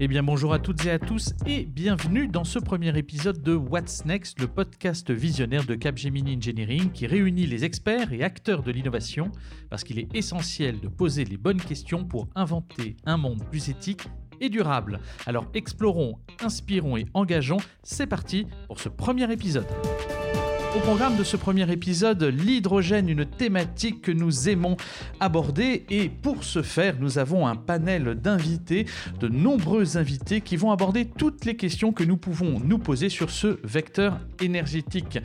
Eh 0.00 0.08
bien 0.08 0.24
bonjour 0.24 0.52
à 0.52 0.58
toutes 0.58 0.84
et 0.86 0.90
à 0.90 0.98
tous 0.98 1.34
et 1.46 1.66
bienvenue 1.66 2.26
dans 2.26 2.42
ce 2.42 2.58
premier 2.58 2.98
épisode 2.98 3.40
de 3.44 3.54
What's 3.54 4.04
Next, 4.04 4.40
le 4.40 4.48
podcast 4.48 5.12
visionnaire 5.12 5.64
de 5.64 5.76
Capgemini 5.76 6.36
Engineering 6.36 6.90
qui 6.90 7.06
réunit 7.06 7.46
les 7.46 7.64
experts 7.64 8.12
et 8.12 8.24
acteurs 8.24 8.64
de 8.64 8.72
l'innovation 8.72 9.30
parce 9.70 9.84
qu'il 9.84 10.00
est 10.00 10.12
essentiel 10.12 10.80
de 10.80 10.88
poser 10.88 11.24
les 11.24 11.36
bonnes 11.36 11.60
questions 11.60 12.04
pour 12.04 12.26
inventer 12.34 12.96
un 13.06 13.16
monde 13.18 13.44
plus 13.48 13.68
éthique 13.68 14.02
et 14.40 14.48
durable. 14.48 14.98
Alors 15.26 15.46
explorons, 15.54 16.18
inspirons 16.42 16.96
et 16.96 17.06
engageons, 17.14 17.58
c'est 17.84 18.08
parti 18.08 18.48
pour 18.66 18.80
ce 18.80 18.88
premier 18.88 19.30
épisode. 19.32 19.68
Au 20.76 20.80
programme 20.80 21.16
de 21.16 21.22
ce 21.22 21.36
premier 21.36 21.70
épisode, 21.70 22.24
l'hydrogène, 22.24 23.08
une 23.08 23.24
thématique 23.24 24.02
que 24.02 24.10
nous 24.10 24.48
aimons 24.48 24.76
aborder. 25.20 25.86
Et 25.88 26.08
pour 26.08 26.42
ce 26.42 26.62
faire, 26.62 26.96
nous 26.98 27.18
avons 27.18 27.46
un 27.46 27.54
panel 27.54 28.16
d'invités, 28.16 28.86
de 29.20 29.28
nombreux 29.28 29.96
invités 29.96 30.40
qui 30.40 30.56
vont 30.56 30.72
aborder 30.72 31.04
toutes 31.04 31.44
les 31.44 31.54
questions 31.54 31.92
que 31.92 32.02
nous 32.02 32.16
pouvons 32.16 32.58
nous 32.58 32.78
poser 32.78 33.08
sur 33.08 33.30
ce 33.30 33.60
vecteur 33.62 34.18
énergétique. 34.40 35.20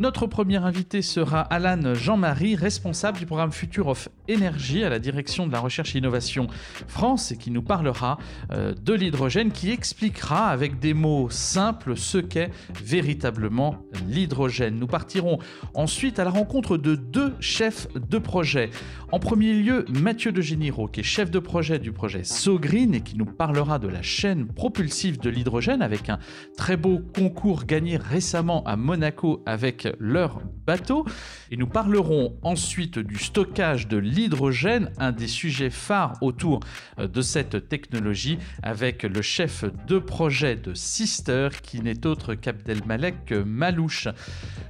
Notre 0.00 0.26
premier 0.26 0.56
invité 0.56 1.02
sera 1.02 1.42
Alan 1.42 1.92
Jean-Marie, 1.92 2.56
responsable 2.56 3.18
du 3.18 3.26
programme 3.26 3.52
Future 3.52 3.88
of 3.88 4.08
Energy 4.30 4.82
à 4.82 4.88
la 4.88 4.98
direction 4.98 5.46
de 5.46 5.52
la 5.52 5.60
recherche 5.60 5.94
et 5.94 5.98
innovation 5.98 6.46
France 6.88 7.32
et 7.32 7.36
qui 7.36 7.50
nous 7.50 7.60
parlera 7.60 8.16
euh, 8.50 8.72
de 8.72 8.94
l'hydrogène, 8.94 9.52
qui 9.52 9.70
expliquera 9.70 10.48
avec 10.48 10.78
des 10.78 10.94
mots 10.94 11.28
simples 11.28 11.98
ce 11.98 12.16
qu'est 12.16 12.50
véritablement 12.82 13.76
l'hydrogène. 14.08 14.78
Nous 14.78 14.86
partirons 14.86 15.38
ensuite 15.74 16.18
à 16.18 16.24
la 16.24 16.30
rencontre 16.30 16.78
de 16.78 16.94
deux 16.94 17.34
chefs 17.38 17.86
de 17.92 18.16
projet. 18.16 18.70
En 19.12 19.18
premier 19.18 19.52
lieu, 19.52 19.84
Mathieu 19.90 20.32
de 20.32 20.40
Géniro, 20.40 20.88
qui 20.88 21.00
est 21.00 21.02
chef 21.02 21.30
de 21.30 21.40
projet 21.40 21.78
du 21.78 21.92
projet 21.92 22.24
SoGreen 22.24 22.94
et 22.94 23.02
qui 23.02 23.18
nous 23.18 23.26
parlera 23.26 23.78
de 23.78 23.88
la 23.88 24.00
chaîne 24.00 24.46
propulsive 24.46 25.20
de 25.20 25.28
l'hydrogène 25.28 25.82
avec 25.82 26.08
un 26.08 26.18
très 26.56 26.78
beau 26.78 27.00
concours 27.14 27.66
gagné 27.66 27.98
récemment 27.98 28.64
à 28.64 28.76
Monaco 28.76 29.42
avec 29.44 29.89
leur 29.98 30.40
bateau. 30.66 31.04
Et 31.50 31.56
nous 31.56 31.66
parlerons 31.66 32.36
ensuite 32.42 32.98
du 32.98 33.18
stockage 33.18 33.88
de 33.88 33.96
l'hydrogène, 33.96 34.90
un 34.98 35.12
des 35.12 35.26
sujets 35.26 35.70
phares 35.70 36.14
autour 36.20 36.60
euh, 36.98 37.08
de 37.08 37.22
cette 37.22 37.68
technologie, 37.68 38.38
avec 38.62 39.02
le 39.02 39.22
chef 39.22 39.64
de 39.86 39.98
projet 39.98 40.56
de 40.56 40.74
Sister, 40.74 41.48
qui 41.62 41.80
n'est 41.80 42.06
autre 42.06 42.34
qu'Abdelmalek 42.34 43.32
Malouche. 43.32 44.08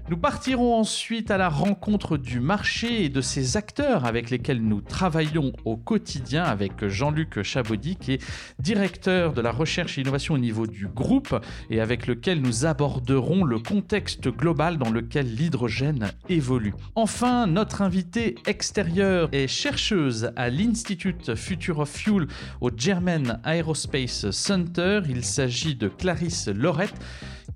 Nous 0.08 0.16
partirons 0.16 0.74
ensuite 0.74 1.30
à 1.30 1.38
la 1.38 1.48
rencontre 1.48 2.16
du 2.16 2.40
marché 2.40 3.04
et 3.04 3.08
de 3.08 3.20
ses 3.20 3.56
acteurs 3.56 4.04
avec 4.04 4.30
lesquels 4.30 4.60
nous 4.60 4.80
travaillons 4.80 5.52
au 5.64 5.76
quotidien 5.76 6.44
avec 6.44 6.86
Jean-Luc 6.86 7.42
Chabaudy, 7.42 7.96
qui 7.96 8.14
est 8.14 8.24
directeur 8.58 9.32
de 9.32 9.40
la 9.40 9.52
recherche 9.52 9.98
et 9.98 10.00
innovation 10.00 10.34
au 10.34 10.38
niveau 10.38 10.66
du 10.66 10.88
groupe 10.88 11.40
et 11.70 11.80
avec 11.80 12.06
lequel 12.06 12.40
nous 12.40 12.66
aborderons 12.66 13.44
le 13.44 13.58
contexte 13.58 14.28
global 14.28 14.78
dans 14.78 14.90
lequel 14.90 15.09
l'hydrogène 15.18 16.10
évolue. 16.28 16.74
Enfin, 16.94 17.46
notre 17.46 17.82
invitée 17.82 18.36
extérieure 18.46 19.28
est 19.32 19.48
chercheuse 19.48 20.30
à 20.36 20.48
l'Institute 20.50 21.34
Future 21.34 21.80
of 21.80 21.90
Fuel 21.90 22.26
au 22.60 22.70
German 22.74 23.40
Aerospace 23.44 24.30
Center. 24.30 25.00
Il 25.08 25.24
s'agit 25.24 25.74
de 25.74 25.88
Clarisse 25.88 26.48
Lorette 26.48 26.94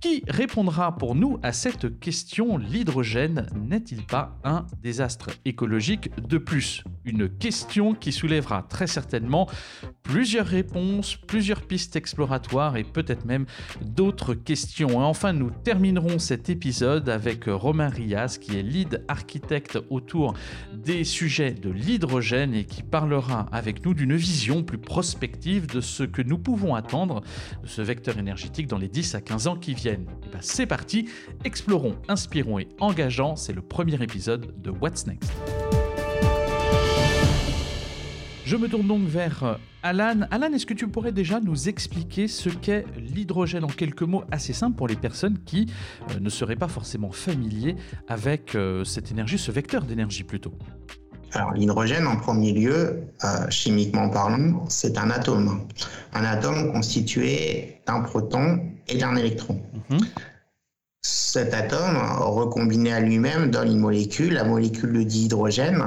qui 0.01 0.23
répondra 0.29 0.97
pour 0.97 1.15
nous 1.15 1.39
à 1.43 1.53
cette 1.53 1.99
question? 2.01 2.59
L'hydrogène 2.59 3.47
n'est-il 3.55 4.05
pas 4.05 4.37
un 4.45 4.67
désastre 4.83 5.31
écologique? 5.45 6.11
De 6.29 6.39
plus 6.39 6.85
Une 7.05 7.29
question 7.29 7.95
qui 7.95 8.13
soulèvera 8.13 8.63
très 8.63 8.87
certainement 8.87 9.49
plusieurs 10.03 10.47
réponses, 10.47 11.17
plusieurs 11.17 11.63
pistes 11.63 11.97
exploratoires 11.97 12.77
et 12.77 12.85
peut-être 12.85 13.25
même 13.25 13.47
d'autres 13.83 14.35
questions. 14.35 14.91
Et 14.91 15.05
enfin, 15.05 15.33
nous 15.33 15.51
terminerons 15.51 16.19
cet 16.19 16.51
épisode 16.51 17.09
avec 17.09 17.45
Romain 17.47 17.89
Rias 17.89 18.39
qui 18.41 18.57
est 18.57 18.63
lead 18.63 19.05
architecte 19.09 19.79
autour 19.91 20.35
des 20.73 21.05
sujets 21.05 21.53
de 21.53 21.71
l'hydrogène 21.71 22.55
et 22.55 22.65
qui 22.65 22.83
parlera 22.83 23.47
avec 23.51 23.85
nous 23.85 23.95
d'une 23.95 24.15
vision 24.15 24.63
plus 24.63 24.79
prospective 24.79 25.67
de 25.67 25.81
ce 25.81 26.03
que 26.03 26.23
nous 26.23 26.39
pouvons 26.39 26.75
attendre 26.75 27.23
de 27.63 27.69
ce 27.69 27.83
vecteur 27.83 28.19
énergétique 28.19 28.67
dans 28.67 28.79
les 28.79 28.89
10 28.89 29.15
à 29.15 29.21
15 29.21 29.47
ans 29.47 29.57
qui 29.57 29.75
viennent. 29.75 29.84
Et 29.87 29.99
ben 30.33 30.39
c'est 30.41 30.67
parti, 30.67 31.09
explorons, 31.45 31.97
inspirons 32.09 32.59
et 32.59 32.69
engageons, 32.81 33.37
c'est 33.37 33.53
le 33.53 33.61
premier 33.61 34.03
épisode 34.03 34.55
de 34.63 34.71
What's 34.71 35.07
Next. 35.07 35.31
Je 38.47 38.57
me 38.57 38.69
tourne 38.69 38.87
donc 38.87 39.07
vers 39.07 39.43
euh, 39.43 39.55
Alan. 39.83 40.21
Alan, 40.31 40.53
est-ce 40.53 40.65
que 40.65 40.75
tu 40.75 40.89
pourrais 40.89 41.13
déjà 41.13 41.41
nous 41.41 41.69
expliquer 41.69 42.29
ce 42.29 42.49
qu'est 42.51 42.85
l'hydrogène 42.99 43.65
en 43.65 43.69
quelques 43.69 44.03
mots 44.03 44.25
assez 44.31 44.53
simples 44.53 44.77
pour 44.77 44.89
les 44.89 44.97
personnes 44.97 45.39
qui 45.45 45.67
euh, 46.11 46.21
ne 46.21 46.29
seraient 46.31 46.57
pas 46.57 46.69
forcément 46.69 47.11
familiers 47.11 47.77
avec 48.09 48.55
euh, 48.55 48.85
cette 48.85 49.11
énergie, 49.11 49.39
ce 49.39 49.51
vecteur 49.51 49.85
d'énergie 49.85 50.25
plutôt? 50.25 50.53
Alors 51.33 51.53
l'hydrogène, 51.53 52.07
en 52.07 52.17
premier 52.17 52.53
lieu, 52.53 53.03
chimiquement 53.51 54.09
parlant, 54.09 54.65
c'est 54.69 54.97
un 54.99 55.11
atome. 55.11 55.67
Un 56.13 56.25
atome 56.25 56.71
constitué 56.71 57.81
d'un 57.89 58.03
proton 58.03 58.61
et 58.87 58.99
d'un 58.99 59.17
électron. 59.17 59.61
Mhm. 59.91 59.99
Cet 61.03 61.53
atome, 61.53 61.99
recombiné 62.21 62.93
à 62.93 63.01
lui-même, 63.01 63.51
donne 63.51 63.69
une 63.69 63.79
molécule, 63.79 64.35
la 64.35 64.45
molécule 64.45 65.05
d'hydrogène, 65.05 65.83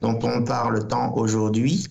dont 0.00 0.18
on 0.22 0.44
parle 0.44 0.86
tant 0.88 1.14
aujourd'hui 1.14 1.88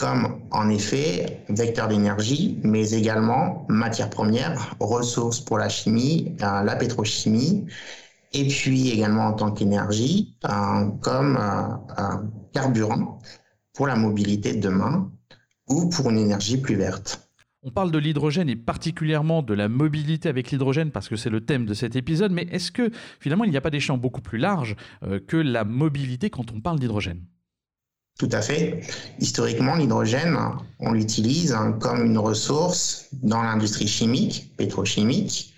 comme 0.00 0.40
en 0.50 0.70
effet 0.70 1.44
vecteur 1.50 1.86
d'énergie, 1.88 2.58
mais 2.64 2.92
également 2.92 3.66
matière 3.68 4.08
première, 4.08 4.74
ressource 4.80 5.40
pour 5.40 5.58
la 5.58 5.68
chimie, 5.68 6.34
euh, 6.42 6.62
la 6.62 6.74
pétrochimie, 6.74 7.66
et 8.32 8.48
puis 8.48 8.90
également 8.90 9.26
en 9.26 9.32
tant 9.34 9.50
qu'énergie, 9.50 10.38
euh, 10.46 10.86
comme 11.02 11.36
euh, 11.36 12.16
carburant 12.54 13.18
pour 13.74 13.86
la 13.88 13.96
mobilité 13.96 14.54
de 14.54 14.60
demain 14.60 15.10
ou 15.68 15.90
pour 15.90 16.08
une 16.08 16.18
énergie 16.18 16.56
plus 16.56 16.76
verte. 16.76 17.29
On 17.62 17.70
parle 17.70 17.90
de 17.90 17.98
l'hydrogène 17.98 18.48
et 18.48 18.56
particulièrement 18.56 19.42
de 19.42 19.52
la 19.52 19.68
mobilité 19.68 20.30
avec 20.30 20.50
l'hydrogène 20.50 20.90
parce 20.90 21.10
que 21.10 21.16
c'est 21.16 21.28
le 21.28 21.44
thème 21.44 21.66
de 21.66 21.74
cet 21.74 21.94
épisode, 21.94 22.32
mais 22.32 22.46
est-ce 22.50 22.72
que 22.72 22.90
finalement 23.20 23.44
il 23.44 23.50
n'y 23.50 23.56
a 23.58 23.60
pas 23.60 23.68
des 23.70 23.80
champs 23.80 23.98
beaucoup 23.98 24.22
plus 24.22 24.38
larges 24.38 24.76
euh, 25.02 25.20
que 25.20 25.36
la 25.36 25.64
mobilité 25.64 26.30
quand 26.30 26.52
on 26.52 26.60
parle 26.62 26.78
d'hydrogène? 26.78 27.22
Tout 28.18 28.30
à 28.32 28.40
fait. 28.40 28.80
Historiquement, 29.18 29.76
l'hydrogène, 29.76 30.36
on 30.78 30.92
l'utilise 30.92 31.56
comme 31.80 32.04
une 32.04 32.18
ressource 32.18 33.08
dans 33.22 33.42
l'industrie 33.42 33.88
chimique, 33.88 34.52
pétrochimique. 34.56 35.54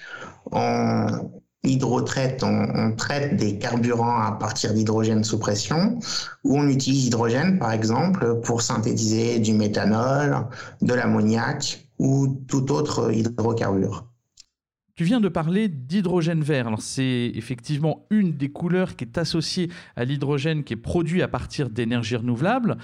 On 0.50 1.30
hydrotraite, 1.64 2.42
on, 2.42 2.92
traite 2.96 3.36
des 3.36 3.58
carburants 3.58 4.20
à 4.20 4.32
partir 4.32 4.74
d'hydrogène 4.74 5.22
sous 5.22 5.38
pression, 5.38 5.98
ou 6.44 6.58
on 6.58 6.68
utilise 6.68 7.04
l'hydrogène, 7.04 7.58
par 7.58 7.72
exemple, 7.72 8.40
pour 8.42 8.62
synthétiser 8.62 9.38
du 9.38 9.52
méthanol, 9.52 10.46
de 10.80 10.94
l'ammoniac 10.94 11.86
ou 12.02 12.44
tout 12.48 12.72
autre 12.72 13.12
hydrocarbure. 13.14 14.08
Tu 14.94 15.04
viens 15.04 15.20
de 15.20 15.28
parler 15.28 15.68
d'hydrogène 15.68 16.42
vert. 16.42 16.66
Alors 16.66 16.82
c'est 16.82 17.32
effectivement 17.34 18.06
une 18.10 18.36
des 18.36 18.50
couleurs 18.50 18.96
qui 18.96 19.04
est 19.04 19.16
associée 19.16 19.70
à 19.96 20.04
l'hydrogène 20.04 20.64
qui 20.64 20.74
est 20.74 20.76
produit 20.76 21.22
à 21.22 21.28
partir 21.28 21.70
d'énergie 21.70 22.16
renouvelable. 22.16 22.76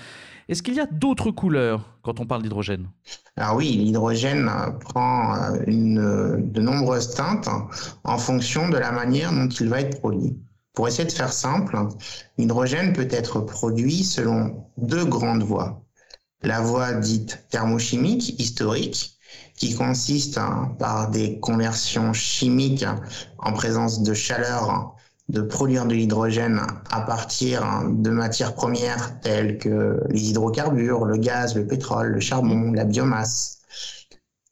Est-ce 0.48 0.62
qu'il 0.62 0.74
y 0.74 0.80
a 0.80 0.86
d'autres 0.86 1.32
couleurs 1.32 1.98
quand 2.02 2.20
on 2.20 2.26
parle 2.26 2.42
d'hydrogène? 2.42 2.88
Alors 3.36 3.56
oui, 3.56 3.72
l'hydrogène 3.72 4.50
prend 4.80 5.34
euh, 5.34 5.58
une, 5.66 6.50
de 6.50 6.60
nombreuses 6.62 7.14
teintes 7.14 7.48
en 8.04 8.18
fonction 8.18 8.70
de 8.70 8.78
la 8.78 8.92
manière 8.92 9.32
dont 9.32 9.48
il 9.48 9.68
va 9.68 9.80
être 9.80 9.98
produit. 9.98 10.38
Pour 10.74 10.86
essayer 10.86 11.06
de 11.06 11.12
faire 11.12 11.32
simple, 11.32 11.76
l'hydrogène 12.38 12.92
peut 12.92 13.08
être 13.10 13.40
produit 13.40 14.04
selon 14.04 14.64
deux 14.78 15.04
grandes 15.04 15.42
voies 15.42 15.82
la 16.42 16.60
voie 16.60 16.92
dite 16.92 17.46
thermochimique 17.50 18.40
historique, 18.40 19.18
qui 19.56 19.74
consiste 19.74 20.38
hein, 20.38 20.74
par 20.78 21.10
des 21.10 21.40
conversions 21.40 22.12
chimiques 22.12 22.86
en 23.38 23.52
présence 23.52 24.02
de 24.02 24.14
chaleur 24.14 24.94
de 25.28 25.42
produire 25.42 25.84
de 25.84 25.94
l'hydrogène 25.94 26.60
à 26.90 27.02
partir 27.02 27.82
de 27.88 28.10
matières 28.10 28.54
premières 28.54 29.20
telles 29.20 29.58
que 29.58 30.00
les 30.08 30.30
hydrocarbures, 30.30 31.04
le 31.04 31.16
gaz, 31.18 31.54
le 31.54 31.66
pétrole, 31.66 32.08
le 32.08 32.20
charbon, 32.20 32.72
la 32.72 32.84
biomasse. 32.84 33.58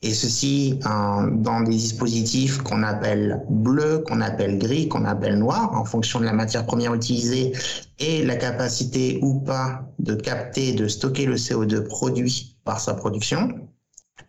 Et 0.03 0.13
ceci 0.13 0.79
hein, 0.85 1.29
dans 1.33 1.63
des 1.63 1.77
dispositifs 1.77 2.59
qu'on 2.59 2.83
appelle 2.83 3.43
bleu, 3.49 4.05
qu'on 4.07 4.21
appelle 4.21 4.59
gris, 4.59 4.89
qu'on 4.89 5.05
appelle 5.07 5.39
noir, 5.39 5.73
en 5.73 5.85
fonction 5.85 6.21
de 6.21 6.27
la 6.27 6.35
matière 6.35 6.67
première 6.67 6.93
utilisée 6.95 7.53
et 7.99 8.25
la 8.25 8.37
capacité 8.37 9.19
ou 9.23 9.41
pas 9.41 9.91
de 9.99 10.15
capter, 10.15 10.73
de 10.73 10.87
stocker 10.87 11.25
le 11.25 11.37
CO2 11.37 11.83
produit 11.83 12.59
par 12.65 12.79
sa 12.79 12.95
production. 12.95 13.49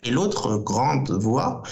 Et 0.03 0.11
l'autre 0.11 0.57
grande 0.57 1.11
voie 1.11 1.63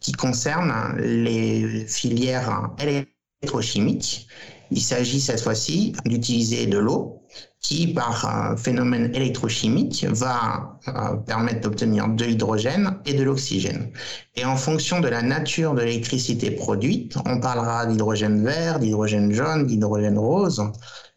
qui 0.00 0.12
concerne 0.12 0.96
les 0.98 1.86
filières 1.86 2.70
électrochimiques. 2.78 4.26
Il 4.70 4.80
s'agit 4.80 5.20
cette 5.20 5.40
fois-ci 5.40 5.94
d'utiliser 6.04 6.66
de 6.66 6.78
l'eau 6.78 7.23
qui, 7.64 7.86
par 7.94 8.26
un 8.26 8.56
phénomène 8.56 9.10
électrochimique, 9.14 10.06
va 10.10 10.78
euh, 10.86 11.16
permettre 11.16 11.62
d'obtenir 11.62 12.08
de 12.08 12.24
l'hydrogène 12.26 12.98
et 13.06 13.14
de 13.14 13.22
l'oxygène. 13.22 13.90
Et 14.36 14.44
en 14.44 14.56
fonction 14.56 15.00
de 15.00 15.08
la 15.08 15.22
nature 15.22 15.72
de 15.72 15.80
l'électricité 15.80 16.50
produite, 16.50 17.16
on 17.24 17.40
parlera 17.40 17.86
d'hydrogène 17.86 18.44
vert, 18.44 18.78
d'hydrogène 18.80 19.32
jaune, 19.32 19.66
d'hydrogène 19.66 20.18
rose. 20.18 20.62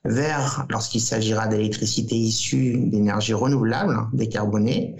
Vert 0.06 0.66
lorsqu'il 0.70 1.02
s'agira 1.02 1.48
d'électricité 1.48 2.16
issue 2.16 2.78
d'énergie 2.78 3.34
renouvelable, 3.34 3.98
décarbonée. 4.14 4.96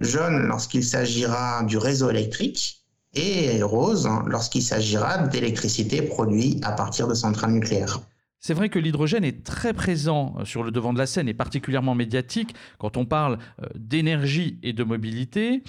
Jaune 0.00 0.46
lorsqu'il 0.46 0.84
s'agira 0.84 1.62
du 1.62 1.78
réseau 1.78 2.10
électrique. 2.10 2.82
Et 3.14 3.62
rose 3.62 4.06
lorsqu'il 4.26 4.62
s'agira 4.62 5.26
d'électricité 5.28 6.02
produite 6.02 6.62
à 6.66 6.72
partir 6.72 7.08
de 7.08 7.14
centrales 7.14 7.52
nucléaires. 7.52 8.02
C'est 8.46 8.54
vrai 8.54 8.68
que 8.68 8.78
l'hydrogène 8.78 9.24
est 9.24 9.42
très 9.42 9.72
présent 9.72 10.36
euh, 10.38 10.44
sur 10.44 10.62
le 10.62 10.70
devant 10.70 10.92
de 10.92 10.98
la 10.98 11.06
scène 11.06 11.28
et 11.28 11.34
particulièrement 11.34 11.96
médiatique 11.96 12.54
quand 12.78 12.96
on 12.96 13.04
parle 13.04 13.40
euh, 13.60 13.66
d'énergie 13.74 14.60
et 14.62 14.72
de 14.72 14.84
mobilité. 14.84 15.64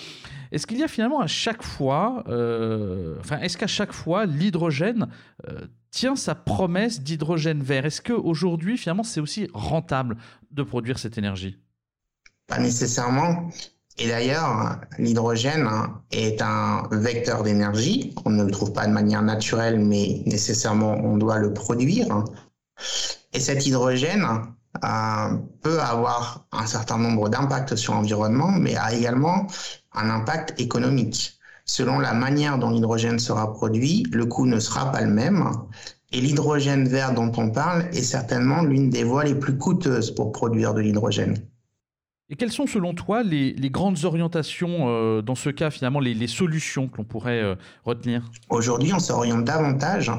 Est-ce 0.52 0.68
qu'il 0.68 0.78
y 0.78 0.84
a 0.84 0.88
finalement 0.88 1.20
à 1.20 1.26
chaque 1.26 1.64
fois, 1.64 2.24
euh, 2.28 3.16
enfin, 3.20 3.40
est-ce 3.40 3.58
qu'à 3.58 3.66
chaque 3.66 3.94
fois 3.94 4.28
l'hydrogène 4.28 5.08
tient 5.90 6.16
sa 6.16 6.36
promesse 6.36 7.02
d'hydrogène 7.02 7.64
vert? 7.64 7.88
Est-ce 7.88 8.00
qu'aujourd'hui, 8.00 8.78
finalement, 8.78 9.02
c'est 9.02 9.22
aussi 9.22 9.50
rentable 9.56 10.16
de 10.52 10.62
produire 10.62 11.00
cette 11.00 11.18
énergie? 11.18 11.58
Pas 12.46 12.60
nécessairement. 12.60 13.50
Et 13.98 14.08
d'ailleurs, 14.08 14.80
l'hydrogène 15.00 15.68
est 16.12 16.44
un 16.44 16.88
vecteur 16.92 17.42
d'énergie. 17.42 18.14
On 18.26 18.30
ne 18.30 18.44
le 18.44 18.52
trouve 18.52 18.72
pas 18.72 18.86
de 18.86 18.92
manière 18.92 19.24
naturelle, 19.24 19.80
mais 19.80 20.22
nécessairement 20.28 20.94
on 20.94 21.18
doit 21.18 21.40
le 21.40 21.52
produire. 21.52 22.24
Et 23.34 23.40
cet 23.40 23.66
hydrogène 23.66 24.26
euh, 24.84 25.38
peut 25.62 25.80
avoir 25.82 26.46
un 26.52 26.66
certain 26.66 26.98
nombre 26.98 27.30
d'impacts 27.30 27.76
sur 27.76 27.94
l'environnement, 27.94 28.52
mais 28.52 28.76
a 28.76 28.94
également 28.94 29.48
un 29.94 30.10
impact 30.10 30.60
économique. 30.60 31.40
Selon 31.66 32.00
la 32.00 32.14
manière 32.14 32.58
dont 32.58 32.70
l'hydrogène 32.70 33.20
sera 33.20 33.54
produit, 33.54 34.04
le 34.12 34.26
coût 34.26 34.46
ne 34.46 34.60
sera 34.60 34.92
pas 34.92 35.02
le 35.02 35.12
même. 35.12 35.52
Et 36.12 36.22
l'hydrogène 36.22 36.88
vert 36.88 37.14
dont 37.14 37.32
on 37.36 37.50
parle 37.50 37.90
est 37.94 38.04
certainement 38.04 38.62
l'une 38.62 38.90
des 38.90 39.04
voies 39.04 39.26
les 39.26 39.36
plus 39.36 39.58
coûteuses 39.58 40.12
pour 40.16 40.32
produire 40.32 40.74
de 40.74 40.80
l'hydrogène. 40.80 41.38
Et 42.30 42.36
quelles 42.36 42.52
sont 42.52 42.68
selon 42.68 42.94
toi 42.94 43.24
les, 43.24 43.54
grandes 43.70 44.04
orientations, 44.04 44.90
euh, 44.90 45.22
dans 45.22 45.36
ce 45.36 45.50
cas 45.50 45.70
finalement, 45.70 46.02
les, 46.02 46.28
solutions 46.28 46.90
que 46.90 46.98
l'on 46.98 47.06
pourrait 47.06 47.42
euh, 47.42 47.56
retenir? 47.86 48.30
Aujourd'hui, 48.50 48.92
on 48.94 49.00
s'oriente 49.00 49.46
davantage 49.46 50.12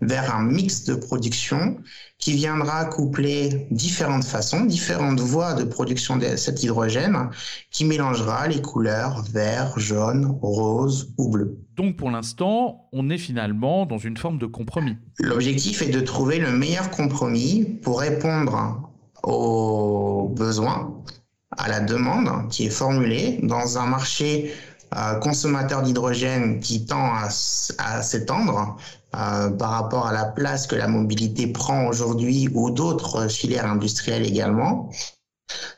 vers 0.00 0.34
un 0.34 0.42
mix 0.42 0.84
de 0.84 0.94
production 0.94 1.76
qui 2.16 2.32
viendra 2.32 2.86
coupler 2.86 3.66
différentes 3.70 4.24
façons, 4.24 4.64
différentes 4.64 5.20
voies 5.20 5.52
de 5.52 5.64
production 5.64 6.16
de 6.16 6.34
cet 6.36 6.62
hydrogène, 6.62 7.28
qui 7.70 7.84
mélangera 7.84 8.48
les 8.48 8.62
couleurs 8.62 9.22
vert, 9.30 9.78
jaune, 9.78 10.38
rose 10.40 11.12
ou 11.18 11.28
bleu. 11.28 11.58
Donc 11.76 11.96
pour 11.96 12.10
l'instant, 12.10 12.88
on 12.92 13.10
est 13.10 13.18
finalement 13.18 13.84
dans 13.84 13.98
une 13.98 14.16
forme 14.16 14.38
de 14.38 14.46
compromis. 14.46 14.96
L'objectif 15.18 15.82
est 15.82 15.90
de 15.90 16.00
trouver 16.00 16.38
le 16.38 16.52
meilleur 16.52 16.90
compromis 16.90 17.64
pour 17.82 18.00
répondre 18.00 18.90
aux 19.22 20.32
besoins 20.34 21.02
à 21.56 21.68
la 21.68 21.80
demande 21.80 22.48
qui 22.50 22.66
est 22.66 22.70
formulée 22.70 23.40
dans 23.42 23.78
un 23.78 23.86
marché 23.86 24.54
euh, 24.96 25.14
consommateur 25.16 25.82
d'hydrogène 25.82 26.60
qui 26.60 26.84
tend 26.84 27.12
à, 27.14 27.30
s'étendre 27.30 28.76
euh, 29.16 29.50
par 29.50 29.70
rapport 29.70 30.06
à 30.06 30.12
la 30.12 30.24
place 30.24 30.66
que 30.66 30.74
la 30.74 30.88
mobilité 30.88 31.46
prend 31.46 31.86
aujourd'hui 31.86 32.48
ou 32.54 32.70
d'autres 32.70 33.28
filières 33.28 33.66
industrielles 33.66 34.26
également, 34.26 34.90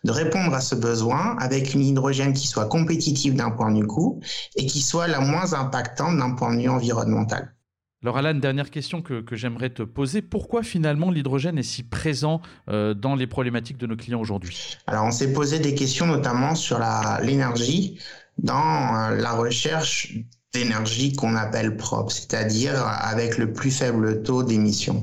de 0.04 0.10
répondre 0.10 0.54
à 0.54 0.60
ce 0.60 0.74
besoin 0.74 1.36
avec 1.38 1.74
une 1.74 1.82
hydrogène 1.82 2.32
qui 2.32 2.46
soit 2.46 2.66
compétitive 2.66 3.34
d'un 3.34 3.50
point 3.50 3.70
de 3.70 3.80
vue 3.80 3.86
coût 3.86 4.20
et 4.56 4.66
qui 4.66 4.80
soit 4.80 5.08
la 5.08 5.20
moins 5.20 5.52
impactante 5.52 6.16
d'un 6.16 6.30
point 6.30 6.54
de 6.54 6.62
vue 6.62 6.68
environnemental. 6.68 7.54
Alors 8.02 8.16
Alan, 8.16 8.34
dernière 8.34 8.70
question 8.70 9.00
que, 9.00 9.24
j'aimerais 9.32 9.70
te 9.70 9.82
poser. 9.84 10.22
Pourquoi 10.22 10.64
finalement 10.64 11.10
l'hydrogène 11.10 11.56
est 11.58 11.62
si 11.62 11.84
présent 11.84 12.40
euh, 12.68 12.94
dans 12.94 13.14
les 13.14 13.28
problématiques 13.28 13.78
de 13.78 13.86
nos 13.86 13.96
clients 13.96 14.20
aujourd'hui? 14.20 14.76
Alors 14.88 15.04
on 15.04 15.12
s'est 15.12 15.32
posé 15.32 15.60
des 15.60 15.76
questions 15.76 16.06
notamment 16.06 16.56
sur 16.56 16.80
l'énergie 17.22 18.00
dans 18.38 18.96
euh, 18.96 19.16
la 19.16 19.32
recherche 19.32 20.18
d'énergie 20.52 21.12
qu'on 21.12 21.36
appelle 21.36 21.76
propre, 21.76 22.12
c'est-à-dire 22.12 22.74
avec 22.84 23.38
le 23.38 23.52
plus 23.52 23.70
faible 23.70 24.22
taux 24.22 24.42
d'émission. 24.42 25.02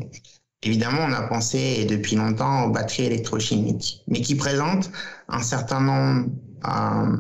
Évidemment, 0.62 1.06
on 1.08 1.14
a 1.14 1.22
pensé 1.22 1.86
depuis 1.86 2.18
longtemps 2.18 2.66
aux 2.66 2.72
batteries 2.72 3.06
électrochimiques, 3.06 4.04
mais 4.08 4.20
qui 4.20 4.36
présentent 4.36 4.92
un 5.30 5.42
certain 5.42 5.80
nombre 5.80 6.30
euh, 6.66 7.18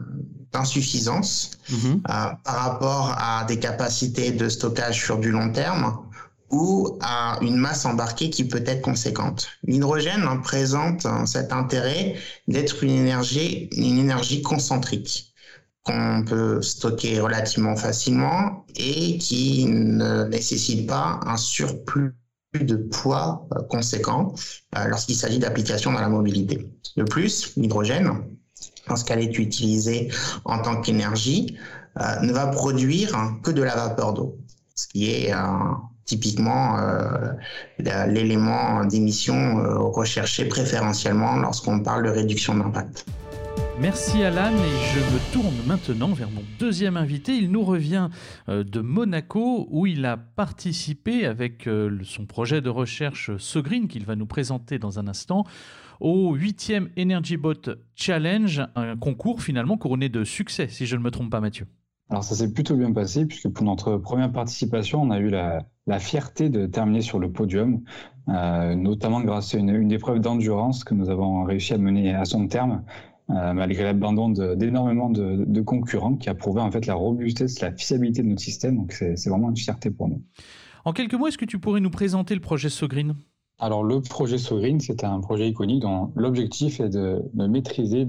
d'insuffisance 0.52 1.52
mhm. 1.70 1.78
euh, 1.78 2.00
par 2.44 2.56
rapport 2.56 3.16
à 3.18 3.46
des 3.46 3.60
capacités 3.60 4.32
de 4.32 4.50
stockage 4.50 5.04
sur 5.04 5.20
du 5.20 5.32
long 5.32 5.52
terme 5.52 5.98
ou 6.52 6.98
à 7.02 7.38
une 7.42 7.58
masse 7.58 7.86
embarquée 7.86 8.30
qui 8.30 8.44
peut 8.48 8.64
être 8.66 8.82
conséquente. 8.82 9.48
L'hydrogène 9.64 10.26
présente 10.42 11.06
cet 11.26 11.54
intérêt 11.54 12.16
d'être 12.48 12.84
une 12.84 12.92
énergie, 12.92 13.70
une 13.74 14.00
énergie 14.00 14.42
concentrique 14.42 15.34
qu'on 15.84 16.24
peut 16.26 16.62
stocker 16.62 17.20
relativement 17.20 17.76
facilement 17.76 18.66
et 18.76 19.18
qui 19.18 19.66
ne 19.68 20.26
nécessite 20.26 20.88
pas 20.88 21.20
un 21.26 21.38
surplus 21.38 22.16
de 22.54 22.76
poids 22.76 23.48
euh, 23.54 23.62
conséquent 23.70 24.34
euh, 24.76 24.88
lorsqu'il 24.88 25.16
s'agit 25.16 25.40
d'applications 25.40 25.92
dans 25.92 26.02
la 26.02 26.10
mobilité. 26.10 26.68
De 26.98 27.04
plus, 27.04 27.56
l'hydrogène 27.56 28.10
lorsqu'elle 28.90 29.22
est 29.22 29.38
utilisée 29.38 30.10
en 30.46 30.62
tant 30.62 30.82
qu'énergie, 30.82 31.58
euh, 32.00 32.20
ne 32.22 32.32
va 32.32 32.48
produire 32.48 33.12
que 33.44 33.52
de 33.52 33.62
la 33.62 33.76
vapeur 33.76 34.14
d'eau, 34.14 34.38
ce 34.76 34.88
qui 34.88 35.12
est 35.12 35.34
euh, 35.34 35.38
typiquement 36.06 36.78
euh, 36.78 37.34
l'élément 37.80 38.86
d'émission 38.86 39.64
recherché 39.92 40.46
préférentiellement 40.46 41.38
lorsqu'on 41.38 41.82
parle 41.82 42.06
de 42.06 42.10
réduction 42.10 42.56
d'impact. 42.56 43.06
Merci 43.80 44.24
Alan 44.24 44.52
et 44.52 44.94
je 44.94 45.00
me 45.00 45.34
tourne 45.34 45.56
maintenant 45.66 46.10
vers 46.10 46.30
mon 46.30 46.44
deuxième 46.60 46.98
invité. 46.98 47.34
Il 47.34 47.50
nous 47.50 47.64
revient 47.64 48.10
de 48.48 48.82
Monaco 48.82 49.68
où 49.72 49.88
il 49.88 50.06
a 50.06 50.18
participé 50.18 51.26
avec 51.26 51.70
son 52.04 52.26
projet 52.26 52.60
de 52.60 52.70
recherche 52.70 53.32
Sogreen 53.38 53.88
qu'il 53.88 54.06
va 54.06 54.18
nous 54.18 54.26
présenter 54.26 54.80
dans 54.80 55.00
un 55.00 55.08
instant 55.08 55.46
au 56.00 56.36
8e 56.36 56.88
Energy 56.98 57.38
Bot 57.38 57.70
Challenge, 57.96 58.62
un 58.76 58.98
concours 58.98 59.42
finalement 59.42 59.78
couronné 59.78 60.10
de 60.10 60.24
succès, 60.24 60.68
si 60.70 60.86
je 60.86 60.96
ne 60.96 61.02
me 61.02 61.12
trompe 61.12 61.30
pas, 61.30 61.42
Mathieu. 61.42 61.68
Alors 62.10 62.24
ça 62.24 62.36
s'est 62.36 62.52
plutôt 62.52 62.76
bien 62.76 62.92
passé, 62.92 63.26
puisque 63.26 63.50
pour 63.50 63.66
notre 63.66 63.98
première 63.98 64.32
participation, 64.32 65.02
on 65.02 65.12
a 65.12 65.20
eu 65.20 65.30
la, 65.30 65.64
fierté 66.00 66.50
de 66.50 66.66
terminer 66.66 67.02
sur 67.02 67.20
le 67.20 67.32
podium, 67.32 67.82
euh, 68.30 68.76
notamment 68.76 69.22
grâce 69.22 69.54
à 69.56 69.58
une, 69.58 69.70
une 69.70 69.92
épreuve 69.92 70.20
d'endurance 70.20 70.84
que 70.84 70.94
nous 70.94 71.10
avons 71.10 71.44
réussi 71.44 71.74
à 71.74 71.78
mener 71.78 72.14
à 72.14 72.26
son 72.26 72.48
terme, 72.48 72.84
euh, 73.32 73.54
malgré 73.54 73.84
l'abandon 73.84 74.30
d'énormément 74.30 75.10
de, 75.10 75.46
de, 75.46 75.62
concurrents, 75.62 76.16
qui 76.16 76.30
a 76.30 76.36
prouvé 76.36 76.62
en 76.62 76.72
fait 76.72 76.88
la 76.88 76.96
robustesse, 76.96 77.60
la 77.62 77.72
fiabilité 77.72 78.24
de 78.24 78.28
notre 78.28 78.42
système. 78.42 78.78
Donc 78.78 78.94
c'est 78.94 79.30
vraiment 79.30 79.50
une 79.50 79.58
fierté 79.58 79.92
pour 79.92 80.08
nous. 80.08 80.24
En 80.86 80.94
quelques 80.94 81.14
mots, 81.14 81.28
est-ce 81.28 81.38
que 81.38 81.46
tu 81.46 81.60
pourrais 81.60 81.82
nous 81.82 81.92
présenter 81.92 82.34
le 82.34 82.42
projet 82.42 82.70
Sogreen? 82.70 83.16
Alors, 83.60 83.84
le 83.84 84.02
projet 84.02 84.38
Sogreen, 84.38 84.80
c'est 84.80 85.04
un 85.04 85.20
projet 85.20 85.50
iconique 85.50 85.82
dont 85.82 86.14
l'objectif 86.16 86.80
est 86.80 86.90
de, 86.90 87.22
maîtriser, 87.34 88.08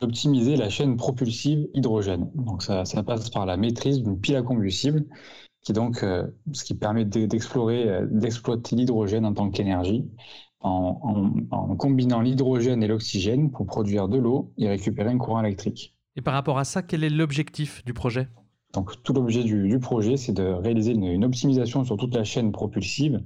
d'optimiser 0.00 0.56
la 0.56 0.68
chaîne 0.68 0.96
propulsive 0.96 1.68
hydrogène. 1.72 2.30
Donc, 2.34 2.62
ça, 2.62 2.84
passe 3.02 3.30
par 3.30 3.46
la 3.46 3.56
maîtrise 3.56 4.02
d'une 4.02 4.20
pile 4.20 4.36
à 4.36 4.42
combustible, 4.42 5.06
qui 5.62 5.72
donc, 5.72 6.02
euh, 6.02 6.26
ce 6.52 6.64
qui 6.64 6.74
permet 6.74 7.04
d'explorer, 7.04 7.88
euh, 7.88 8.06
d'exploiter 8.10 8.76
l'hydrogène 8.76 9.24
en 9.24 9.34
tant 9.34 9.50
qu'énergie, 9.50 10.10
en, 10.60 11.32
en 11.50 11.76
combinant 11.76 12.20
l'hydrogène 12.20 12.82
et 12.82 12.86
l'oxygène 12.86 13.50
pour 13.50 13.66
produire 13.66 14.08
de 14.08 14.18
l'eau 14.18 14.52
et 14.58 14.68
récupérer 14.68 15.10
un 15.10 15.18
courant 15.18 15.42
électrique. 15.42 15.96
Et 16.16 16.22
par 16.22 16.34
rapport 16.34 16.58
à 16.58 16.64
ça, 16.64 16.82
quel 16.82 17.02
est 17.02 17.10
l'objectif 17.10 17.82
du 17.84 17.94
projet? 17.94 18.28
Donc, 18.72 19.02
tout 19.02 19.12
l'objet 19.12 19.42
du, 19.42 19.78
projet, 19.80 20.16
c'est 20.16 20.32
de 20.32 20.44
réaliser 20.44 20.92
une, 20.92 21.24
optimisation 21.24 21.84
sur 21.84 21.96
toute 21.96 22.14
la 22.14 22.24
chaîne 22.24 22.52
propulsive 22.52 23.20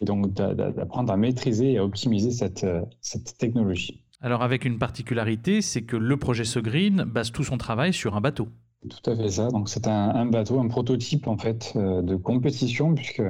et 0.00 0.04
donc 0.04 0.32
d'apprendre 0.32 1.12
à 1.12 1.16
maîtriser 1.16 1.72
et 1.72 1.78
à 1.78 1.84
optimiser 1.84 2.30
cette, 2.30 2.64
euh, 2.64 2.82
cette 3.00 3.38
technologie. 3.38 4.04
Alors 4.20 4.42
avec 4.42 4.64
une 4.64 4.78
particularité, 4.78 5.60
c'est 5.62 5.82
que 5.82 5.96
le 5.96 6.16
projet 6.16 6.44
Green 6.60 7.04
base 7.04 7.32
tout 7.32 7.44
son 7.44 7.58
travail 7.58 7.92
sur 7.92 8.16
un 8.16 8.20
bateau. 8.20 8.48
Tout 8.88 9.10
à 9.10 9.16
fait 9.16 9.28
ça. 9.28 9.48
Donc 9.48 9.68
c'est 9.68 9.88
un, 9.88 10.26
bateau, 10.26 10.60
un 10.60 10.68
prototype 10.68 11.26
en 11.26 11.36
fait 11.36 11.72
euh, 11.76 12.02
de 12.02 12.16
compétition, 12.16 12.94
puisque 12.94 13.22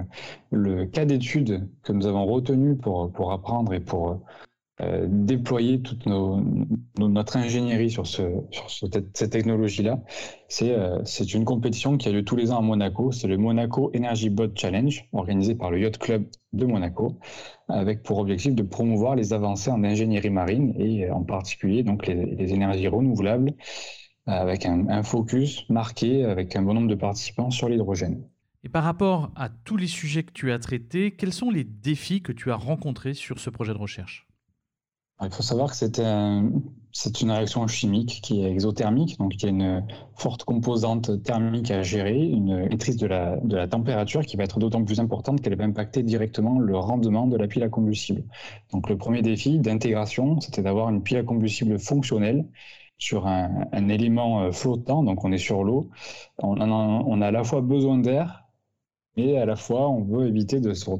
le 0.50 0.86
cas 0.86 1.04
d'étude 1.04 1.68
que 1.82 1.92
nous 1.92 2.06
avons 2.06 2.26
retenu 2.26 2.76
pour, 2.76 3.10
pour 3.12 3.32
apprendre 3.32 3.72
et 3.72 3.80
pour 3.80 4.20
euh, 4.82 5.06
déployer 5.08 5.80
toute 5.80 6.04
notre 6.98 7.36
ingénierie 7.38 7.90
sur, 7.90 8.06
ce, 8.06 8.22
cette 8.82 9.30
technologie-là. 9.30 10.00
Euh, 10.62 11.00
c'est 11.04 11.32
une 11.32 11.46
compétition 11.46 11.96
qui 11.96 12.10
a 12.10 12.12
lieu 12.12 12.24
tous 12.24 12.36
les 12.36 12.52
ans 12.52 12.58
à 12.58 12.60
Monaco. 12.60 13.10
C'est 13.10 13.26
le 13.26 13.38
Monaco 13.38 13.90
Energy 13.96 14.28
Boat 14.28 14.50
Challenge, 14.54 15.08
organisé 15.12 15.54
par 15.54 15.70
le 15.70 15.80
Yacht 15.80 15.96
Club 15.96 16.26
de 16.52 16.66
Monaco, 16.66 17.18
avec 17.68 18.02
pour 18.02 18.18
objectif 18.18 18.54
de 18.54 18.62
promouvoir 18.62 19.16
les 19.16 19.32
avancées 19.32 19.70
en 19.70 19.82
ingénierie 19.82 20.28
marine 20.28 20.74
et 20.78 21.10
en 21.10 21.22
particulier 21.22 21.82
donc 21.82 22.06
les, 22.06 22.52
énergies 22.52 22.88
renouvelables, 22.88 23.54
avec 24.26 24.66
un, 24.66 24.88
un 24.90 25.02
focus 25.02 25.66
marqué 25.70 26.24
avec 26.24 26.54
un 26.54 26.60
bon 26.60 26.74
nombre 26.74 26.88
de 26.88 26.94
participants 26.96 27.50
sur 27.50 27.70
l'hydrogène. 27.70 28.24
Et 28.62 28.68
par 28.68 28.84
rapport 28.84 29.30
à 29.36 29.48
tous 29.48 29.78
les 29.78 29.86
sujets 29.86 30.24
que 30.24 30.32
tu 30.32 30.52
as 30.52 30.58
traités, 30.58 31.12
quels 31.12 31.32
sont 31.32 31.50
les 31.50 31.64
défis 31.64 32.20
que 32.20 32.32
tu 32.32 32.50
as 32.50 32.56
rencontrés 32.56 33.14
sur 33.14 33.38
ce 33.38 33.48
projet 33.48 33.72
de 33.72 33.78
recherche? 33.78 34.25
Il 35.22 35.30
faut 35.30 35.42
savoir 35.42 35.70
que 35.70 35.76
c'est 35.76 37.20
une 37.22 37.30
réaction 37.30 37.66
chimique 37.66 38.20
qui 38.22 38.42
est 38.42 38.50
exothermique, 38.50 39.18
donc 39.18 39.34
il 39.34 39.42
y 39.42 39.46
a 39.46 39.48
une 39.48 39.86
forte 40.14 40.44
composante 40.44 41.22
thermique 41.22 41.70
à 41.70 41.82
gérer, 41.82 42.20
une 42.20 42.68
maîtrise 42.68 42.98
de 42.98 43.06
la, 43.06 43.36
de 43.38 43.56
la 43.56 43.66
température 43.66 44.26
qui 44.26 44.36
va 44.36 44.44
être 44.44 44.58
d'autant 44.58 44.84
plus 44.84 45.00
importante 45.00 45.40
qu'elle 45.40 45.56
va 45.56 45.64
impacter 45.64 46.02
directement 46.02 46.58
le 46.58 46.76
rendement 46.76 47.26
de 47.26 47.36
la 47.36 47.48
pile 47.48 47.62
à 47.62 47.70
combustible. 47.70 48.24
Donc 48.72 48.90
le 48.90 48.98
premier 48.98 49.22
défi 49.22 49.58
d'intégration, 49.58 50.38
c'était 50.40 50.62
d'avoir 50.62 50.90
une 50.90 51.02
pile 51.02 51.18
à 51.18 51.22
combustible 51.22 51.78
fonctionnelle 51.78 52.46
sur 52.98 53.26
un, 53.26 53.66
un, 53.72 53.88
élément 53.88 54.42
euh, 54.42 54.52
flottant, 54.52 55.02
donc 55.02 55.24
on 55.24 55.32
est 55.32 55.38
sur 55.38 55.64
l'eau. 55.64 55.90
On, 56.38 56.60
on, 56.60 57.22
a 57.22 57.26
à 57.26 57.30
la 57.30 57.44
fois 57.44 57.60
besoin 57.60 57.98
d'air, 57.98 58.44
mais 59.16 59.38
à 59.38 59.46
la 59.46 59.56
fois 59.56 59.88
on 59.88 60.02
veut 60.02 60.26
éviter 60.26 60.60
de 60.60 60.72
se, 60.74 60.90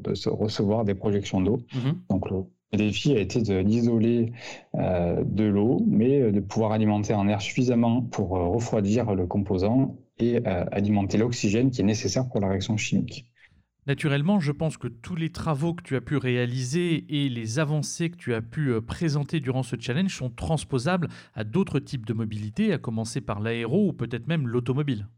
de 0.00 0.14
se 0.14 0.28
recevoir 0.28 0.84
des 0.84 0.94
projections 0.94 1.40
d'eau. 1.40 1.58
Mmh 1.74 1.90
donc 2.10 2.30
le, 2.30 2.44
le 2.74 2.78
défi 2.78 3.12
a 3.12 3.20
été 3.20 3.40
d'isoler 3.62 4.32
euh, 4.74 5.22
de 5.24 5.44
l'eau, 5.44 5.82
mais 5.86 6.20
euh, 6.20 6.32
de 6.32 6.40
pouvoir 6.40 6.72
alimenter 6.72 7.14
en 7.14 7.28
air 7.28 7.40
suffisamment 7.40 8.02
pour 8.02 8.36
euh, 8.36 8.48
refroidir 8.48 9.14
le 9.14 9.26
composant 9.26 9.96
et 10.18 10.44
alimenter 10.70 11.18
l'oxygène 11.18 11.72
qui 11.72 11.80
est 11.80 11.84
nécessaire 11.84 12.28
pour 12.28 12.40
la 12.40 12.48
réaction 12.48 12.76
chimique. 12.76 13.26
Naturellement, 13.88 14.38
je 14.38 14.52
pense 14.52 14.76
que 14.76 14.86
tous 14.86 15.16
les 15.16 15.30
travaux 15.30 15.74
que 15.74 15.82
tu 15.82 15.96
as 15.96 16.00
pu 16.00 16.16
réaliser 16.16 17.04
et 17.08 17.28
les 17.28 17.58
avancées 17.58 18.10
que 18.10 18.16
tu 18.16 18.32
as 18.32 18.40
pu 18.40 18.80
présenter 18.80 19.40
durant 19.40 19.64
ce 19.64 19.74
challenge 19.76 20.16
sont 20.16 20.30
transposables 20.30 21.08
à 21.34 21.42
d'autres 21.42 21.80
types 21.80 22.06
de 22.06 22.12
mobilité, 22.12 22.72
à 22.72 22.78
commencer 22.78 23.20
par 23.20 23.40
l'aéro 23.40 23.88
ou 23.88 23.92
peut-être 23.92 24.28
même 24.28 24.46
l'automobile. 24.46 25.08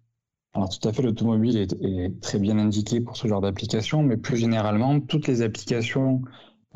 Alors 0.54 0.70
tout 0.70 0.88
à 0.88 0.92
fait, 0.94 1.02
l'automobile 1.02 1.58
est, 1.58 1.75
est, 1.82 2.18
très 2.22 2.38
bien 2.38 2.58
indiqué 2.58 3.02
pour 3.02 3.18
ce 3.18 3.28
genre 3.28 3.42
d'application, 3.42 4.02
mais 4.02 4.16
plus 4.16 4.38
généralement, 4.38 4.98
toutes 4.98 5.26
les 5.26 5.42
applications 5.42 6.22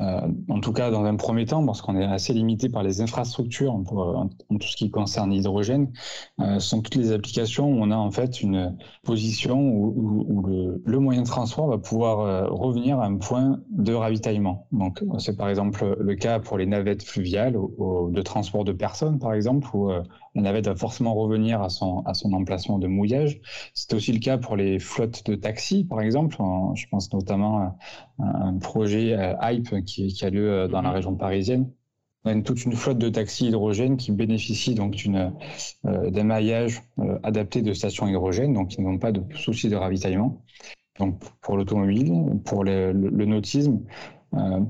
euh, 0.01 0.27
en 0.49 0.59
tout 0.59 0.73
cas, 0.73 0.89
dans 0.89 1.03
un 1.05 1.15
premier 1.15 1.45
temps, 1.45 1.65
parce 1.65 1.81
qu'on 1.81 1.95
est 1.95 2.03
assez 2.03 2.33
limité 2.33 2.69
par 2.69 2.83
les 2.83 3.01
infrastructures 3.01 3.73
en, 3.73 3.83
tout 3.83 4.67
ce 4.67 4.75
qui 4.75 4.89
concerne 4.89 5.31
l'hydrogène, 5.31 5.91
euh, 6.39 6.59
sont 6.59 6.81
toutes 6.81 6.95
les 6.95 7.11
applications 7.11 7.67
où 7.67 7.77
on 7.81 7.91
a 7.91 7.95
en 7.95 8.11
fait 8.11 8.41
une 8.41 8.77
position 9.03 9.59
où, 9.61 10.43
le, 10.85 10.99
moyen 10.99 11.21
de 11.21 11.27
transport 11.27 11.67
va 11.67 11.77
pouvoir 11.77 12.19
euh, 12.19 12.47
revenir 12.47 12.99
à 12.99 13.05
un 13.05 13.17
point 13.17 13.59
de 13.71 13.93
ravitaillement. 13.93 14.67
Donc, 14.71 15.03
c'est 15.17 15.35
par 15.35 15.49
exemple 15.49 15.95
le 15.99 16.15
cas 16.15 16.39
pour 16.39 16.57
les 16.57 16.65
navettes 16.65 17.03
fluviales 17.03 17.53
de 17.53 18.21
transport 18.21 18.63
de 18.63 18.71
personnes, 18.71 19.19
par 19.19 19.33
exemple, 19.33 19.67
où 19.73 19.91
la 20.35 20.41
navette 20.41 20.67
va 20.67 20.75
forcément 20.75 21.13
revenir 21.13 21.61
à 21.61 21.69
son, 21.69 22.01
à 22.05 22.13
son 22.13 22.31
emplacement 22.33 22.79
de 22.79 22.87
mouillage. 22.87 23.41
C'est 23.73 23.93
aussi 23.93 24.13
le 24.13 24.19
cas 24.19 24.37
pour 24.37 24.55
les 24.55 24.79
flottes 24.79 25.25
de 25.25 25.35
taxis, 25.35 25.83
par 25.83 26.01
exemple. 26.01 26.37
Je 26.75 26.85
pense 26.89 27.11
notamment 27.11 27.59
à 27.59 27.75
un 28.19 28.57
projet 28.57 29.13
euh, 29.13 29.33
Hype 29.41 29.83
qui, 29.85 30.07
qui 30.07 30.25
a 30.25 30.29
lieu 30.29 30.51
euh, 30.51 30.67
dans 30.67 30.81
la 30.81 30.89
mhm. 30.89 30.95
région 30.95 31.15
parisienne. 31.15 31.69
On 32.23 32.29
a 32.29 32.33
une, 32.33 32.43
toute 32.43 32.63
une 32.65 32.73
flotte 32.73 32.99
de 32.99 33.09
taxis 33.09 33.47
hydrogène 33.47 33.97
qui 33.97 34.11
bénéficie 34.11 34.75
donc 34.75 35.03
euh, 35.07 36.11
d'un 36.11 36.23
maillage 36.23 36.81
adapté 37.23 37.63
de 37.63 37.73
stations 37.73 38.07
hydrogène, 38.07 38.53
donc 38.53 38.75
ils 38.75 38.83
n'ont 38.83 38.99
pas 38.99 39.11
de 39.11 39.23
souci 39.35 39.69
de 39.69 39.75
ravitaillement. 39.75 40.43
Donc 40.99 41.19
pour 41.41 41.57
l'automobile, 41.57 42.13
pour 42.45 42.63
le, 42.63 42.91
le, 42.91 43.25
nautisme, 43.25 43.79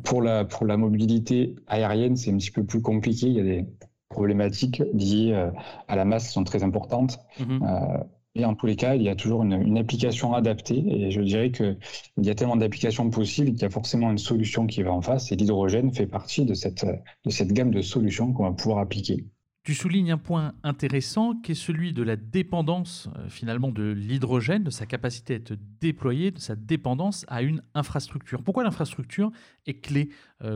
pour, 0.06 0.22
la, 0.22 0.46
pour 0.46 0.66
la 0.66 0.78
mobilité 0.78 1.56
aérienne, 1.68 2.16
c'est 2.16 2.32
un 2.32 2.38
petit 2.38 2.52
peu 2.52 2.64
plus 2.64 2.82
compliqué. 2.82 3.28
Il 3.28 3.34
y 3.34 3.40
a 3.42 3.44
des 3.44 3.66
problématiques 4.12 4.84
liées 4.94 5.32
euh, 5.34 5.50
à 5.88 5.96
la 5.96 6.06
masse 6.06 6.32
sont 6.32 6.44
très 6.44 6.64
importantes. 6.64 7.20
Mhm. 7.40 7.64
Euh, 7.64 7.98
et 8.36 8.46
en 8.46 8.54
tous 8.54 8.66
les 8.66 8.78
cas, 8.78 8.96
il 8.96 9.02
y 9.02 9.10
a 9.10 9.16
toujours 9.16 9.44
une, 9.44 9.78
application 9.78 10.34
adaptée. 10.34 10.84
Et 10.88 11.12
je 11.12 11.20
dirais 11.22 11.52
qu'il 11.52 11.76
y 12.18 12.30
a 12.30 12.36
tellement 12.36 12.56
d'applications 12.56 13.10
possibles 13.10 13.52
qu'il 13.52 13.64
y 13.64 13.66
a 13.66 13.70
forcément 13.70 14.10
une 14.10 14.18
solution 14.18 14.68
qui 14.68 14.84
va 14.84 14.94
en 14.94 15.02
face. 15.02 15.34
Et 15.34 15.36
l'hydrogène 15.36 15.92
fait 15.94 16.08
partie 16.08 16.46
de 16.46 16.54
cette, 16.54 16.86
de 16.86 17.30
cette 17.30 17.52
gamme 17.52 17.72
de 17.72 17.82
solutions 17.82 18.32
qu'on 18.32 18.44
va 18.44 18.54
pouvoir 18.54 18.80
appliquer. 18.80 19.26
Tu 19.64 19.74
soulignes 19.76 20.12
un 20.12 20.18
point 20.18 20.54
intéressant 20.64 21.36
qui 21.36 21.52
est 21.52 21.56
celui 21.56 21.92
de 21.92 22.04
la 22.04 22.16
dépendance 22.16 23.10
euh, 23.18 23.28
finalement 23.28 23.70
de 23.70 23.92
l'hydrogène, 23.92 24.64
de 24.64 24.72
sa 24.72 24.86
capacité 24.86 25.34
à 25.34 25.38
être 25.38 25.54
déployé, 25.82 26.32
de 26.32 26.40
sa 26.40 26.56
dépendance 26.56 27.26
à 27.28 27.42
une 27.42 27.62
infrastructure. 27.74 28.44
Pourquoi 28.44 28.64
l'infrastructure 28.64 29.30
est 29.68 29.82
clé 29.82 30.10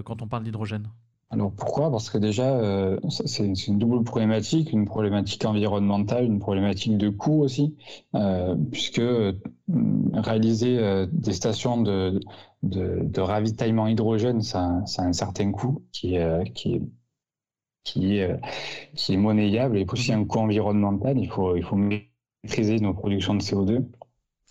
quand 0.05 0.21
on 0.21 0.27
parle 0.27 0.43
d'hydrogène? 0.43 0.89
Alors 1.32 1.51
pourquoi? 1.51 1.89
Parce 1.91 2.10
que 2.10 2.17
déjà, 2.17 2.55
euh, 2.60 3.00
c'est 3.10 3.67
une 3.67 3.79
double 3.79 4.03
problématique, 4.03 4.72
une 4.72 4.86
problématique 4.86 5.44
environnementale, 5.46 6.25
une 6.25 6.39
problématique 6.39 6.98
de 6.98 7.10
coût 7.10 7.41
aussi, 7.41 7.75
euh, 8.15 8.55
puisque 8.72 9.00
euh, 9.00 9.34
réaliser 10.13 11.08
des 11.12 11.34
stations 11.34 11.82
de, 11.82 12.20
de, 12.63 13.20
ravitaillement 13.22 13.88
hydrogène, 13.88 14.41
ça, 14.41 14.84
a 14.98 15.01
un 15.01 15.13
certain 15.13 15.51
coût 15.51 15.84
qui, 15.91 16.15
qui, 16.53 16.82
qui, 17.84 18.17
est, 18.17 18.39
qui 18.94 19.13
est 19.13 19.17
monnayable 19.17 19.77
et 19.77 19.86
aussi 19.91 20.13
un 20.13 20.25
coût 20.25 20.39
environnemental. 20.39 21.17
Il 21.17 21.29
faut, 21.29 21.55
il 21.55 21.63
faut 21.63 21.75
maîtriser 21.75 22.79
nos 22.79 22.94
productions 22.94 23.34
de 23.34 23.41
CO2. 23.41 23.84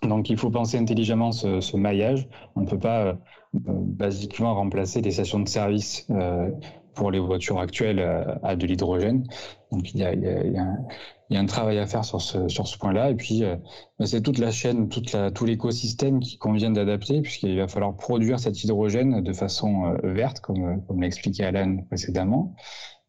Donc 0.03 0.29
il 0.31 0.37
faut 0.37 0.51
penser 0.51 0.79
intelligemment 0.79 1.33
ce, 1.33 1.77
maillage. 1.77 2.29
On 2.57 2.63
ne 2.63 2.67
peut 2.67 2.79
pas 2.79 3.17
basiquement 3.53 4.55
remplacer 4.55 5.01
les 5.01 5.13
stations 5.13 5.41
de 5.41 5.49
service 5.49 6.07
euh, 6.11 6.51
pour 6.95 7.11
les 7.11 7.19
voitures 7.19 7.59
actuelles 7.59 7.99
euh, 7.99 8.25
à 8.43 8.57
de 8.57 8.67
l'hydrogène. 8.67 9.27
Donc 9.73 9.93
il 9.93 10.01
y, 10.01 10.05
a, 10.05 10.13
il, 10.13 10.23
y 10.23 10.29
a, 10.29 10.45
il, 10.45 11.35
y 11.35 11.37
a 11.37 11.41
un, 11.41 11.47
travail 11.47 11.79
à 11.79 11.87
faire 11.87 12.05
sur 12.05 12.21
ce, 12.21 12.49
sur 12.49 12.67
ce 12.67 12.79
point-là. 12.79 13.11
Et 13.11 13.15
puis 13.15 13.45
euh, 13.45 13.57
bah, 13.99 14.07
c'est 14.07 14.23
toute 14.23 14.39
la 14.39 14.51
chaîne, 14.51 14.89
toute 14.89 15.13
la, 15.13 15.31
tout 15.31 15.45
l'écosystème 15.45 16.21
qui 16.21 16.39
convient 16.39 16.71
d'adapter, 16.71 17.21
puisqu'il 17.23 17.59
va 17.59 17.69
falloir 17.69 17.97
produire 17.97 18.39
cet 18.39 18.63
hydrogène 18.63 19.23
de 19.23 19.33
façon 19.33 19.97
verte, 20.03 20.41
comme, 20.41 20.83
comme 20.87 21.01
l'a 21.01 21.07
expliqué 21.07 21.45
Alan 21.45 21.79
précédemment. 21.89 22.55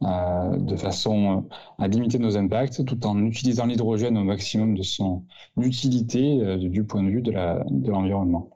Euh, 0.03 0.57
de 0.57 0.75
façon 0.75 1.47
à 1.79 1.87
limiter 1.87 2.19
nos 2.19 2.35
impacts 2.37 2.83
tout 2.83 3.07
en 3.07 3.17
utilisant 3.25 3.65
l'hydrogène 3.65 4.17
au 4.17 4.25
maximum 4.25 4.75
de 4.75 4.83
son 4.83 5.23
utilité 5.57 6.57
du 6.57 6.83
point 6.83 7.01
de 7.01 7.09
vue 7.09 7.21
de 7.21 7.31
l'environnement. 7.31 8.54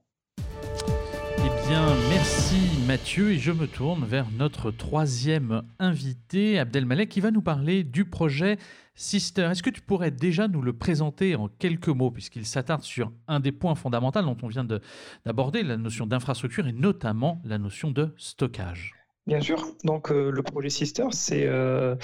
Bien, 1.70 1.94
merci 2.10 2.56
Mathieu 2.88 3.30
et 3.30 3.38
je 3.38 3.52
me 3.52 3.68
tourne 3.68 4.04
vers 4.04 4.26
notre 4.32 4.72
troisième 4.72 5.62
invité, 5.78 6.58
Abdelmalek, 6.58 7.10
qui 7.10 7.20
va 7.20 7.30
nous 7.30 7.44
parler 7.44 7.84
du 7.84 8.06
projet 8.06 8.58
Sister. 8.96 9.50
Est-ce 9.52 9.62
que 9.62 9.70
tu 9.70 9.82
pourrais 9.82 10.10
déjà 10.10 10.48
nous 10.48 10.64
le 10.64 10.74
présenter 10.74 11.36
en 11.36 11.48
quelques 11.48 11.90
mots, 11.90 12.10
puisqu'il 12.10 12.48
s'attarde 12.48 12.82
sur 12.82 13.12
un 13.28 13.40
des 13.40 13.52
points 13.52 13.76
fondamentaux 13.76 14.24
dont 14.24 14.38
on 14.42 14.48
vient 14.48 14.66
d'aborder, 15.28 15.62
la 15.62 15.78
notion 15.78 16.08
d'infrastructure 16.08 16.68
et 16.68 16.74
notamment 16.74 17.40
la 17.46 17.60
notion 17.60 17.92
de 17.92 18.16
stockage? 18.18 18.96
Bien 19.28 19.42
sûr. 19.42 19.64
Donc, 19.84 20.12
euh, 20.12 20.32
le 20.32 20.42
projet 20.42 20.72
Sister, 20.72 21.06
c'est 21.12 21.46
euh, 21.46 21.96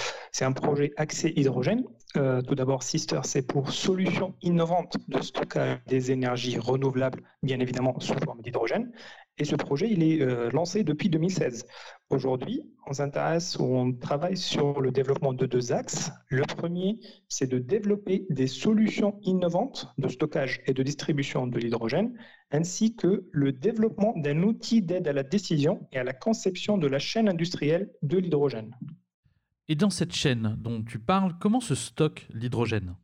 un 0.42 0.52
projet 0.52 0.92
axé 0.96 1.32
hydrogène. 1.34 1.82
Euh, 2.16 2.40
tout 2.40 2.54
d'abord, 2.54 2.84
Sister, 2.84 3.18
c'est 3.24 3.42
pour 3.42 3.72
solutions 3.72 4.36
innovantes 4.42 4.96
de 5.08 5.20
stockage 5.20 5.80
des 5.88 6.12
énergies 6.12 6.56
renouvelables, 6.56 7.24
bien 7.42 7.58
évidemment 7.58 7.98
sous 7.98 8.14
forme 8.24 8.42
d'hydrogène. 8.42 8.92
Et 9.38 9.44
ce 9.44 9.54
projet, 9.54 9.90
il 9.90 10.02
est 10.02 10.22
euh, 10.22 10.50
lancé 10.50 10.82
depuis 10.82 11.10
2016. 11.10 11.66
Aujourd'hui, 12.08 12.62
on 12.86 12.94
s'intéresse 12.94 13.58
ou 13.58 13.64
on 13.64 13.92
travaille 13.92 14.36
sur 14.36 14.80
le 14.80 14.90
développement 14.90 15.34
de 15.34 15.44
deux 15.44 15.72
axes. 15.72 16.10
Le 16.28 16.42
premier, 16.42 17.00
c'est 17.28 17.46
de 17.46 17.58
développer 17.58 18.26
des 18.30 18.46
solutions 18.46 19.18
innovantes 19.22 19.88
de 19.98 20.08
stockage 20.08 20.62
et 20.66 20.72
de 20.72 20.82
distribution 20.82 21.46
de 21.46 21.58
l'hydrogène, 21.58 22.16
ainsi 22.50 22.96
que 22.96 23.28
le 23.30 23.52
développement 23.52 24.14
d'un 24.16 24.42
outil 24.42 24.80
d'aide 24.80 25.06
à 25.06 25.12
la 25.12 25.22
décision 25.22 25.86
et 25.92 25.98
à 25.98 26.04
la 26.04 26.14
conception 26.14 26.78
de 26.78 26.86
la 26.86 26.98
chaîne 26.98 27.28
industrielle 27.28 27.90
de 28.02 28.16
l'hydrogène. 28.16 28.74
Et 29.68 29.74
dans 29.74 29.90
cette 29.90 30.14
chaîne 30.14 30.56
dont 30.58 30.82
tu 30.82 30.98
parles, 30.98 31.34
comment 31.40 31.60
se 31.60 31.74
stocke 31.74 32.26
l'hydrogène? 32.32 32.94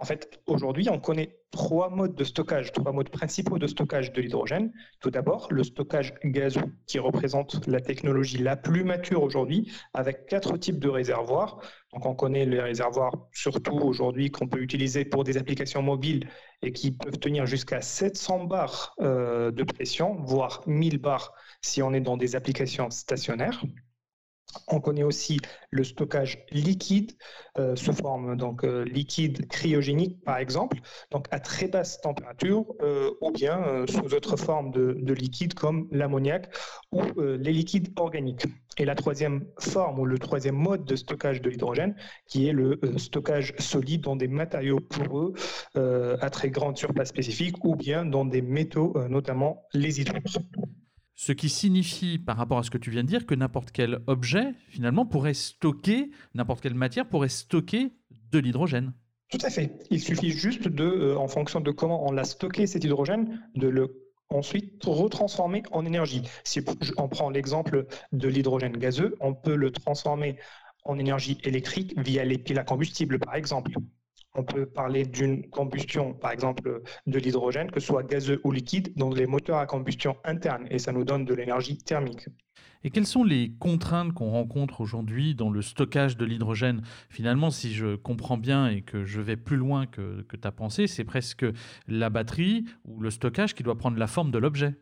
En 0.00 0.04
fait, 0.04 0.40
aujourd'hui, 0.46 0.88
on 0.88 1.00
connaît 1.00 1.40
trois 1.50 1.90
modes 1.90 2.14
de 2.14 2.22
stockage, 2.22 2.70
trois 2.70 2.92
modes 2.92 3.08
principaux 3.08 3.58
de 3.58 3.66
stockage 3.66 4.12
de 4.12 4.20
l'hydrogène. 4.22 4.72
Tout 5.00 5.10
d'abord, 5.10 5.48
le 5.50 5.64
stockage 5.64 6.14
gazeux, 6.24 6.72
qui 6.86 7.00
représente 7.00 7.66
la 7.66 7.80
technologie 7.80 8.38
la 8.38 8.56
plus 8.56 8.84
mature 8.84 9.24
aujourd'hui, 9.24 9.72
avec 9.94 10.26
quatre 10.26 10.56
types 10.56 10.78
de 10.78 10.88
réservoirs. 10.88 11.60
Donc, 11.92 12.06
on 12.06 12.14
connaît 12.14 12.46
les 12.46 12.60
réservoirs 12.60 13.12
surtout 13.32 13.76
aujourd'hui 13.76 14.30
qu'on 14.30 14.46
peut 14.46 14.60
utiliser 14.60 15.04
pour 15.04 15.24
des 15.24 15.36
applications 15.36 15.82
mobiles 15.82 16.28
et 16.62 16.72
qui 16.72 16.92
peuvent 16.92 17.18
tenir 17.18 17.46
jusqu'à 17.46 17.80
700 17.80 18.44
bars 18.44 18.94
euh, 19.00 19.50
de 19.50 19.64
pression, 19.64 20.14
voire 20.22 20.62
1000 20.68 20.98
bars 20.98 21.34
si 21.60 21.82
on 21.82 21.92
est 21.92 22.00
dans 22.00 22.16
des 22.16 22.36
applications 22.36 22.88
stationnaires. 22.90 23.60
On 24.66 24.80
connaît 24.80 25.02
aussi 25.02 25.38
le 25.70 25.84
stockage 25.84 26.44
liquide 26.50 27.12
euh, 27.58 27.76
sous 27.76 27.92
forme 27.92 28.36
donc 28.36 28.64
euh, 28.64 28.84
liquide 28.84 29.46
cryogénique 29.48 30.22
par 30.24 30.38
exemple, 30.38 30.78
donc 31.10 31.26
à 31.30 31.40
très 31.40 31.68
basse 31.68 32.00
température, 32.00 32.64
euh, 32.82 33.10
ou 33.20 33.30
bien 33.30 33.84
sous 33.88 34.08
d'autres 34.08 34.36
formes 34.36 34.70
de, 34.70 34.96
de 35.00 35.12
liquide 35.12 35.54
comme 35.54 35.88
l'ammoniac 35.90 36.48
ou 36.92 37.02
les 37.20 37.52
liquides 37.52 37.92
organiques. 37.96 38.46
Et 38.78 38.84
la 38.84 38.94
troisième 38.94 39.44
forme 39.58 39.98
ou 39.98 40.04
le 40.04 40.18
troisième 40.18 40.54
mode 40.54 40.84
de 40.84 40.96
stockage 40.96 41.42
de 41.42 41.50
l'hydrogène, 41.50 41.96
qui 42.26 42.46
est 42.46 42.52
le 42.52 42.80
stockage 42.96 43.54
solide 43.58 44.02
dans 44.02 44.16
des 44.16 44.28
matériaux 44.28 44.80
poreux 44.80 45.34
à 45.74 46.30
très 46.30 46.50
grande 46.50 46.78
surface 46.78 47.08
spécifique, 47.08 47.64
ou 47.64 47.74
bien 47.74 48.04
dans 48.04 48.24
des 48.24 48.42
métaux, 48.42 48.94
notamment 49.08 49.64
les 49.72 50.00
hydrogènes. 50.00 50.22
Ce 51.20 51.32
qui 51.32 51.48
signifie, 51.48 52.16
par 52.16 52.36
rapport 52.36 52.58
à 52.58 52.62
ce 52.62 52.70
que 52.70 52.78
tu 52.78 52.92
viens 52.92 53.02
de 53.02 53.08
dire, 53.08 53.26
que 53.26 53.34
n'importe 53.34 53.72
quel 53.72 53.98
objet, 54.06 54.52
finalement, 54.68 55.04
pourrait 55.04 55.34
stocker, 55.34 56.12
n'importe 56.34 56.60
quelle 56.60 56.74
matière 56.74 57.08
pourrait 57.08 57.28
stocker 57.28 57.90
de 58.30 58.38
l'hydrogène. 58.38 58.92
Tout 59.28 59.40
à 59.42 59.50
fait. 59.50 59.84
Il 59.90 60.00
suffit 60.00 60.30
juste 60.30 60.68
de, 60.68 60.84
euh, 60.84 61.18
en 61.18 61.26
fonction 61.26 61.60
de 61.60 61.72
comment 61.72 62.06
on 62.06 62.12
l'a 62.12 62.22
stocké 62.22 62.68
cet 62.68 62.84
hydrogène, 62.84 63.42
de 63.56 63.66
le 63.66 64.00
ensuite 64.28 64.84
retransformer 64.84 65.64
en 65.72 65.84
énergie. 65.84 66.22
Si 66.44 66.60
on 66.96 67.08
prend 67.08 67.30
l'exemple 67.30 67.88
de 68.12 68.28
l'hydrogène 68.28 68.76
gazeux, 68.76 69.16
on 69.18 69.34
peut 69.34 69.56
le 69.56 69.72
transformer 69.72 70.36
en 70.84 71.00
énergie 71.00 71.38
électrique 71.42 71.98
via 71.98 72.24
les 72.24 72.38
piles 72.38 72.60
à 72.60 72.64
combustible, 72.64 73.18
par 73.18 73.34
exemple 73.34 73.72
on 74.38 74.44
peut 74.44 74.66
parler 74.66 75.04
d'une 75.04 75.50
combustion, 75.50 76.14
par 76.14 76.30
exemple, 76.30 76.82
de 77.06 77.18
l'hydrogène, 77.18 77.70
que 77.70 77.80
ce 77.80 77.88
soit 77.88 78.04
gazeux 78.04 78.40
ou 78.44 78.52
liquide, 78.52 78.92
dans 78.96 79.10
les 79.10 79.26
moteurs 79.26 79.58
à 79.58 79.66
combustion 79.66 80.16
interne, 80.24 80.66
et 80.70 80.78
ça 80.78 80.92
nous 80.92 81.04
donne 81.04 81.24
de 81.24 81.34
l'énergie 81.34 81.76
thermique. 81.76 82.28
Et 82.84 82.90
quelles 82.90 83.06
sont 83.06 83.24
les 83.24 83.52
contraintes 83.58 84.12
qu'on 84.12 84.30
rencontre 84.30 84.80
aujourd'hui 84.80 85.34
dans 85.34 85.50
le 85.50 85.60
stockage 85.62 86.16
de 86.16 86.24
l'hydrogène? 86.24 86.82
Finalement, 87.10 87.50
si 87.50 87.74
je 87.74 87.96
comprends 87.96 88.38
bien 88.38 88.68
et 88.68 88.82
que 88.82 89.04
je 89.04 89.20
vais 89.20 89.36
plus 89.36 89.56
loin 89.56 89.86
que, 89.86 90.22
que 90.22 90.36
ta 90.36 90.52
pensée, 90.52 90.86
c'est 90.86 91.04
presque 91.04 91.44
la 91.88 92.08
batterie 92.08 92.64
ou 92.84 93.00
le 93.00 93.10
stockage 93.10 93.56
qui 93.56 93.64
doit 93.64 93.76
prendre 93.76 93.98
la 93.98 94.06
forme 94.06 94.30
de 94.30 94.38
l'objet. 94.38 94.76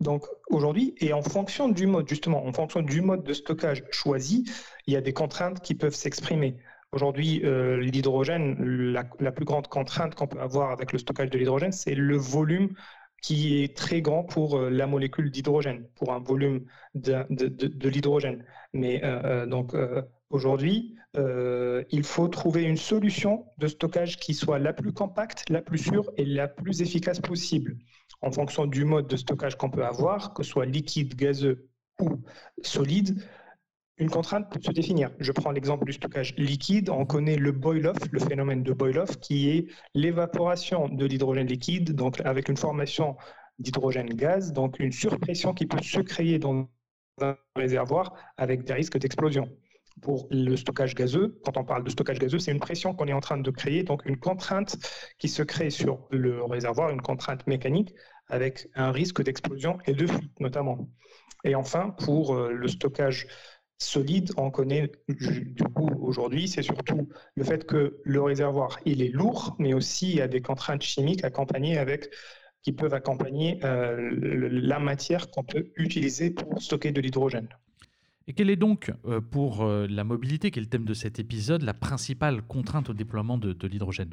Donc 0.00 0.24
aujourd'hui, 0.48 0.94
et 0.98 1.12
en 1.12 1.22
fonction 1.22 1.68
du 1.68 1.86
mode, 1.86 2.08
justement, 2.08 2.46
en 2.46 2.52
fonction 2.52 2.80
du 2.80 3.02
mode 3.02 3.24
de 3.24 3.34
stockage 3.34 3.82
choisi, 3.90 4.48
il 4.86 4.94
y 4.94 4.96
a 4.96 5.00
des 5.00 5.12
contraintes 5.12 5.60
qui 5.60 5.74
peuvent 5.74 5.94
s'exprimer. 5.94 6.56
Aujourd'hui, 6.92 7.42
euh, 7.44 7.76
l'hydrogène, 7.76 8.56
la, 8.92 9.04
plus 9.32 9.44
grande 9.44 9.68
contrainte 9.68 10.16
qu'on 10.16 10.26
peut 10.26 10.40
avoir 10.40 10.72
avec 10.72 10.92
le 10.92 10.98
stockage 10.98 11.30
de 11.30 11.38
l'hydrogène, 11.38 11.70
c'est 11.70 11.94
le 11.94 12.16
volume 12.16 12.74
qui 13.22 13.62
est 13.62 13.76
très 13.76 14.02
grand 14.02 14.24
pour 14.24 14.56
euh, 14.56 14.70
la 14.70 14.88
molécule 14.88 15.30
d'hydrogène, 15.30 15.86
pour 15.94 16.12
un 16.12 16.18
volume 16.18 16.64
de, 16.94 17.88
l'hydrogène. 17.88 18.44
Mais 18.72 19.02
euh, 19.04 19.46
donc 19.46 19.72
aujourd'hui, 20.30 20.96
il 21.14 22.02
faut 22.02 22.26
trouver 22.26 22.64
une 22.64 22.76
solution 22.76 23.46
de 23.58 23.68
stockage 23.68 24.16
qui 24.18 24.34
soit 24.34 24.58
la 24.58 24.72
plus 24.72 24.92
compacte, 24.92 25.44
la 25.48 25.62
plus 25.62 25.78
sûre 25.78 26.10
et 26.16 26.24
la 26.24 26.48
plus 26.48 26.82
efficace 26.82 27.20
possible, 27.20 27.76
en 28.20 28.32
fonction 28.32 28.66
du 28.66 28.84
mode 28.84 29.06
de 29.06 29.16
stockage 29.16 29.56
qu'on 29.56 29.70
peut 29.70 29.84
avoir, 29.84 30.34
que 30.34 30.42
ce 30.42 30.50
soit 30.50 30.66
liquide, 30.66 31.14
gazeux 31.14 31.68
ou 32.00 32.20
solide 32.62 33.22
une 34.00 34.08
contrainte 34.08 34.50
peut 34.50 34.60
se 34.62 34.72
définir. 34.72 35.10
Je 35.20 35.30
prends 35.30 35.50
l'exemple 35.50 35.84
du 35.84 35.92
stockage 35.92 36.34
liquide. 36.36 36.88
On 36.88 37.04
connaît 37.04 37.36
le 37.36 37.52
boil-off, 37.52 37.98
le 38.10 38.18
phénomène 38.18 38.62
de 38.62 38.72
boil-off, 38.72 39.20
qui 39.20 39.50
est 39.50 39.66
l'évaporation 39.94 40.88
de 40.88 41.04
l'hydrogène 41.04 41.46
liquide, 41.46 41.94
donc 41.94 42.20
avec 42.22 42.48
une 42.48 42.56
formation 42.56 43.16
d'hydrogène 43.58 44.08
gaz, 44.08 44.52
donc 44.52 44.80
une 44.80 44.90
surpression 44.90 45.52
qui 45.52 45.66
peut 45.66 45.82
se 45.82 46.00
créer 46.00 46.38
dans 46.38 46.66
un 47.20 47.36
réservoir 47.54 48.14
avec 48.38 48.64
des 48.64 48.72
risques 48.72 48.98
d'explosion. 48.98 49.48
Pour 50.00 50.26
le 50.30 50.56
stockage 50.56 50.94
gazeux, 50.94 51.38
quand 51.44 51.58
on 51.58 51.64
parle 51.64 51.84
de 51.84 51.90
stockage 51.90 52.18
gazeux, 52.18 52.38
c'est 52.38 52.52
une 52.52 52.60
pression 52.60 52.94
qu'on 52.94 53.06
est 53.06 53.12
en 53.12 53.20
train 53.20 53.36
de 53.36 53.50
créer, 53.50 53.82
donc 53.82 54.06
une 54.06 54.16
contrainte 54.16 54.78
qui 55.18 55.28
se 55.28 55.42
crée 55.42 55.68
sur 55.68 56.08
le 56.10 56.42
réservoir, 56.42 56.88
une 56.88 57.02
contrainte 57.02 57.46
mécanique 57.46 57.94
avec 58.28 58.68
un 58.76 58.92
risque 58.92 59.22
d'explosion 59.22 59.76
et 59.86 59.92
de 59.92 60.06
fuite 60.06 60.40
notamment. 60.40 60.88
Et 61.44 61.54
enfin, 61.54 61.90
pour 61.90 62.34
euh, 62.34 62.52
le 62.52 62.68
stockage 62.68 63.26
solide, 63.80 64.32
on 64.36 64.50
connaît 64.50 64.92
du 65.08 65.64
coup 65.74 65.90
aujourd'hui, 66.00 66.48
c'est 66.48 66.62
surtout 66.62 67.08
le 67.34 67.44
fait 67.44 67.66
que 67.66 68.00
le 68.04 68.22
réservoir, 68.22 68.78
il 68.84 69.02
est 69.02 69.08
lourd, 69.08 69.56
mais 69.58 69.74
aussi 69.74 70.10
il 70.10 70.16
y 70.16 70.20
a 70.20 70.28
des 70.28 70.42
contraintes 70.42 70.82
chimiques 70.82 71.24
accompagnées 71.24 71.82
qui 72.62 72.72
peuvent 72.72 72.94
accompagner 72.94 73.58
euh, 73.64 74.10
la 74.50 74.78
matière 74.78 75.30
qu'on 75.30 75.44
peut 75.44 75.72
utiliser 75.76 76.30
pour 76.30 76.60
stocker 76.60 76.92
de 76.92 77.00
l'hydrogène. 77.00 77.48
Et 78.26 78.32
quelle 78.34 78.50
est 78.50 78.56
donc, 78.56 78.92
euh, 79.06 79.20
pour 79.20 79.62
euh, 79.62 79.86
la 79.88 80.04
mobilité, 80.04 80.50
qui 80.50 80.58
est 80.58 80.62
le 80.62 80.68
thème 80.68 80.84
de 80.84 80.94
cet 80.94 81.18
épisode, 81.18 81.62
la 81.62 81.74
principale 81.74 82.42
contrainte 82.42 82.90
au 82.90 82.92
déploiement 82.92 83.38
de, 83.38 83.56
l'hydrogène? 83.66 84.12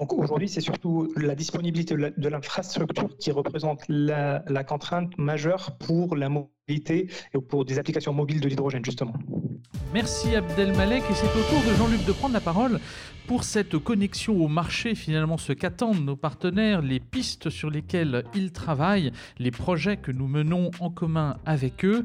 Donc 0.00 0.12
aujourd'hui, 0.12 0.48
c'est 0.48 0.60
surtout 0.60 1.12
la 1.16 1.36
disponibilité 1.36 1.94
de 1.94 2.28
l'infrastructure 2.28 3.16
qui 3.16 3.30
représente 3.30 3.82
la, 3.88 4.42
la, 4.48 4.64
contrainte 4.64 5.16
majeure 5.18 5.78
pour 5.78 6.16
la 6.16 6.28
mobilité 6.28 7.08
et 7.32 7.40
pour 7.40 7.64
des 7.64 7.78
applications 7.78 8.12
mobiles 8.12 8.40
de 8.40 8.48
l'hydrogène, 8.48 8.84
justement. 8.84 9.14
Merci 9.92 10.34
Abdelmalek. 10.34 11.04
Et 11.08 11.14
c'est 11.14 11.26
au 11.26 11.42
tour 11.50 11.62
de 11.70 11.76
Jean-Luc 11.76 12.04
de 12.04 12.12
prendre 12.12 12.34
la 12.34 12.40
parole 12.40 12.80
pour 13.26 13.44
cette 13.44 13.78
connexion 13.78 14.36
au 14.44 14.48
marché, 14.48 14.94
finalement, 14.94 15.38
ce 15.38 15.52
qu'attendent 15.52 16.04
nos 16.04 16.16
partenaires, 16.16 16.82
les 16.82 17.00
pistes 17.00 17.48
sur 17.48 17.70
lesquelles 17.70 18.24
ils 18.34 18.52
travaillent, 18.52 19.12
les 19.38 19.50
projets 19.50 19.96
que 19.96 20.12
nous 20.12 20.26
menons 20.26 20.70
en 20.80 20.90
commun 20.90 21.36
avec 21.46 21.84
eux. 21.84 22.04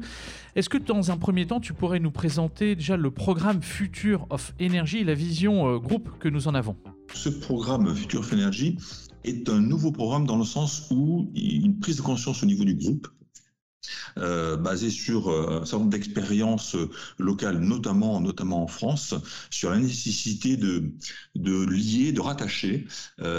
Est-ce 0.56 0.68
que 0.68 0.78
dans 0.78 1.10
un 1.10 1.16
premier 1.16 1.46
temps, 1.46 1.60
tu 1.60 1.74
pourrais 1.74 2.00
nous 2.00 2.10
présenter 2.10 2.74
déjà 2.74 2.96
le 2.96 3.10
programme 3.10 3.60
Future 3.60 4.26
of 4.30 4.54
Energy 4.60 5.04
la 5.04 5.14
vision 5.14 5.68
euh, 5.68 5.78
groupe 5.78 6.10
que 6.20 6.28
nous 6.28 6.48
en 6.48 6.54
avons? 6.54 6.76
Ce 7.12 7.28
programme 7.28 7.94
Future 7.94 8.20
of 8.20 8.32
Energy 8.32 8.78
est 9.24 9.48
un 9.48 9.60
nouveau 9.60 9.92
programme 9.92 10.26
dans 10.26 10.38
le 10.38 10.44
sens 10.44 10.86
où 10.90 11.30
une 11.34 11.78
prise 11.78 11.96
de 11.96 12.02
conscience 12.02 12.42
au 12.42 12.46
niveau 12.46 12.64
du 12.64 12.74
groupe 12.74 13.08
euh, 14.18 14.56
basé 14.56 14.90
sur 14.90 15.28
euh, 15.28 15.60
un 15.62 15.64
certain 15.64 15.78
nombre 15.78 15.90
d'expériences 15.90 16.74
euh, 16.74 16.90
locales, 17.18 17.58
notamment, 17.58 18.20
notamment 18.20 18.62
en 18.62 18.66
France, 18.66 19.14
sur 19.50 19.70
la 19.70 19.78
nécessité 19.78 20.56
de, 20.56 20.92
de 21.34 21.64
lier, 21.64 22.12
de 22.12 22.20
rattacher, 22.20 22.86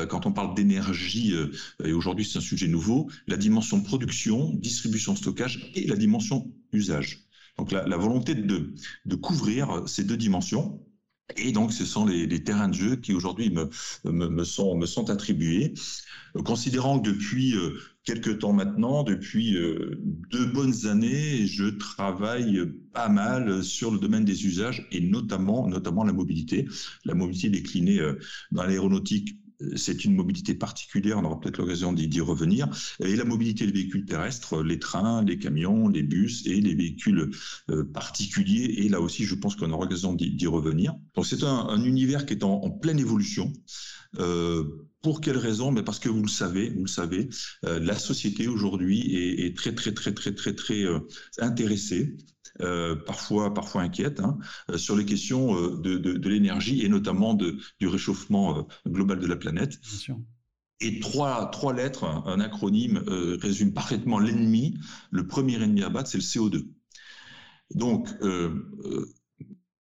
quand 0.10 0.26
on 0.26 0.32
parle 0.32 0.56
d'énergie, 0.56 1.34
et 1.84 1.94
aujourd'hui 1.94 2.26
c'est 2.26 2.38
un 2.38 2.42
sujet 2.42 2.68
nouveau, 2.68 3.10
la 3.28 3.38
dimension 3.38 3.82
production, 3.82 4.54
distribution, 4.54 5.16
stockage 5.16 5.72
et 5.76 5.88
la 5.88 5.96
dimension 5.96 6.52
usage. 6.72 7.26
Donc 7.58 7.72
la, 7.72 7.98
volonté 7.98 8.36
de, 8.36 8.74
de 9.06 9.16
couvrir 9.16 9.84
ces 9.88 10.04
deux 10.04 10.18
dimensions 10.18 10.82
et 11.38 11.52
donc, 11.52 11.74
ce 11.74 11.86
sont 11.86 12.06
les, 12.06 12.44
terrains 12.44 12.70
de 12.70 12.74
jeu 12.74 12.96
qui 12.96 13.14
aujourd'hui 13.14 13.52
me, 13.52 14.44
sont, 14.44 14.76
me 14.76 14.86
sont 14.86 15.10
attribués, 15.10 15.74
considérant 16.46 17.00
que 17.00 17.10
depuis 17.10 17.56
euh, 17.56 17.78
quelques 18.04 18.40
temps 18.40 18.54
maintenant, 18.54 19.04
depuis 19.04 19.56
euh, 19.56 20.00
deux 20.32 20.46
bonnes 20.46 20.88
années, 20.88 21.46
je 21.46 21.66
travaille 21.66 22.62
pas 22.94 23.10
mal 23.10 23.64
sur 23.64 23.92
le 23.92 24.00
domaine 24.00 24.26
des 24.26 24.46
usages 24.46 24.88
et 24.92 25.02
notamment, 25.02 25.68
notamment 25.68 26.04
la 26.04 26.14
mobilité. 26.14 26.68
La 27.06 27.14
mobilité 27.14 27.50
déclinée 27.50 28.00
euh, 28.00 28.20
dans 28.52 28.64
l'aéronautique 28.64 29.38
c'est 29.76 30.06
une 30.06 30.16
mobilité 30.16 30.54
particulière, 30.54 31.18
on 31.18 31.26
aura 31.26 31.40
peut-être 31.40 31.58
l'occasion 31.58 31.94
d'y 31.94 32.22
revenir, 32.22 32.70
et 33.00 33.16
la 33.16 33.26
mobilité 33.26 33.66
des 33.66 33.72
véhicules 33.72 34.06
terrestres, 34.06 34.64
les 34.64 34.80
trains, 34.80 35.24
les 35.24 35.38
camions, 35.38 35.88
les 35.88 36.04
bus 36.04 36.46
et 36.46 36.60
les 36.62 36.76
véhicules 36.76 37.32
euh, 37.70 37.84
particuliers, 37.84 38.76
et 38.78 38.90
là 38.90 39.02
aussi 39.02 39.26
je 39.26 39.36
pense 39.36 39.56
qu'on 39.56 39.72
aura 39.72 39.86
l'occasion 39.86 40.14
d'y 40.14 40.48
revenir. 40.48 40.96
Donc 41.16 41.26
c'est 41.26 41.44
un, 41.44 41.84
univers 41.84 42.26
qui 42.26 42.34
est 42.34 42.44
en, 42.44 42.70
pleine 42.70 43.00
évolution. 43.00 43.52
Euh, 44.20 44.64
pour 45.02 45.22
quelles 45.22 45.38
raisons 45.38 45.72
Mais 45.72 45.84
Parce 45.84 46.00
que 46.00 46.10
vous 46.10 46.22
le 46.22 46.30
savez, 46.30 46.70
vous 46.70 46.84
le 46.84 46.90
savez, 46.90 47.30
euh, 47.66 47.80
la 47.80 47.98
société 47.98 48.48
aujourd'hui 48.48 49.16
est, 49.16 49.58
très 49.58 49.74
très 49.74 49.94
très 49.94 50.14
très 50.14 50.54
très 50.54 50.86
intéressée 51.40 52.16
euh, 52.60 52.96
parfois, 52.96 53.54
parfois 53.54 53.82
inquiète, 53.82 54.20
hein, 54.20 54.38
euh, 54.70 54.78
sur 54.78 54.96
les 54.96 55.06
questions 55.06 55.56
euh, 55.56 55.78
de, 55.78 56.30
l'énergie 56.30 56.86
et 56.86 56.90
notamment 56.90 57.34
de, 57.34 57.58
du 57.80 57.88
réchauffement 57.88 58.68
global 58.88 59.20
de 59.20 59.28
la 59.28 59.36
planète. 59.36 59.80
Et 60.80 61.00
trois, 61.00 61.50
trois 61.52 61.74
lettres, 61.74 62.06
un 62.06 62.40
acronyme, 62.40 63.04
résume 63.40 63.72
parfaitement 63.72 64.18
l'ennemi. 64.18 64.80
Le 65.12 65.28
premier 65.28 65.62
ennemi 65.62 65.84
à 65.84 65.90
battre, 65.90 66.10
c'est 66.10 66.18
le 66.18 66.24
CO2. 66.24 66.68
Donc, 67.76 68.10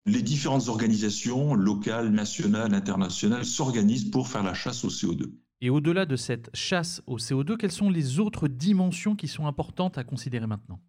les 0.05 0.21
différentes 0.21 0.67
organisations 0.67 1.53
locales, 1.53 2.09
nationales, 2.09 2.73
internationales 2.73 3.45
s'organisent 3.45 4.11
pour 4.11 4.27
faire 4.27 4.43
la 4.43 4.53
chasse 4.53 4.83
au 4.83 4.89
CO2. 4.89 5.31
Et 5.61 5.69
au-delà 5.69 6.05
de 6.05 6.17
cette 6.17 6.49
chasse 6.53 7.01
au 7.07 7.17
CO2, 7.17 7.55
quelles 7.55 7.71
sont 7.71 7.89
les 7.89 8.19
autres 8.19 8.49
dimensions 8.49 9.15
qui 9.15 9.29
sont 9.29 9.47
importantes 9.47 9.97
à 9.97 10.03
considérer 10.03 10.47
maintenant? 10.47 10.81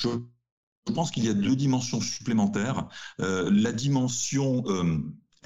Je 0.00 0.92
pense 0.92 1.10
qu'il 1.10 1.24
y 1.24 1.28
a 1.28 1.34
deux 1.34 1.56
dimensions 1.56 2.00
supplémentaires. 2.00 2.88
Euh, 3.20 3.50
la 3.52 3.72
dimension 3.72 4.64
euh, 4.66 4.98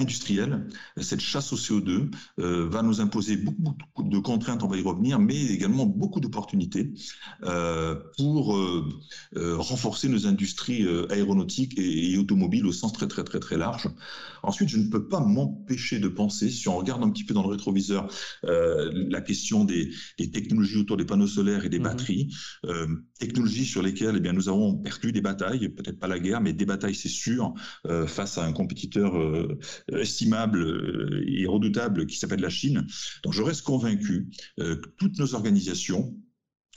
industrielle, 0.02 0.66
cette 1.00 1.20
chasse 1.20 1.52
au 1.52 1.56
CO2 1.56 2.10
euh, 2.38 2.68
va 2.68 2.82
nous 2.82 3.00
imposer 3.00 3.36
beaucoup, 3.36 4.02
de 4.02 4.18
contraintes, 4.18 4.62
on 4.62 4.68
va 4.68 4.76
y 4.76 4.82
revenir, 4.82 5.18
mais 5.18 5.40
également 5.46 5.86
beaucoup 5.86 6.20
d'opportunités 6.20 6.92
euh, 7.44 7.96
pour 8.16 8.56
euh, 8.56 8.84
renforcer 9.34 10.08
nos 10.08 10.26
industries 10.26 10.86
aéronautiques 11.10 11.78
et, 11.78 12.18
automobiles 12.18 12.66
au 12.66 12.72
sens 12.72 12.92
très 12.92 13.08
très 13.08 13.24
très 13.24 13.40
très 13.40 13.56
large. 13.56 13.88
Ensuite, 14.42 14.68
je 14.68 14.76
ne 14.76 14.88
peux 14.88 15.08
pas 15.08 15.20
m'empêcher 15.20 15.98
de 15.98 16.08
penser, 16.08 16.50
si 16.50 16.68
on 16.68 16.76
regarde 16.76 17.02
un 17.02 17.10
petit 17.10 17.24
peu 17.24 17.34
dans 17.34 17.42
le 17.42 17.48
rétroviseur, 17.48 18.08
la 18.42 19.20
question 19.20 19.64
des, 19.64 19.90
technologies 20.32 20.78
autour 20.78 20.96
des 20.96 21.04
panneaux 21.04 21.26
solaires 21.26 21.64
et 21.64 21.68
des 21.68 21.78
mmh 21.78 21.82
batteries, 21.82 22.34
technologies 23.18 23.64
sur 23.64 23.82
lesquelles 23.82 24.16
eh 24.16 24.20
bien, 24.20 24.32
nous 24.32 24.48
avons 24.48 24.74
perdu 24.74 25.12
des 25.12 25.20
batailles, 25.20 25.68
peut-être 25.68 25.98
pas 25.98 26.08
la 26.08 26.18
guerre, 26.18 26.40
mais 26.40 26.52
des 26.52 26.66
batailles, 26.66 26.94
c'est 26.94 27.08
sûr, 27.08 27.54
face 28.06 28.38
à 28.38 28.44
un 28.44 28.52
compétiteur 28.52 29.14
estimable 30.00 30.62
euh, 30.62 31.24
et 31.26 31.46
redoutable 31.46 32.07
qui 32.07 32.18
s'appelle 32.18 32.40
la 32.40 32.50
Chine. 32.50 32.87
Donc 33.22 33.33
je 33.33 33.42
reste 33.42 33.62
convaincu 33.62 34.31
euh, 34.61 34.76
que 34.76 34.88
toutes 34.98 35.18
nos 35.18 35.35
organisations 35.35 36.14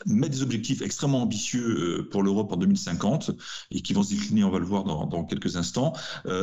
mettent 0.05 0.33
des 0.33 0.41
objectifs 0.41 0.81
extrêmement 0.81 1.21
ambitieux 1.21 1.99
euh, 1.99 2.09
pour 2.09 2.21
l'Europe 2.21 2.51
en 2.51 2.57
2050 2.57 3.31
et 3.71 3.81
qui 3.81 3.93
vont 3.93 4.03
se 4.03 4.13
décliner, 4.13 4.43
on 4.43 4.49
va 4.49 4.59
le 4.59 4.65
voir 4.65 4.83
dans, 4.83 5.23
quelques 5.23 5.55
instants, 5.55 5.93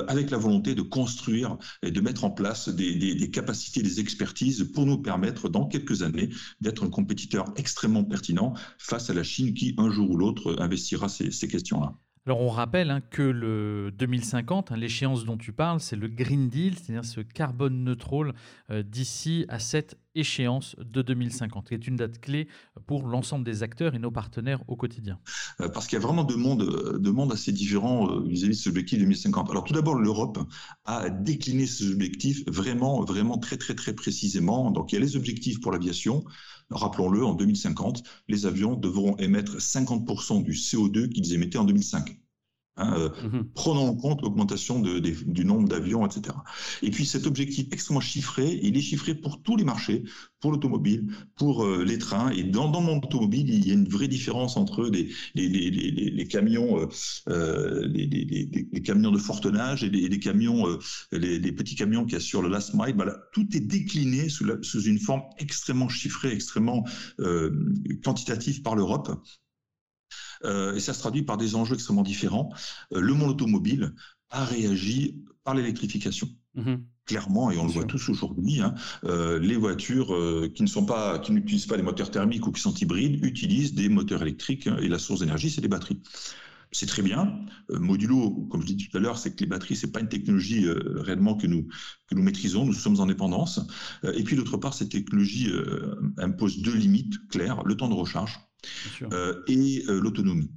avec 0.08 0.30
la 0.30 0.38
volonté 0.38 0.74
de 0.74 0.80
construire 0.80 1.58
et 1.82 1.90
de 1.90 2.00
mettre 2.00 2.24
en 2.24 2.30
place 2.30 2.70
des, 2.70 3.30
capacités, 3.30 3.82
des 3.82 4.00
expertises 4.00 4.70
pour 4.72 4.86
nous 4.86 4.96
permettre 4.96 5.50
dans 5.50 5.66
quelques 5.66 6.02
années 6.02 6.30
d'être 6.62 6.82
un 6.82 6.88
compétiteur 6.88 7.52
extrêmement 7.56 8.04
pertinent 8.04 8.54
face 8.78 9.10
à 9.10 9.14
la 9.14 9.22
Chine 9.22 9.52
qui 9.52 9.74
un 9.76 9.90
jour 9.90 10.10
ou 10.10 10.16
l'autre 10.16 10.56
investira 10.58 11.10
ces 11.10 11.48
questions-là. 11.48 11.94
Alors 12.24 12.40
on 12.40 12.50
rappelle 12.50 12.92
hein, 12.92 13.00
que 13.00 13.22
le 13.22 13.90
2050, 13.98 14.70
hein, 14.70 14.76
l'échéance 14.76 15.24
dont 15.24 15.36
tu 15.36 15.52
parles, 15.52 15.80
c'est 15.80 15.96
le 15.96 16.06
Green 16.06 16.48
Deal, 16.48 16.76
c'est-à-dire 16.78 17.04
ce 17.04 17.20
carbone 17.20 17.82
neutral 17.82 18.32
euh, 18.70 18.84
d'ici 18.84 19.44
à 19.48 19.58
cette 19.58 19.98
échéance 20.14 20.76
de 20.78 21.02
2050, 21.02 21.68
qui 21.68 21.74
est 21.74 21.88
une 21.88 21.96
date 21.96 22.20
clé 22.20 22.46
pour 22.86 23.08
l'ensemble 23.08 23.44
des 23.44 23.64
acteurs 23.64 23.96
et 23.96 23.98
nos 23.98 24.12
partenaires 24.12 24.62
au 24.68 24.76
quotidien. 24.76 25.18
Euh, 25.60 25.68
parce 25.68 25.88
qu'il 25.88 25.98
y 25.98 26.00
a 26.00 26.04
vraiment 26.04 26.22
deux 26.22 26.36
mondes, 26.36 26.62
mondes 27.02 27.32
assez 27.32 27.50
différents 27.50 28.08
euh, 28.08 28.22
vis-à-vis 28.24 28.52
de 28.52 28.58
cet 28.58 28.68
objectif 28.68 29.00
2050. 29.00 29.50
Alors 29.50 29.64
tout 29.64 29.72
d'abord, 29.72 29.96
l'Europe 29.96 30.38
a 30.84 31.10
décliné 31.10 31.66
ces 31.66 31.90
objectifs 31.90 32.44
vraiment, 32.46 33.02
vraiment 33.02 33.36
très, 33.36 33.56
très, 33.56 33.74
très 33.74 33.94
précisément. 33.94 34.70
Donc 34.70 34.92
il 34.92 34.94
y 34.94 34.98
a 34.98 35.00
les 35.00 35.16
objectifs 35.16 35.60
pour 35.60 35.72
l'aviation. 35.72 36.22
Rappelons-le, 36.74 37.24
en 37.24 37.34
2050, 37.34 38.02
les 38.28 38.46
avions 38.46 38.74
devront 38.74 39.16
émettre 39.18 39.58
50% 39.58 40.42
du 40.42 40.52
CO2 40.52 41.08
qu'ils 41.08 41.32
émettaient 41.34 41.58
en 41.58 41.64
2005. 41.64 42.21
Hein, 42.76 42.94
euh, 42.96 43.10
mhm. 43.22 43.50
Prenons 43.54 43.88
en 43.88 43.94
compte 43.94 44.22
l'augmentation 44.22 44.80
du 44.80 45.44
nombre 45.44 45.68
d'avions, 45.68 46.06
etc. 46.06 46.34
Et 46.80 46.90
puis 46.90 47.04
cet 47.04 47.26
objectif 47.26 47.66
extrêmement 47.70 48.00
chiffré, 48.00 48.60
il 48.62 48.78
est 48.78 48.80
chiffré 48.80 49.14
pour 49.14 49.42
tous 49.42 49.56
les 49.56 49.64
marchés, 49.64 50.04
pour 50.40 50.52
l'automobile, 50.52 51.06
pour 51.36 51.64
euh, 51.64 51.84
les 51.84 51.98
trains. 51.98 52.30
Et 52.30 52.44
dans, 52.44 52.70
dans, 52.70 52.80
le 52.80 52.86
monde 52.86 53.04
automobile, 53.04 53.50
il 53.50 53.66
y 53.66 53.72
a 53.72 53.74
une 53.74 53.88
vraie 53.88 54.08
différence 54.08 54.56
entre 54.56 54.88
les, 54.88 55.10
les, 55.34 56.26
camions, 56.26 56.88
euh, 57.28 57.86
les, 57.86 58.82
camions 58.82 59.10
de 59.10 59.18
fort 59.18 59.42
tonnage 59.42 59.84
et 59.84 59.90
les, 59.90 60.18
camions, 60.18 60.66
les, 61.12 61.52
petits 61.52 61.74
camions 61.74 62.06
qui 62.06 62.16
assurent 62.16 62.42
le 62.42 62.48
last 62.48 62.72
mile. 62.72 62.94
Voilà, 62.96 63.18
tout 63.32 63.46
est 63.54 63.60
décliné 63.60 64.30
sous, 64.30 64.46
sous 64.62 64.82
une 64.84 64.98
forme 64.98 65.22
extrêmement 65.38 65.90
chiffrée, 65.90 66.32
extrêmement 66.32 66.84
quantitative 68.02 68.62
par 68.62 68.76
l'Europe. 68.76 69.10
Euh, 70.44 70.74
et 70.74 70.80
ça 70.80 70.92
se 70.94 71.00
traduit 71.00 71.22
par 71.22 71.36
des 71.36 71.54
enjeux 71.54 71.74
extrêmement 71.74 72.02
différents. 72.02 72.50
Euh, 72.92 73.00
le 73.00 73.14
monde 73.14 73.30
automobile 73.30 73.94
a 74.30 74.44
réagi 74.44 75.22
par 75.44 75.54
l'électrification. 75.54 76.28
Mhm. 76.54 76.84
Clairement, 77.04 77.50
et 77.50 77.58
on 77.58 77.66
le 77.66 77.72
voit 77.72 77.84
tous 77.84 78.08
aujourd'hui, 78.10 78.60
hein, 78.60 78.74
euh, 79.04 79.40
les 79.40 79.56
voitures 79.56 80.16
qui 80.54 80.62
ne 80.62 80.68
sont 80.68 80.86
pas, 80.86 81.18
qui 81.18 81.32
n'utilisent 81.32 81.66
pas 81.66 81.76
des 81.76 81.82
moteurs 81.82 82.12
thermiques 82.12 82.46
ou 82.46 82.52
qui 82.52 82.60
sont 82.60 82.74
hybrides 82.74 83.24
utilisent 83.24 83.74
des 83.74 83.88
moteurs 83.88 84.22
électriques 84.22 84.68
hein, 84.68 84.76
et 84.80 84.88
la 84.88 85.00
source 85.00 85.18
d'énergie, 85.20 85.50
c'est 85.50 85.60
des 85.60 85.68
batteries 85.68 86.00
c'est 86.74 86.86
très 86.86 87.02
bien. 87.02 87.38
modulo, 87.68 88.46
comme 88.50 88.62
je 88.62 88.72
dis 88.72 88.88
tout 88.88 88.96
à 88.96 89.00
l'heure, 89.00 89.18
c'est 89.18 89.34
que 89.34 89.40
les 89.40 89.46
batteries, 89.46 89.76
c'est 89.76 89.92
pas 89.92 90.00
une 90.00 90.08
technologie 90.08 90.66
réellement 90.70 91.34
que 91.36 91.46
nous 91.46 91.68
que 92.06 92.14
nous 92.14 92.22
maîtrisons. 92.22 92.64
Nous 92.64 92.72
sommes 92.72 92.98
en 92.98 93.04
dépendance. 93.04 93.60
et 94.02 94.24
puis 94.24 94.36
d'autre 94.36 94.56
part, 94.56 94.72
cette 94.72 94.88
technologie 94.88 95.52
impose 96.16 96.62
deux 96.62 96.74
limites 96.74 97.28
claires 97.28 97.62
le 97.64 97.76
temps 97.76 97.90
de 97.90 97.94
recharge 97.94 98.40
euh, 99.12 99.42
et 99.46 99.84
euh, 99.88 100.00
l'autonomie. 100.00 100.50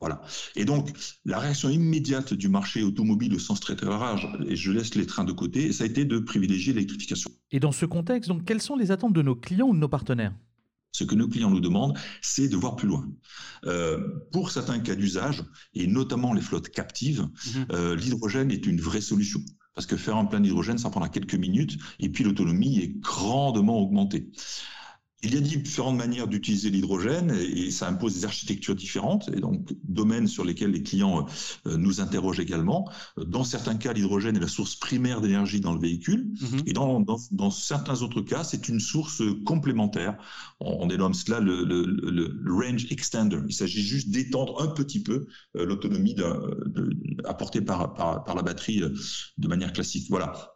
Voilà. 0.00 0.20
Et 0.56 0.64
donc, 0.64 0.90
la 1.24 1.38
réaction 1.38 1.68
immédiate 1.68 2.34
du 2.34 2.48
marché 2.48 2.82
automobile 2.82 3.34
au 3.34 3.38
sens 3.38 3.60
très 3.60 3.76
très 3.76 3.86
large, 3.86 4.28
et 4.48 4.56
je 4.56 4.72
laisse 4.72 4.96
les 4.96 5.06
trains 5.06 5.22
de 5.22 5.32
côté, 5.32 5.72
ça 5.72 5.84
a 5.84 5.86
été 5.86 6.04
de 6.04 6.18
privilégier 6.18 6.72
l'électrification. 6.72 7.30
Et 7.52 7.60
dans 7.60 7.70
ce 7.70 7.86
contexte, 7.86 8.28
donc, 8.28 8.44
quelles 8.44 8.60
sont 8.60 8.74
les 8.74 8.90
attentes 8.90 9.12
de 9.12 9.22
nos 9.22 9.36
clients 9.36 9.68
ou 9.68 9.74
de 9.74 9.78
nos 9.78 9.88
partenaires? 9.88 10.34
Ce 10.90 11.04
que 11.04 11.14
nos 11.14 11.28
clients 11.28 11.50
nous 11.50 11.60
demandent, 11.60 11.96
c'est 12.20 12.48
de 12.48 12.56
voir 12.56 12.74
plus 12.74 12.88
loin. 12.88 13.08
Euh, 13.64 13.98
pour 14.32 14.50
certains 14.50 14.80
cas 14.80 14.96
d'usage, 14.96 15.44
et 15.72 15.86
notamment 15.86 16.34
les 16.34 16.42
flottes 16.42 16.68
captives, 16.68 17.28
mhm. 17.70 17.94
l'hydrogène 17.94 18.50
est 18.50 18.66
une 18.66 18.80
vraie 18.80 19.00
solution. 19.00 19.40
Parce 19.74 19.86
que 19.86 19.96
faire 19.96 20.16
un 20.16 20.26
plein 20.26 20.40
d'hydrogène, 20.40 20.78
ça 20.78 20.90
prendra 20.90 21.08
quelques 21.08 21.34
minutes, 21.34 21.78
et 21.98 22.08
puis 22.08 22.24
l'autonomie 22.24 22.78
est 22.80 22.98
grandement 22.98 23.78
augmentée. 23.78 24.30
Il 25.24 25.34
y 25.34 25.38
a 25.38 25.40
différentes 25.40 25.96
manières 25.96 26.26
d'utiliser 26.26 26.68
l'hydrogène 26.68 27.30
et 27.30 27.70
ça 27.70 27.88
impose 27.88 28.14
des 28.14 28.24
architectures 28.24 28.74
différentes 28.74 29.30
et 29.32 29.40
donc 29.40 29.72
domaines 29.84 30.26
sur 30.26 30.44
lesquels 30.44 30.72
les 30.72 30.82
clients 30.82 31.26
euh, 31.66 31.76
nous 31.76 32.00
interrogent 32.00 32.40
également. 32.40 32.90
Dans 33.16 33.44
certains 33.44 33.76
cas, 33.76 33.92
l'hydrogène 33.92 34.36
est 34.36 34.40
la 34.40 34.48
source 34.48 34.74
primaire 34.74 35.20
d'énergie 35.20 35.60
dans 35.60 35.74
le 35.74 35.80
véhicule 35.80 36.32
mm-hmm. 36.34 36.62
et 36.66 36.72
dans, 36.72 37.00
dans, 37.30 37.50
certains 37.50 38.02
autres 38.02 38.20
cas, 38.20 38.42
c'est 38.42 38.68
une 38.68 38.80
source 38.80 39.22
complémentaire. 39.44 40.18
On, 40.58 40.86
dénomme 40.86 41.14
cela 41.14 41.38
le, 41.38 41.64
le, 41.64 42.52
range 42.52 42.86
extender. 42.90 43.38
Il 43.46 43.54
s'agit 43.54 43.82
juste 43.82 44.10
d'étendre 44.10 44.60
un 44.60 44.68
petit 44.68 45.02
peu 45.02 45.26
euh, 45.56 45.64
l'autonomie 45.64 46.16
apportée 47.24 47.60
par, 47.60 47.94
par, 47.94 48.24
par 48.24 48.34
la 48.34 48.42
batterie 48.42 48.82
euh, 48.82 48.92
de 49.38 49.48
manière 49.48 49.72
classique. 49.72 50.06
Voilà. 50.08 50.51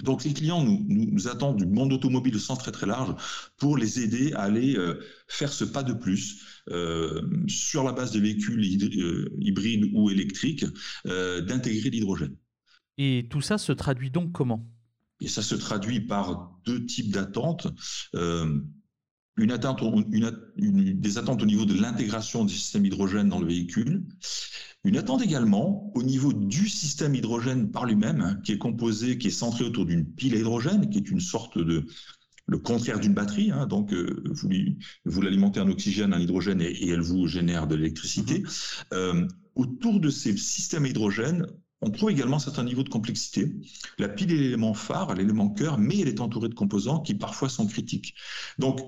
Donc 0.00 0.24
les 0.24 0.32
clients 0.32 0.64
nous, 0.64 0.84
nous, 0.88 1.28
attendent 1.28 1.58
du 1.58 1.66
monde 1.66 1.92
automobile 1.92 2.36
au 2.36 2.38
sens 2.38 2.58
très 2.58 2.72
très 2.72 2.86
large 2.86 3.14
pour 3.58 3.76
les 3.76 4.00
aider 4.00 4.32
à 4.32 4.42
aller 4.42 4.74
euh, 4.76 5.00
faire 5.28 5.52
ce 5.52 5.64
pas 5.64 5.82
de 5.82 5.92
plus 5.92 6.42
euh, 6.70 7.22
sur 7.46 7.84
la 7.84 7.92
base 7.92 8.10
de 8.10 8.20
véhicules 8.20 8.60
euh, 8.98 9.28
hybrides 9.38 9.90
ou 9.92 10.10
électriques, 10.10 10.64
d'intégrer 11.04 11.90
l'hydrogène. 11.90 12.36
Et 12.96 13.26
tout 13.30 13.42
ça 13.42 13.58
se 13.58 13.72
traduit 13.72 14.10
donc 14.10 14.32
comment? 14.32 14.66
Et 15.20 15.28
ça 15.28 15.42
se 15.42 15.54
traduit 15.54 16.00
par 16.00 16.58
deux 16.64 16.84
types 16.86 17.12
d'attentes. 17.12 17.68
Une 19.36 19.50
attente, 19.50 19.82
une, 20.10 21.00
des 21.00 21.18
attentes 21.18 21.42
au 21.42 21.46
niveau 21.46 21.64
de 21.64 21.74
l'intégration 21.74 22.44
du 22.44 22.54
système 22.54 22.84
hydrogène 22.84 23.28
dans 23.28 23.38
le 23.38 23.46
véhicule 23.46 24.04
une 24.84 24.96
attente 24.96 25.22
également 25.22 25.92
au 25.94 26.02
niveau 26.02 26.32
du 26.32 26.68
système 26.68 27.14
hydrogène 27.14 27.70
par 27.70 27.86
lui-même, 27.86 28.20
hein, 28.20 28.40
qui 28.42 28.52
est 28.52 28.58
composé, 28.58 29.16
qui 29.16 29.28
est 29.28 29.30
centré 29.30 29.64
autour 29.64 29.86
d'une 29.86 30.04
pile 30.04 30.34
à 30.34 30.38
hydrogène, 30.38 30.90
qui 30.90 30.98
est 30.98 31.10
une 31.10 31.20
sorte 31.20 31.56
de 31.56 31.86
le 32.46 32.58
contraire 32.58 32.98
d'une 32.98 33.14
batterie. 33.14 33.52
Hein, 33.52 33.66
donc, 33.66 33.92
euh, 33.92 34.24
vous, 34.26 34.48
vous 35.04 35.22
l'alimentez 35.22 35.60
en 35.60 35.68
oxygène, 35.68 36.12
en 36.12 36.18
hydrogène, 36.18 36.60
et, 36.60 36.88
elle 36.88 37.00
vous 37.00 37.28
génère 37.28 37.68
de 37.68 37.76
l'électricité. 37.76 38.40
Mm-hmm. 38.40 38.84
Euh, 38.92 39.28
autour 39.54 40.00
de 40.00 40.10
ces 40.10 40.36
systèmes 40.36 40.86
hydrogène, 40.86 41.46
on 41.80 41.90
trouve 41.90 42.10
également 42.10 42.36
un 42.36 42.40
certain 42.40 42.64
niveau 42.64 42.82
de 42.82 42.88
complexité. 42.88 43.52
La 43.98 44.08
pile 44.08 44.32
est 44.32 44.36
l'élément 44.36 44.74
phare, 44.74 45.14
l'élément 45.14 45.50
cœur, 45.50 45.78
mais 45.78 45.98
elle 45.98 46.08
est 46.08 46.20
entourée 46.20 46.48
de 46.48 46.54
composants 46.54 47.00
qui 47.00 47.14
parfois 47.14 47.48
sont 47.48 47.66
critiques. 47.66 48.14
Donc, 48.58 48.80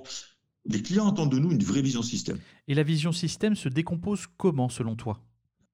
les 0.66 0.82
clients 0.82 1.10
attendent 1.10 1.32
de 1.32 1.38
nous 1.38 1.52
une 1.52 1.62
vraie 1.62 1.82
vision 1.82 2.02
système. 2.02 2.38
Et 2.68 2.74
la 2.74 2.82
vision 2.82 3.12
système 3.12 3.54
se 3.54 3.68
décompose 3.68 4.26
comment 4.36 4.68
selon 4.68 4.96
toi? 4.96 5.22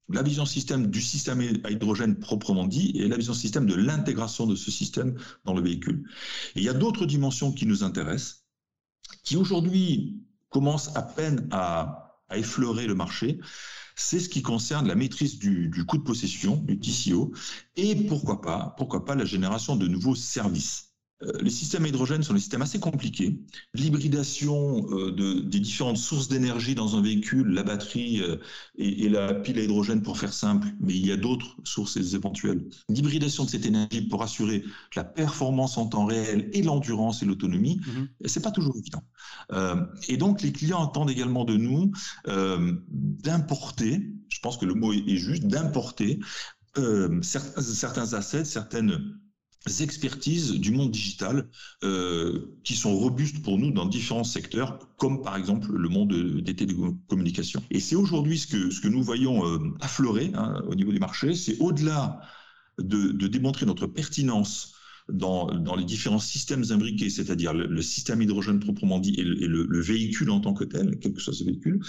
La 0.08 0.22
vision 0.22 0.44
système 0.44 0.88
du 0.88 1.00
système 1.00 1.40
à 1.62 1.70
hydrogène 1.70 2.16
proprement 2.18 2.66
dit 2.66 2.90
et 2.96 3.06
la 3.06 3.16
vision 3.16 3.34
système 3.34 3.66
de 3.66 3.76
l'intégration 3.76 4.46
de 4.46 4.56
ce 4.56 4.70
système 4.72 5.16
dans 5.44 5.54
le 5.54 5.62
véhicule. 5.62 6.04
Et 6.56 6.60
il 6.60 6.64
y 6.64 6.68
a 6.68 6.74
d'autres 6.74 7.06
dimensions 7.06 7.52
qui 7.52 7.64
nous 7.64 7.84
intéressent, 7.84 8.44
qui 9.22 9.36
aujourd'hui 9.36 10.20
commencent 10.48 10.96
à 10.96 11.02
peine 11.02 11.48
à, 11.52 12.06
effleurer 12.32 12.86
le 12.86 12.94
marché. 12.94 13.40
C'est 13.96 14.20
ce 14.20 14.28
qui 14.28 14.40
concerne 14.40 14.86
la 14.86 14.94
maîtrise 14.94 15.40
du, 15.40 15.68
du 15.68 15.84
coût 15.84 15.98
de 15.98 16.04
possession, 16.04 16.56
du 16.56 16.78
TCO, 16.78 17.32
et 17.74 17.96
pourquoi 18.06 18.40
pas, 18.40 18.72
pourquoi 18.78 19.04
pas 19.04 19.16
la 19.16 19.24
génération 19.24 19.74
de 19.74 19.88
nouveaux 19.88 20.14
services. 20.14 20.89
Euh, 21.22 21.32
les 21.40 21.50
systèmes 21.50 21.84
à 21.84 21.88
hydrogène 21.88 22.22
sont 22.22 22.32
des 22.32 22.40
systèmes 22.40 22.62
assez 22.62 22.80
compliqués. 22.80 23.38
L'hybridation 23.74 24.86
euh, 24.90 25.12
de, 25.12 25.40
des 25.40 25.60
différentes 25.60 25.98
sources 25.98 26.28
d'énergie 26.28 26.74
dans 26.74 26.96
un 26.96 27.02
véhicule, 27.02 27.48
la 27.48 27.62
batterie 27.62 28.20
euh, 28.22 28.36
et, 28.76 29.08
la 29.08 29.34
pile 29.34 29.58
à 29.58 29.62
hydrogène 29.62 30.02
pour 30.02 30.18
faire 30.18 30.32
simple, 30.32 30.68
mais 30.80 30.94
il 30.94 31.06
y 31.06 31.12
a 31.12 31.16
d'autres 31.16 31.56
sources 31.64 31.96
éventuelles. 31.96 32.64
L'hybridation 32.88 33.44
de 33.44 33.50
cette 33.50 33.66
énergie 33.66 34.02
pour 34.02 34.22
assurer 34.22 34.64
la 34.96 35.04
performance 35.04 35.76
en 35.76 35.86
temps 35.86 36.06
réel 36.06 36.48
et 36.52 36.62
l'endurance 36.62 37.22
et 37.22 37.26
l'autonomie, 37.26 37.80
ce 37.84 37.90
mhm. 37.90 38.08
n'est 38.20 38.28
c'est 38.28 38.40
pas 38.40 38.50
toujours 38.50 38.76
évident. 38.76 39.02
et 40.08 40.16
donc 40.16 40.40
les 40.42 40.52
clients 40.52 40.86
attendent 40.86 41.10
également 41.10 41.44
de 41.44 41.56
nous 41.56 41.90
d'importer, 42.88 44.12
je 44.28 44.38
pense 44.40 44.56
que 44.56 44.66
le 44.66 44.74
mot 44.74 44.92
est, 44.92 45.16
juste, 45.16 45.46
d'importer 45.46 46.20
certains 47.22 48.14
assets, 48.14 48.44
certaines 48.44 49.18
expertises 49.80 50.52
du 50.52 50.70
monde 50.72 50.90
digital 50.90 51.48
euh, 51.84 52.56
qui 52.64 52.74
sont 52.74 52.96
robustes 52.96 53.42
pour 53.42 53.58
nous 53.58 53.70
dans 53.70 53.86
différents 53.86 54.24
secteurs, 54.24 54.78
comme 54.96 55.22
par 55.22 55.36
exemple 55.36 55.72
le 55.72 55.88
monde 55.88 56.40
des 56.40 56.56
télécommunications. 56.56 57.62
Et 57.70 57.80
c'est 57.80 57.96
aujourd'hui 57.96 58.38
ce 58.38 58.46
que, 58.46 58.70
ce 58.70 58.80
que 58.80 58.88
nous 58.88 59.02
voyons 59.02 59.46
euh, 59.46 59.58
affleurer 59.80 60.32
hein, 60.34 60.62
au 60.66 60.74
niveau 60.74 60.92
du 60.92 60.98
marché, 60.98 61.34
c'est 61.34 61.58
au-delà 61.60 62.20
de, 62.78 63.26
démontrer 63.26 63.66
notre 63.66 63.86
pertinence 63.86 64.74
dans, 65.12 65.46
dans, 65.58 65.76
les 65.76 65.84
différents 65.84 66.18
systèmes 66.18 66.64
imbriqués, 66.70 67.10
c'est-à-dire 67.10 67.52
le, 67.52 67.82
système 67.82 68.22
hydrogène 68.22 68.60
proprement 68.60 68.98
dit 68.98 69.14
et, 69.18 69.24
le, 69.24 69.80
véhicule 69.80 70.30
en 70.30 70.40
tant 70.40 70.54
que 70.54 70.64
tel, 70.64 70.98
quel 71.00 71.12
que 71.12 71.20
soit 71.20 71.34
ce 71.34 71.44
véhicule, 71.44 71.80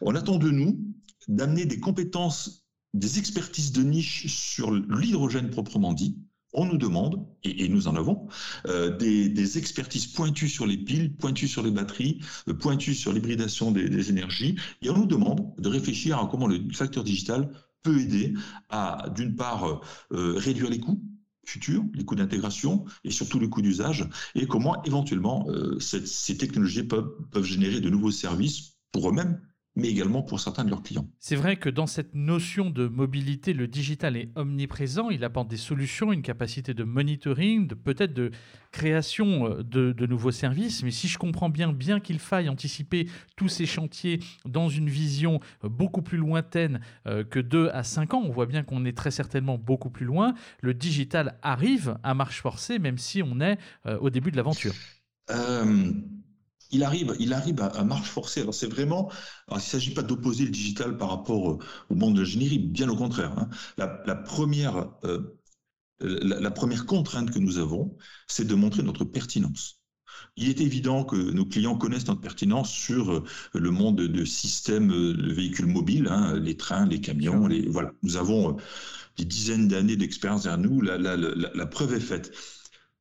on 0.00 0.14
attend 0.14 0.38
de 0.38 0.50
nous 0.50 0.80
d'amener 1.28 1.66
des 1.66 1.78
compétences, 1.78 2.66
des 2.94 3.18
expertises 3.18 3.70
de 3.70 3.82
niche 3.82 4.26
sur 4.26 4.72
l'hydrogène 4.72 5.50
proprement 5.50 5.92
dit, 5.92 6.16
on 6.52 6.64
nous 6.66 6.78
demande, 6.78 7.26
et, 7.44 7.68
nous 7.68 7.88
en 7.88 7.96
avons, 7.96 8.28
euh, 8.66 8.96
des, 8.96 9.58
expertises 9.58 10.06
pointues 10.06 10.48
sur 10.48 10.66
les 10.66 10.76
piles, 10.76 11.14
pointues 11.16 11.48
sur 11.48 11.62
les 11.62 11.70
batteries, 11.70 12.20
euh, 12.48 12.54
pointues 12.54 12.94
sur 12.94 13.12
l'hybridation 13.12 13.70
des, 13.70 14.10
énergies, 14.10 14.56
et 14.82 14.90
on 14.90 14.98
nous 14.98 15.06
demande 15.06 15.54
de 15.58 15.68
réfléchir 15.68 16.18
à 16.18 16.26
comment 16.30 16.46
le 16.46 16.60
facteur 16.72 17.04
digital 17.04 17.50
peut 17.82 17.98
aider 18.00 18.34
à, 18.68 19.08
d'une 19.14 19.36
part, 19.36 19.80
euh, 20.12 20.34
réduire 20.36 20.70
les 20.70 20.80
coûts 20.80 21.02
futurs, 21.46 21.84
les 21.94 22.04
coûts 22.04 22.14
d'intégration 22.14 22.84
et 23.02 23.10
surtout 23.10 23.40
les 23.40 23.48
coûts 23.48 23.62
d'usage, 23.62 24.08
et 24.34 24.46
comment 24.46 24.82
éventuellement 24.84 25.48
ces 25.80 26.36
technologies 26.36 26.84
peuvent 26.84 27.42
générer 27.42 27.80
de 27.80 27.90
nouveaux 27.90 28.12
services 28.12 28.76
pour 28.92 29.08
eux-mêmes, 29.08 29.40
mais 29.80 29.88
également 29.88 30.22
pour 30.22 30.38
certains 30.38 30.64
de 30.64 30.70
leurs 30.70 30.82
clients. 30.82 31.08
C'est 31.18 31.36
vrai 31.36 31.56
que 31.56 31.68
dans 31.68 31.86
cette 31.86 32.14
notion 32.14 32.70
de 32.70 32.86
mobilité, 32.86 33.52
le 33.52 33.66
digital 33.66 34.16
est 34.16 34.30
omniprésent. 34.36 35.10
Il 35.10 35.24
apporte 35.24 35.48
des 35.48 35.56
solutions, 35.56 36.12
une 36.12 36.22
capacité 36.22 36.74
de 36.74 36.84
monitoring, 36.84 37.66
de 37.66 37.74
peut-être 37.74 38.12
de 38.12 38.30
création 38.72 39.46
euh, 39.46 39.62
de, 39.62 40.06
nouveaux 40.06 40.30
services. 40.30 40.82
Mais 40.82 40.90
si 40.90 41.08
je 41.08 41.18
comprends 41.18 41.48
bien, 41.48 41.72
bien 41.72 42.00
qu'il 42.00 42.18
faille 42.18 42.48
anticiper 42.48 43.08
tous 43.36 43.48
ces 43.48 43.66
chantiers 43.66 44.20
dans 44.44 44.68
une 44.68 44.88
vision 44.88 45.40
euh, 45.64 45.68
beaucoup 45.68 46.02
plus 46.02 46.18
lointaine 46.18 46.80
euh, 47.06 47.24
que 47.24 47.38
2 47.40 47.70
à 47.72 47.82
5 47.82 48.14
ans, 48.14 48.22
on 48.24 48.30
voit 48.30 48.46
bien 48.46 48.62
qu'on 48.62 48.84
est 48.84 48.96
très 48.96 49.10
certainement 49.10 49.58
beaucoup 49.58 49.90
plus 49.90 50.06
loin. 50.06 50.34
Le 50.60 50.74
digital 50.74 51.38
arrive 51.42 51.96
à 52.02 52.14
marche 52.14 52.40
forcée, 52.42 52.78
même 52.78 52.98
si 52.98 53.22
on 53.22 53.40
est 53.40 53.58
au 54.00 54.10
début 54.10 54.30
de 54.30 54.36
l'aventure 54.36 54.74
il 56.70 56.82
arrive, 56.84 57.14
il 57.18 57.32
arrive 57.32 57.60
à, 57.60 57.84
marche 57.84 58.08
forcée. 58.08 58.40
Alors 58.40 58.54
c'est 58.54 58.68
vraiment, 58.68 59.10
il 59.50 59.56
ne 59.56 59.60
s'agit 59.60 59.92
pas 59.92 60.02
d'opposer 60.02 60.44
le 60.44 60.50
digital 60.50 60.96
par 60.96 61.10
rapport 61.10 61.58
au, 61.90 61.94
monde 61.94 62.14
de 62.14 62.20
l'ingénierie, 62.20 62.58
bien 62.58 62.88
au 62.88 62.96
contraire. 62.96 63.36
Hein. 63.38 63.48
La, 63.76 63.88
première, 64.14 64.88
euh, 65.04 65.36
la, 66.00 66.50
première 66.50 66.86
contrainte 66.86 67.30
que 67.30 67.38
nous 67.38 67.58
avons, 67.58 67.96
c'est 68.26 68.46
de 68.46 68.54
montrer 68.54 68.82
notre 68.82 69.04
pertinence. 69.04 69.80
Il 70.36 70.48
est 70.48 70.60
évident 70.60 71.04
que 71.04 71.16
nos 71.16 71.46
clients 71.46 71.76
connaissent 71.76 72.06
notre 72.06 72.20
pertinence 72.20 72.70
sur 72.70 73.12
euh, 73.12 73.24
le 73.54 73.70
monde 73.70 73.96
de 73.96 74.24
systèmes 74.24 74.92
euh, 74.92 75.14
de 75.14 75.32
véhicules 75.32 75.66
mobiles, 75.66 76.08
hein, 76.10 76.38
les 76.38 76.56
trains, 76.56 76.86
les 76.86 77.00
camions. 77.00 77.46
Les, 77.46 77.66
voilà, 77.68 77.92
nous 78.02 78.16
avons 78.16 78.56
des 79.16 79.24
dizaines 79.24 79.68
d'années 79.68 79.96
d'expérience 79.96 80.44
derrière 80.44 80.58
nous. 80.60 80.80
la 80.80 81.66
preuve 81.66 81.94
est 81.94 82.00
faite. 82.00 82.32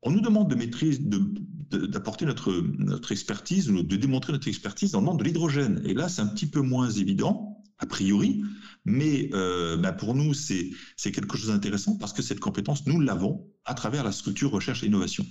On 0.02 0.12
nous 0.12 0.22
demande 0.22 0.50
de 0.50 0.56
maîtriser, 0.56 1.02
d'apporter 1.02 2.26
notre, 2.26 3.12
expertise, 3.12 3.68
de 3.68 3.96
démontrer 3.96 4.34
notre 4.34 4.48
expertise 4.48 4.92
dans 4.92 5.00
le 5.00 5.06
monde 5.06 5.20
de 5.20 5.24
l'hydrogène. 5.24 5.82
Et 5.86 5.94
là, 5.94 6.10
c'est 6.10 6.22
un 6.22 6.28
petit 6.28 6.48
peu 6.48 6.62
moins 6.62 6.90
évident, 6.90 7.62
a 7.80 7.86
priori, 7.86 8.42
mais 8.86 9.30
euh, 9.34 9.78
bah, 9.78 9.92
pour 9.92 10.16
nous, 10.16 10.34
c'est 10.34 10.72
quelque 11.12 11.38
chose 11.38 11.50
d'intéressant 11.50 11.98
parce 11.98 12.14
que 12.14 12.22
cette 12.22 12.40
compétence, 12.40 12.86
nous 12.88 13.00
l'avons 13.00 13.46
à 13.66 13.74
travers 13.74 14.04
la 14.04 14.12
structure 14.12 14.52
recherche 14.52 14.84
et 14.84 14.88
innovation. 14.88 15.26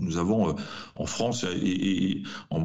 Nous 0.00 0.16
avons 0.16 0.50
euh, 0.50 0.52
en 0.96 1.06
France 1.06 1.44
et, 1.44 2.22
euh, 2.52 2.58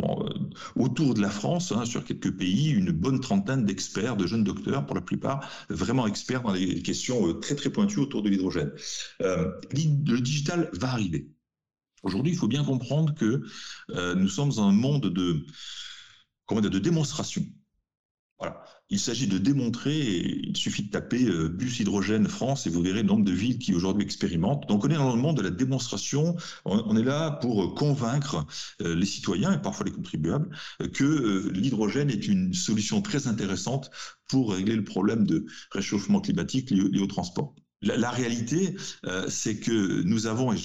autour 0.76 1.14
de 1.14 1.22
la 1.22 1.30
France, 1.30 1.72
hein, 1.72 1.86
sur 1.86 2.04
quelques 2.04 2.36
pays, 2.36 2.70
une 2.70 2.92
bonne 2.92 3.20
trentaine 3.20 3.66
d'experts, 3.66 4.18
de 4.18 4.28
jeunes 4.28 4.44
docteurs, 4.44 4.86
pour 4.86 4.96
la 4.96 5.02
plupart 5.02 5.50
vraiment 5.70 6.08
experts 6.08 6.44
dans 6.44 6.54
les 6.54 6.82
questions 6.82 7.28
euh, 7.28 7.34
très 7.34 7.56
très 7.56 7.70
pointues 7.70 8.00
autour 8.00 8.22
de 8.22 8.30
l'hydrogène. 8.30 8.72
le 9.20 10.20
digital 10.20 10.70
va 10.74 10.92
arriver. 10.92 11.30
Aujourd'hui, 12.04 12.32
il 12.32 12.38
faut 12.38 12.48
bien 12.48 12.64
comprendre 12.64 13.14
que 13.14 13.44
nous 14.16 14.30
sommes 14.30 14.50
dans 14.50 14.62
un 14.62 14.72
monde 14.72 15.08
de, 15.08 15.46
comment 16.46 16.62
dire, 16.62 16.70
de 16.70 16.80
démonstration. 16.80 17.44
Voilà. 18.38 18.64
Il 18.92 19.00
s'agit 19.00 19.28
de 19.28 19.38
démontrer, 19.38 20.00
il 20.00 20.58
suffit 20.58 20.84
de 20.84 20.90
taper 20.90 21.26
euh, 21.26 21.48
bus 21.48 21.80
hydrogène 21.80 22.28
France 22.28 22.66
et 22.66 22.72
vous 22.72 22.82
verrez 22.82 23.04
le 23.04 23.08
nombre 23.08 23.24
de 23.24 23.32
villes 23.32 23.60
qui 23.60 23.76
aujourd'hui 23.76 24.04
expérimentent. 24.04 24.68
Donc 24.68 24.84
on 24.84 24.90
est 24.90 24.96
dans 24.96 25.14
le 25.16 25.22
monde 25.22 25.38
de 25.38 25.44
la 25.44 25.52
démonstration, 25.52 26.36
on, 26.66 26.98
est 26.98 27.04
là 27.04 27.32
pour 27.32 27.76
convaincre 27.76 28.48
euh, 28.82 28.96
les 28.96 29.06
citoyens 29.06 29.54
et 29.54 29.62
parfois 29.62 29.86
les 29.86 29.92
contribuables 29.92 30.50
que 30.94 31.04
euh, 31.04 31.52
l'hydrogène 31.52 32.10
est 32.10 32.28
une 32.28 32.54
solution 32.54 33.02
très 33.02 33.28
intéressante 33.28 33.92
pour 34.28 34.54
régler 34.54 34.76
le 34.76 34.84
problème 34.84 35.26
de 35.26 35.46
réchauffement 35.72 36.20
climatique 36.20 36.72
lié, 36.72 37.00
au 37.00 37.08
transport. 37.08 37.54
La, 37.82 38.12
réalité, 38.12 38.76
c'est 39.30 39.60
que 39.60 40.02
nous 40.04 40.28
avons, 40.28 40.52
et 40.52 40.58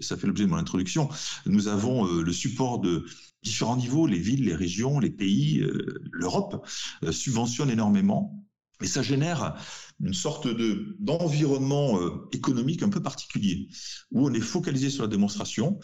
ça 0.00 0.16
fait 0.16 0.26
l'objet 0.26 0.44
de 0.44 0.48
mon 0.48 0.56
introduction, 0.56 1.10
nous 1.44 1.68
avons 1.68 2.06
le 2.06 2.32
support 2.32 2.78
de 2.78 3.04
différents 3.42 3.76
niveaux, 3.76 4.06
les 4.06 4.18
villes, 4.18 4.44
les 4.44 4.54
régions, 4.54 5.00
les 5.00 5.10
pays, 5.10 5.60
euh, 5.60 6.00
l'Europe 6.10 6.66
euh, 7.04 7.12
subventionnent 7.12 7.70
énormément. 7.70 8.44
Et 8.80 8.86
ça 8.86 9.02
génère 9.02 9.56
une 10.00 10.14
sorte 10.14 10.48
de 10.48 10.96
d'environnement 10.98 12.00
euh, 12.00 12.28
économique 12.32 12.82
un 12.82 12.88
peu 12.88 13.02
particulier, 13.02 13.68
où 14.10 14.26
on 14.26 14.32
est 14.32 14.40
focalisé 14.40 14.90
sur 14.90 15.02
la 15.02 15.08
démonstration, 15.08 15.78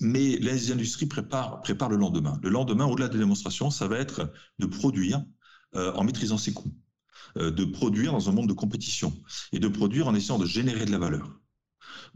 mais 0.00 0.36
les 0.36 0.72
industries 0.72 1.06
préparent, 1.06 1.62
le 1.88 1.96
lendemain. 1.96 2.38
Le 2.42 2.50
lendemain, 2.50 2.84
au-delà 2.84 3.08
de 3.08 3.14
la 3.14 3.20
démonstration, 3.20 3.70
ça 3.70 3.86
va 3.88 3.98
être 3.98 4.32
de 4.58 4.66
produire 4.66 5.24
en 5.72 6.04
maîtrisant 6.04 6.36
ses 6.36 6.52
coûts, 6.52 6.74
de 7.34 7.64
produire 7.64 8.12
dans 8.12 8.28
un 8.28 8.32
monde 8.32 8.48
de 8.48 8.52
compétition, 8.52 9.12
et 9.52 9.58
de 9.58 9.68
produire 9.68 10.08
en 10.08 10.14
essayant 10.14 10.38
de 10.38 10.46
générer 10.46 10.84
de 10.84 10.92
la 10.92 10.98
valeur. 10.98 11.40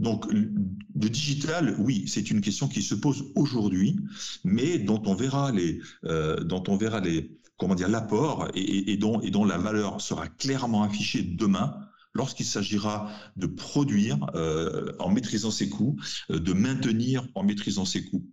Donc, 0.00 0.24
le 0.32 1.08
digital, 1.08 1.76
oui, 1.78 2.04
c'est 2.08 2.30
une 2.30 2.40
question 2.40 2.68
qui 2.68 2.82
se 2.82 2.94
pose 2.94 3.32
aujourd'hui, 3.34 3.96
mais 4.44 4.78
dont 4.78 5.02
on 5.06 5.14
verra 5.14 5.52
les, 5.52 5.80
euh, 6.04 6.42
dont 6.42 6.62
on 6.68 6.76
verra 6.76 7.00
les, 7.00 7.38
comment 7.58 7.74
dire, 7.74 7.88
l'apport 7.88 8.48
et, 8.54 8.96
dont, 8.96 9.20
et 9.20 9.30
dont 9.30 9.44
la 9.44 9.58
valeur 9.58 10.00
sera 10.00 10.26
clairement 10.26 10.82
affichée 10.82 11.22
demain 11.22 11.76
lorsqu'il 12.14 12.46
s'agira 12.46 13.10
de 13.36 13.46
produire 13.46 14.18
euh, 14.34 14.92
en 14.98 15.10
maîtrisant 15.10 15.50
ses 15.50 15.68
coûts, 15.68 15.96
euh, 16.30 16.38
de 16.38 16.52
maintenir 16.54 17.28
en 17.34 17.44
maîtrisant 17.44 17.84
ses 17.84 18.04
coûts. 18.04 18.26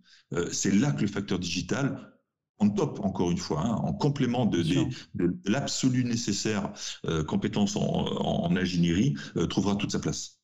c'est 0.51 0.73
là 0.73 0.91
que 0.91 1.01
le 1.01 1.07
facteur 1.07 1.39
digital 1.39 2.16
en 2.59 2.69
top, 2.69 2.99
encore 3.03 3.31
une 3.31 3.37
fois, 3.37 3.61
hein, 3.61 3.75
en 3.75 3.93
complément 3.93 4.45
de, 4.45 4.63
l'absolu 5.45 6.03
nécessaire 6.03 6.71
compétence 7.27 7.75
en 7.75 8.55
ingénierie, 8.55 9.15
trouvera 9.49 9.75
toute 9.75 9.91
sa 9.91 9.99
place. 9.99 10.37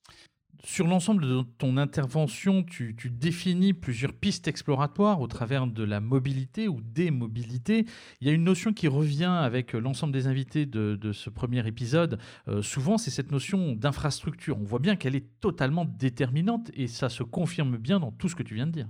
Sur 0.65 0.87
l'ensemble 0.87 1.27
de 1.27 1.41
ton 1.57 1.75
intervention, 1.75 2.63
tu, 2.63 2.95
définis 3.11 3.73
plusieurs 3.73 4.13
pistes 4.13 4.47
exploratoires 4.47 5.19
au 5.19 5.27
travers 5.27 5.67
de 5.67 5.83
la 5.83 5.99
mobilité 5.99 6.69
ou 6.69 6.79
des 6.79 7.11
mobilités. 7.11 7.85
Il 8.21 8.27
y 8.27 8.29
a 8.29 8.33
une 8.33 8.45
notion 8.45 8.71
qui 8.71 8.87
revient 8.87 9.25
avec 9.25 9.73
l'ensemble 9.73 10.13
des 10.13 10.25
invités 10.25 10.65
de, 10.65 11.11
ce 11.11 11.29
premier 11.29 11.67
épisode. 11.67 12.17
Euh, 12.47 12.61
souvent, 12.61 12.97
c'est 12.97 13.11
cette 13.11 13.33
notion 13.33 13.73
d'infrastructure. 13.73 14.57
On 14.57 14.63
voit 14.63 14.79
bien 14.79 14.95
qu'elle 14.95 15.15
est 15.15 15.27
totalement 15.41 15.83
déterminante 15.83 16.71
et 16.75 16.87
ça 16.87 17.09
se 17.09 17.23
confirme 17.23 17.75
bien 17.75 17.99
dans 17.99 18.13
tout 18.13 18.29
ce 18.29 18.35
que 18.35 18.43
tu 18.43 18.55
viens 18.55 18.67
de 18.67 18.71
dire. 18.71 18.87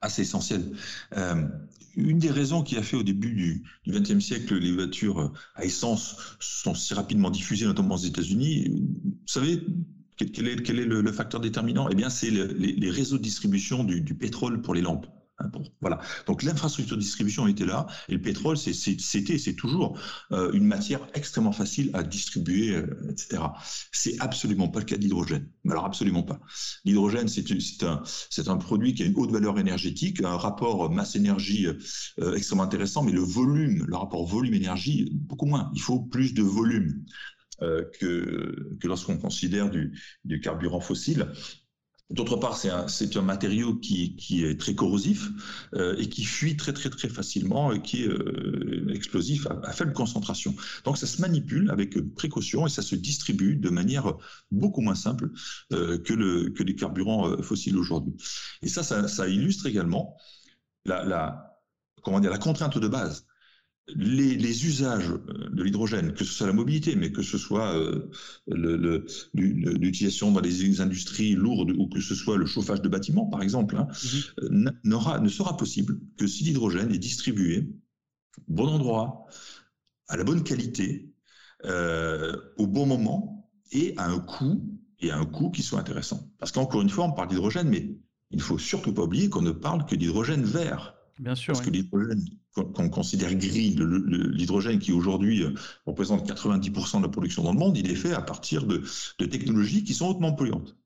Ah, 0.00 0.08
c'est 0.08 0.22
essentiel. 0.22 0.62
Euh, 1.16 1.46
une 1.96 2.18
des 2.18 2.30
raisons 2.30 2.62
qui 2.62 2.76
a 2.76 2.82
fait 2.82 2.96
au 2.96 3.02
début 3.02 3.62
du 3.84 3.90
XXe 3.90 4.20
siècle 4.24 4.56
les 4.58 4.72
voitures 4.72 5.32
à 5.54 5.64
essence 5.64 6.36
sont 6.40 6.74
si 6.74 6.92
rapidement 6.94 7.30
diffusées, 7.30 7.64
notamment 7.64 7.94
aux 7.94 7.98
États-Unis, 7.98 8.68
vous 8.68 9.16
savez, 9.26 9.62
quel 10.16 10.48
est 10.48 10.84
le, 10.84 11.12
facteur 11.12 11.40
déterminant? 11.40 11.88
Eh 11.90 11.94
bien, 11.94 12.10
c'est 12.10 12.30
les, 12.30 12.90
réseaux 12.90 13.18
de 13.18 13.22
distribution 13.22 13.84
du, 13.84 14.14
pétrole 14.14 14.62
pour 14.62 14.74
les 14.74 14.80
lampes. 14.80 15.06
Voilà. 15.80 16.00
Donc 16.26 16.42
l'infrastructure 16.42 16.96
de 16.96 17.02
distribution 17.02 17.46
était 17.46 17.66
là, 17.66 17.86
et 18.08 18.14
le 18.14 18.20
pétrole, 18.22 18.56
c'était, 18.56 19.38
c'est 19.38 19.54
toujours 19.54 19.98
euh, 20.32 20.50
une 20.52 20.64
matière 20.64 21.06
extrêmement 21.14 21.52
facile 21.52 21.90
à 21.94 22.02
distribuer, 22.02 22.74
euh, 22.74 23.10
etc. 23.10 23.42
C'est 23.92 24.18
absolument 24.20 24.68
pas 24.68 24.80
le 24.80 24.86
cas 24.86 24.96
de 24.96 25.02
l'hydrogène. 25.02 25.48
Alors 25.68 25.84
absolument 25.84 26.22
pas. 26.22 26.40
L'hydrogène, 26.84 27.28
c'est, 27.28 27.82
un, 27.82 28.02
un 28.46 28.56
produit 28.56 28.94
qui 28.94 29.02
a 29.02 29.06
une 29.06 29.16
haute 29.16 29.30
valeur 29.30 29.58
énergétique, 29.58 30.22
un 30.22 30.36
rapport 30.36 30.90
masse-énergie 30.90 31.66
euh, 31.66 32.34
extrêmement 32.34 32.64
intéressant, 32.64 33.02
mais 33.02 33.12
le 33.12 33.20
volume, 33.20 33.84
le 33.86 33.96
rapport 33.96 34.26
volume-énergie, 34.26 35.10
beaucoup 35.12 35.46
moins. 35.46 35.70
Il 35.74 35.80
faut 35.82 36.00
plus 36.00 36.32
de 36.34 36.42
volume. 36.42 37.04
Euh, 37.62 37.84
que, 37.98 38.76
que 38.78 38.86
lorsqu'on 38.86 39.16
considère 39.16 39.70
du, 39.70 39.98
du, 40.24 40.40
carburant 40.40 40.80
fossile. 40.80 41.26
D'autre 42.08 42.36
part, 42.36 42.56
c'est 42.56 42.70
un, 42.70 42.86
un, 42.86 43.22
matériau 43.22 43.74
qui, 43.74 44.14
qui, 44.14 44.44
est 44.44 44.60
très 44.60 44.76
corrosif 44.76 45.28
euh, 45.74 45.96
et 45.98 46.08
qui 46.08 46.24
fuit 46.24 46.56
très 46.56 46.72
très 46.72 46.88
très 46.88 47.08
facilement 47.08 47.72
et 47.72 47.82
qui 47.82 48.04
est 48.04 48.08
euh, 48.08 48.88
explosif 48.94 49.48
à, 49.48 49.72
faible 49.72 49.92
concentration. 49.92 50.54
Donc 50.84 50.98
ça 50.98 51.06
se 51.08 51.20
manipule 51.20 51.68
avec 51.68 51.98
précaution 52.14 52.64
et 52.64 52.70
ça 52.70 52.82
se 52.82 52.94
distribue 52.94 53.56
de 53.56 53.70
manière 53.70 54.14
beaucoup 54.52 54.82
moins 54.82 54.94
simple 54.94 55.30
euh, 55.72 55.98
que, 55.98 56.14
le, 56.14 56.50
que 56.50 56.62
les 56.62 56.76
carburants 56.76 57.42
fossiles 57.42 57.76
aujourd'hui. 57.76 58.14
Et 58.62 58.68
ça, 58.68 58.84
ça, 58.84 59.08
ça, 59.08 59.26
illustre 59.26 59.66
également 59.66 60.16
la, 60.84 61.04
la, 61.04 61.60
comment 62.04 62.20
dire, 62.20 62.30
la 62.30 62.38
contrainte 62.38 62.78
de 62.78 62.86
base 62.86 63.26
les, 63.94 64.66
usages 64.66 65.10
euh, 65.10 65.48
de 65.50 65.62
l'hydrogène, 65.62 66.12
que 66.12 66.24
ce 66.24 66.32
soit 66.32 66.46
la 66.46 66.52
mobilité, 66.52 66.96
mais 66.96 67.12
que 67.12 67.22
ce 67.22 67.38
soit 67.38 67.74
euh, 67.76 68.10
l'utilisation 68.48 70.32
dans 70.32 70.40
les 70.40 70.80
industries 70.80 71.34
lourdes 71.34 71.72
ou 71.76 71.88
que 71.88 72.00
ce 72.00 72.14
soit 72.14 72.36
le 72.36 72.46
chauffage 72.46 72.82
de 72.82 72.88
bâtiments, 72.88 73.26
par 73.26 73.42
exemple, 73.42 73.76
hein, 73.76 73.86
mhm. 74.50 74.72
euh, 74.84 75.20
ne 75.20 75.28
sera 75.28 75.56
possible 75.56 76.00
que 76.16 76.26
si 76.26 76.44
l'hydrogène 76.44 76.92
est 76.92 76.98
distribué 76.98 77.68
au 78.48 78.52
bon 78.54 78.68
endroit, 78.68 79.26
à 80.08 80.16
la 80.16 80.24
bonne 80.24 80.42
qualité, 80.44 81.12
au 81.64 82.66
bon 82.66 82.86
moment 82.86 83.50
et 83.72 83.94
à 83.96 84.08
un 84.08 84.20
coût 84.20 84.62
et 85.00 85.10
à 85.10 85.16
un 85.18 85.24
coût 85.24 85.50
qui 85.50 85.62
soit 85.62 85.80
intéressant. 85.80 86.30
Parce 86.38 86.52
qu'encore 86.52 86.82
une 86.82 86.90
fois, 86.90 87.06
on 87.06 87.12
parle 87.12 87.28
d'hydrogène, 87.28 87.68
mais 87.68 87.96
il 88.30 88.36
ne 88.36 88.42
faut 88.42 88.58
surtout 88.58 88.92
pas 88.92 89.02
oublier 89.02 89.28
qu'on 89.28 89.42
ne 89.42 89.50
parle 89.50 89.84
que 89.86 89.96
d'hydrogène 89.96 90.44
vert. 90.44 90.95
Bien 91.18 91.34
sûr. 91.34 91.54
Parce 91.54 91.64
que 91.64 91.70
l'hydrogène 91.70 92.24
qu'on 92.54 92.88
considère 92.88 93.34
gris, 93.34 93.76
l'hydrogène 93.76 94.78
qui 94.78 94.92
aujourd'hui 94.92 95.42
euh, 95.42 95.54
représente 95.84 96.28
90% 96.28 96.98
de 96.98 97.02
la 97.02 97.08
production 97.08 97.42
dans 97.42 97.52
le 97.52 97.58
monde, 97.58 97.76
il 97.76 97.90
est 97.90 97.96
fait 97.96 98.12
à 98.12 98.22
partir 98.22 98.66
de, 98.66 98.82
technologies 99.18 99.84
qui 99.84 99.94
sont 99.94 100.08
hautement 100.08 100.32
polluantes. 100.32 100.76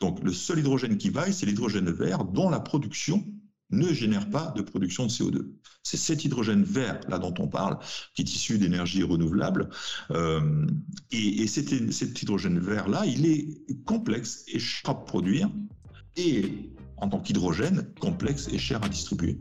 Donc 0.00 0.22
le 0.22 0.32
seul 0.32 0.58
hydrogène 0.58 0.98
qui 0.98 1.10
vaille, 1.10 1.32
c'est 1.32 1.46
l'hydrogène 1.46 1.90
vert 1.90 2.24
dont 2.24 2.50
la 2.50 2.60
production 2.60 3.24
ne 3.70 3.92
génère 3.92 4.30
pas 4.30 4.52
de 4.54 4.62
production 4.62 5.06
de 5.06 5.10
CO2. 5.10 5.46
C'est 5.82 5.96
cet 5.96 6.24
hydrogène 6.24 6.62
vert 6.62 7.00
là 7.08 7.18
dont 7.18 7.34
on 7.38 7.48
parle, 7.48 7.78
qui 8.14 8.22
est 8.22 8.34
issu 8.34 8.58
d'énergie 8.58 9.02
renouvelable. 9.02 9.70
Euh, 10.10 10.66
et, 11.10 11.46
cet, 11.46 11.92
cet, 11.92 12.22
hydrogène 12.22 12.58
vert 12.58 12.88
là, 12.88 13.04
il 13.06 13.26
est 13.26 13.84
complexe 13.84 14.44
et 14.48 14.58
cher 14.58 14.90
à 14.90 15.04
produire, 15.04 15.50
et 16.16 16.70
en 16.98 17.08
tant 17.08 17.20
qu'hydrogène, 17.20 17.86
complexe 18.00 18.48
et 18.52 18.58
cher 18.58 18.82
à 18.82 18.88
distribuer. 18.88 19.38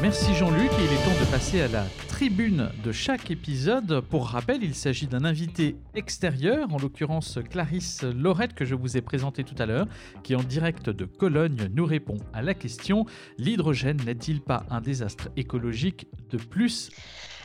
Merci 0.00 0.34
Jean-Luc 0.34 0.70
il 0.78 0.84
est 0.84 1.04
temps 1.04 1.24
de 1.24 1.30
passer 1.30 1.60
à 1.60 1.68
la 1.68 1.84
tribune 2.08 2.70
de 2.84 2.90
chaque 2.90 3.30
épisode. 3.30 4.00
Pour 4.10 4.26
rappel, 4.26 4.62
il 4.62 4.74
s'agit 4.74 5.06
d'un 5.06 5.24
invité 5.24 5.76
extérieur, 5.94 6.74
en 6.74 6.78
l'occurrence 6.78 7.38
Clarisse 7.48 8.02
Laurette 8.02 8.54
que 8.54 8.64
je 8.64 8.74
vous 8.74 8.96
ai 8.96 9.00
présenté 9.00 9.44
tout 9.44 9.54
à 9.58 9.66
l'heure, 9.66 9.86
qui 10.24 10.34
en 10.34 10.42
direct 10.42 10.90
de 10.90 11.04
Cologne 11.04 11.68
nous 11.72 11.86
répond 11.86 12.16
à 12.32 12.42
la 12.42 12.54
question 12.54 13.06
l'hydrogène 13.38 13.98
n'est-il 14.04 14.40
pas 14.40 14.66
un 14.70 14.80
désastre 14.80 15.28
écologique 15.36 16.08
de 16.30 16.36
plus? 16.36 16.90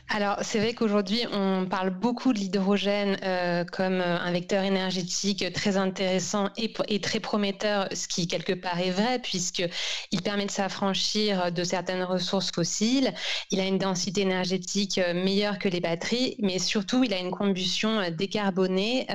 Alors, 0.10 0.38
c'est 0.42 0.60
vrai 0.60 0.74
qu'aujourd'hui, 0.74 1.26
on 1.34 1.66
parle 1.70 1.90
beaucoup 1.90 2.32
de 2.32 2.40
l'hydrogène 2.40 3.18
euh, 3.24 3.66
comme 3.66 4.00
euh, 4.00 4.18
un 4.18 4.32
vecteur 4.32 4.64
énergétique 4.64 5.52
très 5.52 5.76
intéressant 5.76 6.50
et, 6.56 7.02
très 7.02 7.20
prometteur, 7.20 7.90
ce 7.94 8.08
qui 8.08 8.26
quelque 8.26 8.54
part 8.54 8.80
est 8.80 8.92
vrai, 8.92 9.20
puisqu'il 9.20 10.22
permet 10.22 10.46
de 10.46 10.52
s'affranchir 10.52 11.52
de 11.52 11.64
certaines 11.66 12.04
ressources 12.04 12.52
fossiles. 12.52 13.14
Il 13.52 13.60
a 13.60 13.66
une 13.66 13.78
densité 13.78 14.22
énergétique 14.22 14.98
euh, 14.98 15.14
meilleure 15.14 15.60
que 15.60 15.68
les 15.68 15.82
batteries, 15.82 16.38
mais 16.40 16.58
surtout, 16.58 17.04
il 17.04 17.14
a 17.14 17.20
une 17.20 17.32
combustion 17.32 18.10
décarbonée. 18.10 19.08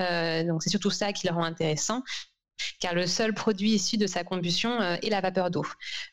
donc, 0.46 0.62
c'est 0.62 0.70
surtout 0.70 0.90
ça 0.90 1.14
qui 1.14 1.26
le 1.26 1.32
rend 1.32 1.44
intéressant 1.44 2.02
car 2.80 2.94
le 2.94 3.06
seul 3.06 3.34
produit 3.34 3.72
issu 3.72 3.96
de 3.96 4.06
sa 4.06 4.24
combustion 4.24 4.80
euh, 4.80 4.96
est 5.02 5.10
la 5.10 5.20
vapeur 5.20 5.50
d'eau. 5.50 5.64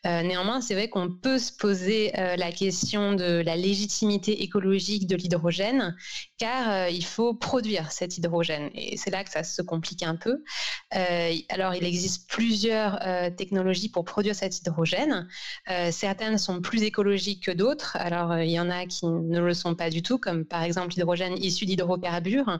Euh, 0.05 0.21
néanmoins, 0.23 0.61
c'est 0.61 0.73
vrai 0.73 0.89
qu'on 0.89 1.09
peut 1.09 1.39
se 1.39 1.51
poser 1.51 2.17
euh, 2.17 2.35
la 2.35 2.51
question 2.51 3.13
de 3.13 3.41
la 3.41 3.55
légitimité 3.55 4.43
écologique 4.43 5.07
de 5.07 5.15
l'hydrogène, 5.15 5.95
car 6.37 6.89
il 6.89 7.05
faut 7.05 7.33
produire 7.33 7.91
cet 7.91 8.17
hydrogène. 8.17 8.69
Et 8.73 8.97
c'est 8.97 9.09
là 9.09 9.23
que 9.23 9.29
ça 9.29 9.43
se 9.43 9.61
complique 9.61 10.03
un 10.03 10.15
peu. 10.15 10.43
alors, 11.49 11.75
il 11.75 11.83
existe 11.83 12.29
plusieurs 12.29 12.99
technologies 13.35 13.89
pour 13.89 14.05
produire 14.05 14.35
cet 14.35 14.57
hydrogène. 14.59 15.27
certaines 15.91 16.37
sont 16.37 16.61
plus 16.61 16.83
écologiques 16.83 17.43
que 17.45 17.51
d'autres. 17.51 17.97
Alors, 17.97 18.37
il 18.37 18.51
y 18.51 18.59
en 18.59 18.69
a 18.69 18.85
qui 18.85 19.05
ne 19.05 19.39
le 19.39 19.53
sont 19.53 19.75
pas 19.75 19.89
du 19.89 20.01
tout, 20.01 20.17
comme 20.17 20.45
par 20.45 20.63
exemple 20.63 20.93
l'hydrogène 20.95 21.37
issu 21.37 21.65
d'hydrocarbures 21.65 22.59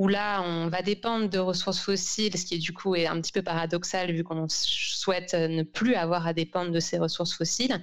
où 0.00 0.08
là, 0.08 0.40
on 0.40 0.68
va 0.68 0.80
dépendre 0.80 1.28
de 1.28 1.38
ressources 1.38 1.78
fossiles, 1.78 2.34
ce 2.34 2.46
qui 2.46 2.58
du 2.58 2.72
coup 2.72 2.94
est 2.94 3.06
un 3.06 3.20
petit 3.20 3.32
peu 3.32 3.42
paradoxal 3.42 4.10
vu 4.10 4.24
qu'on 4.24 4.46
souhaite 4.48 5.34
ne 5.34 5.62
plus 5.62 5.94
avoir 5.94 6.26
à 6.26 6.32
dépendre 6.32 6.70
de 6.70 6.80
ces 6.80 6.96
ressources 6.96 7.34
fossiles. 7.34 7.82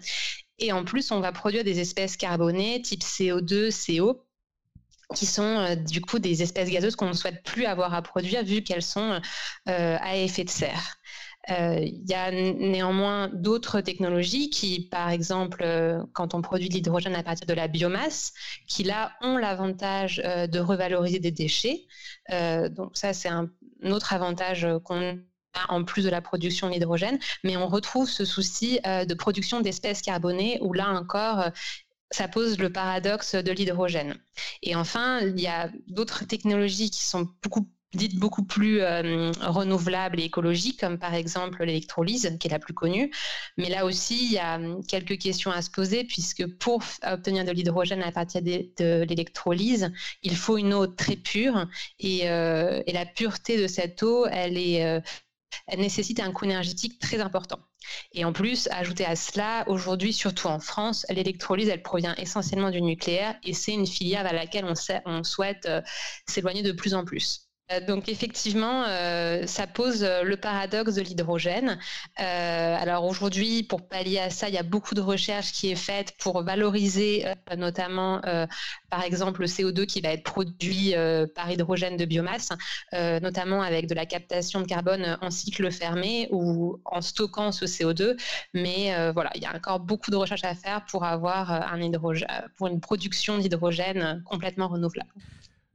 Et 0.58 0.72
en 0.72 0.84
plus, 0.84 1.12
on 1.12 1.20
va 1.20 1.32
produire 1.32 1.64
des 1.64 1.80
espèces 1.80 2.18
carbonées 2.18 2.82
type 2.82 3.04
CO2, 3.04 3.70
CO, 3.70 4.26
qui 5.14 5.28
sont 5.28 5.44
euh, 5.44 5.76
du 5.76 6.02
coup 6.02 6.18
des 6.18 6.42
espèces 6.42 6.72
gazeuses 6.72 6.96
qu'on 6.96 7.10
ne 7.10 7.14
souhaite 7.14 7.44
plus 7.44 7.66
avoir 7.66 7.94
à 7.94 8.02
produire 8.02 8.44
vu 8.44 8.64
qu'elles 8.64 8.82
sont 8.82 9.22
euh, 9.70 9.98
à 10.02 10.18
effet 10.18 10.44
de 10.44 10.50
serre. 10.50 10.97
Euh, 11.50 11.80
il 11.80 12.10
y 12.10 12.14
a 12.14 12.32
néanmoins 12.32 13.30
d'autres 13.30 13.82
technologies 13.82 14.50
qui, 14.50 14.88
par 14.90 15.10
exemple, 15.10 15.62
euh, 15.64 16.04
quand 16.14 16.34
on 16.34 16.42
produit 16.42 16.70
de 16.70 16.74
l'hydrogène 16.74 17.16
à 17.16 17.24
partir 17.24 17.48
de 17.48 17.54
la 17.54 17.68
biomasse, 17.68 18.34
qui 18.68 18.84
là 18.84 19.14
ont 19.22 19.38
l'avantage 19.38 20.22
euh, 20.26 20.48
de 20.48 20.60
revaloriser 20.60 21.20
des 21.20 21.32
déchets. 21.32 21.86
donc 22.72 22.98
ça, 22.98 23.14
c'est 23.14 23.30
un 23.30 23.50
autre 23.84 24.14
avantage 24.14 24.68
qu'on 24.84 25.20
a 25.54 25.74
en 25.74 25.84
plus 25.84 26.04
de 26.04 26.10
la 26.10 26.22
production 26.22 26.70
d'hydrogène, 26.70 27.20
mais 27.44 27.58
on 27.58 27.68
retrouve 27.68 28.10
ce 28.10 28.26
souci 28.26 28.80
de 28.84 29.14
production 29.14 29.62
d'espèces 29.62 30.02
carbonées 30.02 30.60
où 30.62 30.74
là 30.74 30.90
encore, 30.90 31.46
ça 32.12 32.28
pose 32.28 32.58
le 32.60 32.72
paradoxe 32.72 33.36
de 33.36 33.52
l'hydrogène. 33.52 34.20
Et 34.62 34.76
enfin, 34.76 35.22
il 35.22 35.40
y 35.40 35.48
a 35.48 35.70
d'autres 35.88 36.26
technologies 36.26 36.90
qui 36.90 37.04
sont 37.04 37.30
beaucoup 37.42 37.70
dites 37.98 38.18
beaucoup 38.18 38.44
plus 38.44 38.82
euh, 38.82 39.32
renouvelables 39.42 40.20
et 40.20 40.24
écologiques, 40.24 40.80
comme 40.80 40.98
par 40.98 41.14
exemple 41.14 41.64
l'électrolyse, 41.64 42.38
qui 42.40 42.48
est 42.48 42.52
la 42.52 42.60
plus 42.60 42.74
connue. 42.74 43.12
Mais 43.58 43.70
là 43.70 43.86
aussi, 43.86 44.26
il 44.26 44.32
y 44.32 44.38
a 44.38 44.56
hum, 44.56 44.86
quelques 44.86 45.18
questions 45.18 45.52
à 45.52 45.62
se 45.62 45.70
poser, 45.70 46.06
puisque 46.06 46.48
pour 46.58 46.82
obtenir 47.06 47.44
de 47.44 47.52
l'hydrogène 47.52 48.02
à 48.04 48.12
partir 48.12 48.42
de, 48.42 49.04
l'électrolyse, 49.04 49.92
il 50.24 50.38
faut 50.38 50.58
une 50.58 50.74
eau 50.74 50.88
très 50.88 51.18
pure. 51.18 51.68
Et, 52.00 52.30
euh, 52.30 52.82
la 52.88 53.06
pureté 53.06 53.62
de 53.62 53.68
cette 53.68 54.02
eau, 54.02 54.26
elle, 54.26 54.58
est, 54.58 54.84
euh, 54.86 55.00
nécessite 55.78 56.20
un 56.20 56.32
coût 56.32 56.46
énergétique 56.46 57.00
très 57.00 57.20
important. 57.20 57.60
Et 58.14 58.26
en 58.26 58.34
plus, 58.34 58.68
ajouter 58.72 59.06
à 59.06 59.16
cela, 59.16 59.64
aujourd'hui, 59.68 60.14
surtout 60.14 60.48
en 60.48 60.60
France, 60.60 61.06
l'électrolyse, 61.10 61.70
elle 61.70 61.84
provient 61.84 62.16
essentiellement 62.16 62.72
du 62.72 62.82
nucléaire 62.82 63.36
et 63.44 63.54
c'est 63.54 63.74
une 63.74 63.88
filière 63.88 64.24
vers 64.24 64.34
laquelle 64.34 64.66
on 65.06 65.24
souhaite 65.24 65.70
s'éloigner 66.28 66.64
de 66.64 66.72
plus 66.72 66.94
en 66.94 67.06
plus. 67.06 67.47
Euh, 67.72 67.82
donc 67.82 68.08
effectivement, 68.08 68.86
euh, 68.88 69.46
ça 69.46 69.68
pose 69.68 70.04
euh, 70.04 70.24
le 70.24 70.38
paradoxe 70.38 70.96
de 70.96 71.02
l'hydrogène. 71.02 71.78
alors 72.16 73.06
aujourd'hui, 73.06 73.64
pour 73.64 73.88
pallier 73.88 74.20
à 74.20 74.30
ça, 74.30 74.48
il 74.48 74.56
y 74.56 74.58
a 74.58 74.64
beaucoup 74.64 74.96
de 74.96 75.02
recherches 75.02 75.52
qui 75.52 75.70
est 75.72 75.76
faite 75.76 76.14
pour 76.20 76.44
valoriser 76.44 77.26
notamment, 77.56 78.22
par 78.90 79.04
exemple, 79.04 79.42
le 79.42 79.48
CO2 79.48 79.86
qui 79.86 80.02
va 80.02 80.10
être 80.10 80.24
produit 80.24 80.94
par 81.36 81.50
hydrogène 81.52 81.98
de 81.98 82.06
biomasse, 82.06 82.50
notamment 82.94 83.62
avec 83.62 83.88
de 83.88 83.96
la 83.96 84.06
captation 84.06 84.62
de 84.62 84.66
carbone 84.68 85.18
en 85.22 85.32
cycle 85.32 85.72
fermé 85.72 86.28
ou 86.32 86.80
en 86.86 87.02
stockant 87.02 87.52
ce 87.52 87.66
CO2. 87.66 88.18
Mais 88.54 89.12
voilà, 89.12 89.32
il 89.36 89.42
y 89.42 89.46
a 89.46 89.56
encore 89.56 89.80
beaucoup 89.80 90.12
de 90.12 90.16
recherches 90.16 90.44
à 90.44 90.56
faire 90.56 90.86
pour 90.86 91.04
avoir 91.06 91.52
une 91.72 92.80
production 92.82 93.38
d'hydrogène 93.38 94.24
complètement 94.26 94.68
renouvelable. 94.68 95.12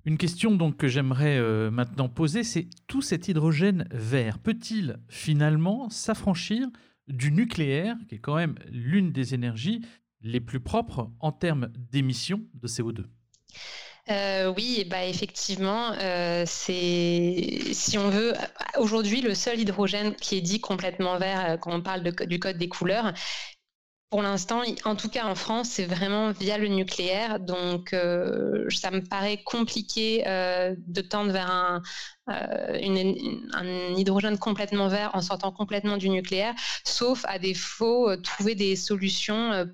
Une 0.04 0.18
question 0.18 0.52
donc 0.52 0.76
que 0.76 0.88
j'aimerais 0.88 1.38
euh, 1.38 1.70
maintenant 1.70 2.08
poser, 2.08 2.42
c'est 2.42 2.66
tout 2.88 3.02
cet 3.02 3.28
hydrogène 3.28 3.86
vert 3.92 4.40
peut-il 4.40 4.98
finalement 5.08 5.88
s'affranchir 5.90 6.66
du 7.06 7.30
nucléaire, 7.30 7.94
qui 8.08 8.16
est 8.16 8.18
quand 8.18 8.34
même 8.34 8.56
l'une 8.68 9.12
des 9.12 9.34
énergies 9.34 9.82
les 10.20 10.40
plus 10.40 10.60
propres 10.60 11.10
en 11.20 11.30
termes 11.30 11.68
d'émissions 11.76 12.42
de 12.54 12.68
CO2 12.68 13.04
euh, 14.10 14.52
oui, 14.56 14.84
bah 14.90 15.04
effectivement, 15.04 15.92
euh, 15.92 16.42
c'est 16.44 17.72
si 17.72 17.98
on 17.98 18.10
veut 18.10 18.32
aujourd'hui 18.76 19.20
le 19.20 19.32
seul 19.32 19.60
hydrogène 19.60 20.16
qui 20.16 20.36
est 20.36 20.40
dit 20.40 20.60
complètement 20.60 21.18
vert 21.18 21.56
quand 21.60 21.72
on 21.72 21.82
parle 21.82 22.02
du 22.02 22.40
code 22.40 22.58
des 22.58 22.68
couleurs, 22.68 23.12
pour 24.12 24.20
l'instant, 24.20 24.60
en 24.84 24.94
tout 24.94 25.08
cas 25.08 25.24
en 25.24 25.34
France, 25.34 25.70
c'est 25.70 25.86
vraiment 25.86 26.32
via 26.32 26.58
le 26.58 26.68
nucléaire. 26.68 27.40
Donc, 27.40 27.94
euh, 27.94 28.68
ça 28.68 28.90
me 28.90 29.00
paraît 29.00 29.42
compliqué 29.42 30.24
euh, 30.26 30.76
de 30.86 31.00
tendre 31.00 31.32
vers 31.32 31.50
un, 31.50 31.82
euh, 32.28 33.38
un, 33.54 33.94
hydrogène 33.96 34.36
complètement 34.36 34.88
vert 34.88 35.12
en 35.14 35.22
sortant 35.22 35.50
complètement 35.50 35.96
du 35.96 36.10
nucléaire, 36.10 36.54
sauf 36.84 37.24
à 37.26 37.38
défaut 37.38 38.14
trouver 38.18 38.54
des 38.54 38.76
solutions 38.76 39.66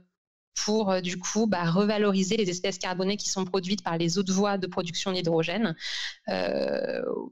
pour 0.64 1.02
du 1.02 1.18
coup 1.18 1.46
bah, 1.46 1.70
revaloriser 1.70 2.36
les 2.36 2.48
espèces 2.50 2.78
carbonées 2.78 3.16
qui 3.16 3.28
sont 3.28 3.44
produites 3.44 3.82
par 3.82 3.96
les 3.96 4.18
autres 4.18 4.32
voies 4.32 4.56
de 4.56 4.66
production 4.68 5.12
d'hydrogène. 5.12 5.74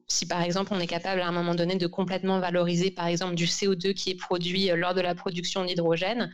Si 0.08 0.26
par 0.26 0.42
exemple 0.42 0.72
on 0.72 0.78
est 0.78 0.86
capable 0.86 1.20
à 1.20 1.26
un 1.26 1.32
moment 1.32 1.54
donné 1.54 1.76
de 1.76 1.86
complètement 1.86 2.38
valoriser 2.38 2.90
par 2.92 3.06
exemple 3.06 3.34
du 3.34 3.46
CO2 3.46 3.94
qui 3.94 4.10
est 4.10 4.16
produit 4.16 4.68
lors 4.74 4.94
de 4.94 5.00
la 5.00 5.16
production 5.16 5.64
d'hydrogène, 5.64 6.30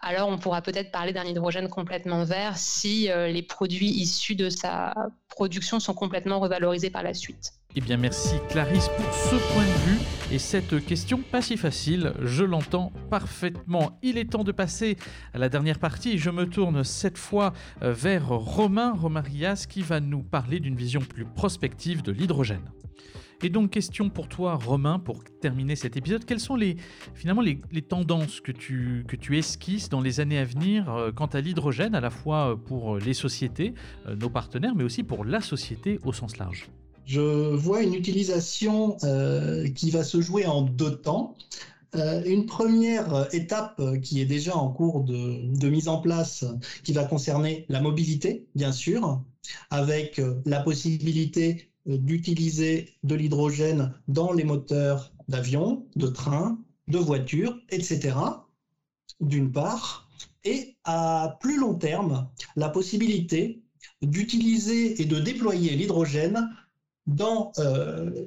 alors 0.00 0.28
on 0.28 0.38
pourra 0.38 0.62
peut-être 0.62 0.90
parler 0.90 1.12
d'un 1.12 1.24
hydrogène 1.24 1.68
complètement 1.68 2.24
vert 2.24 2.56
si 2.56 3.08
les 3.08 3.42
produits 3.42 3.90
issus 3.90 4.34
de 4.34 4.48
sa 4.48 4.94
production 5.28 5.80
sont 5.80 5.94
complètement 5.94 6.40
revalorisés 6.40 6.90
par 6.90 7.02
la 7.02 7.14
suite. 7.14 7.52
Eh 7.76 7.80
bien 7.80 7.96
merci 7.96 8.34
Clarisse 8.48 8.88
pour 8.88 9.14
ce 9.14 9.36
point 9.52 9.62
de 9.62 9.90
vue 9.90 9.98
et 10.32 10.38
cette 10.38 10.84
question 10.84 11.18
pas 11.18 11.40
si 11.40 11.56
facile, 11.56 12.12
je 12.20 12.42
l'entends 12.42 12.92
parfaitement. 13.10 13.98
Il 14.02 14.18
est 14.18 14.30
temps 14.30 14.42
de 14.42 14.50
passer 14.50 14.96
à 15.34 15.38
la 15.38 15.48
dernière 15.48 15.78
partie 15.78 16.18
je 16.18 16.30
me 16.30 16.46
tourne 16.46 16.82
cette 16.82 17.18
fois 17.18 17.52
euh, 17.82 17.92
vers 17.92 18.28
Romain 18.28 18.92
Romarias 18.92 19.66
qui 19.68 19.82
va 19.82 20.00
nous 20.00 20.22
parler 20.22 20.58
d'une 20.58 20.74
vision 20.74 21.00
plus 21.00 21.24
prospective 21.24 22.02
de 22.02 22.10
l'hydrogène. 22.10 22.70
Et 23.42 23.48
donc, 23.48 23.70
question 23.70 24.10
pour 24.10 24.28
toi, 24.28 24.54
Romain, 24.54 24.98
pour 24.98 25.24
terminer 25.40 25.74
cet 25.74 25.96
épisode. 25.96 26.24
Quelles 26.24 26.40
sont 26.40 26.56
les, 26.56 26.76
finalement 27.14 27.42
les, 27.42 27.82
tendances 27.82 28.40
que 28.40 28.52
tu, 28.52 29.04
que 29.08 29.16
tu 29.16 29.38
esquisses 29.38 29.88
dans 29.88 30.00
les 30.00 30.20
années 30.20 30.38
à 30.38 30.44
venir 30.44 30.90
euh, 30.90 31.10
quant 31.10 31.26
à 31.26 31.40
l'hydrogène, 31.40 31.94
à 31.94 32.00
la 32.00 32.10
fois 32.10 32.60
pour 32.66 32.98
les 32.98 33.14
sociétés, 33.14 33.74
euh, 34.06 34.14
nos 34.14 34.28
partenaires, 34.28 34.74
mais 34.74 34.84
aussi 34.84 35.02
pour 35.02 35.24
la 35.24 35.40
société 35.40 35.98
au 36.04 36.12
sens 36.12 36.36
large? 36.36 36.68
Je 37.06 37.54
vois 37.54 37.82
une 37.82 37.94
utilisation 37.94 38.96
euh, 39.04 39.68
qui 39.70 39.90
va 39.90 40.04
se 40.04 40.20
jouer 40.20 40.46
en 40.46 40.62
deux 40.62 40.96
temps. 40.96 41.34
Euh, 41.96 42.22
une 42.24 42.46
première 42.46 43.26
étape 43.34 43.82
qui 44.00 44.20
est 44.20 44.26
déjà 44.26 44.54
en 44.56 44.70
cours 44.70 45.02
de, 45.02 45.68
mise 45.68 45.88
en 45.88 46.00
place, 46.00 46.44
qui 46.84 46.92
va 46.92 47.04
concerner 47.04 47.66
la 47.68 47.80
mobilité, 47.80 48.46
bien 48.54 48.70
sûr, 48.70 49.24
avec 49.70 50.18
euh, 50.18 50.40
la 50.44 50.60
possibilité 50.60 51.69
d'utiliser 51.98 52.90
de 53.02 53.14
l'hydrogène 53.14 53.94
dans 54.08 54.32
les 54.32 54.44
moteurs 54.44 55.12
d'avion, 55.28 55.86
de 55.96 56.06
train, 56.06 56.58
de 56.88 56.98
voitures, 56.98 57.56
etc. 57.70 58.16
D'une 59.20 59.52
part, 59.52 60.08
et 60.44 60.76
à 60.84 61.36
plus 61.40 61.58
long 61.58 61.74
terme, 61.74 62.28
la 62.56 62.68
possibilité 62.68 63.62
d'utiliser 64.02 65.00
et 65.00 65.04
de 65.04 65.18
déployer 65.18 65.76
l'hydrogène 65.76 66.48
dans 67.06 67.52
euh, 67.58 68.26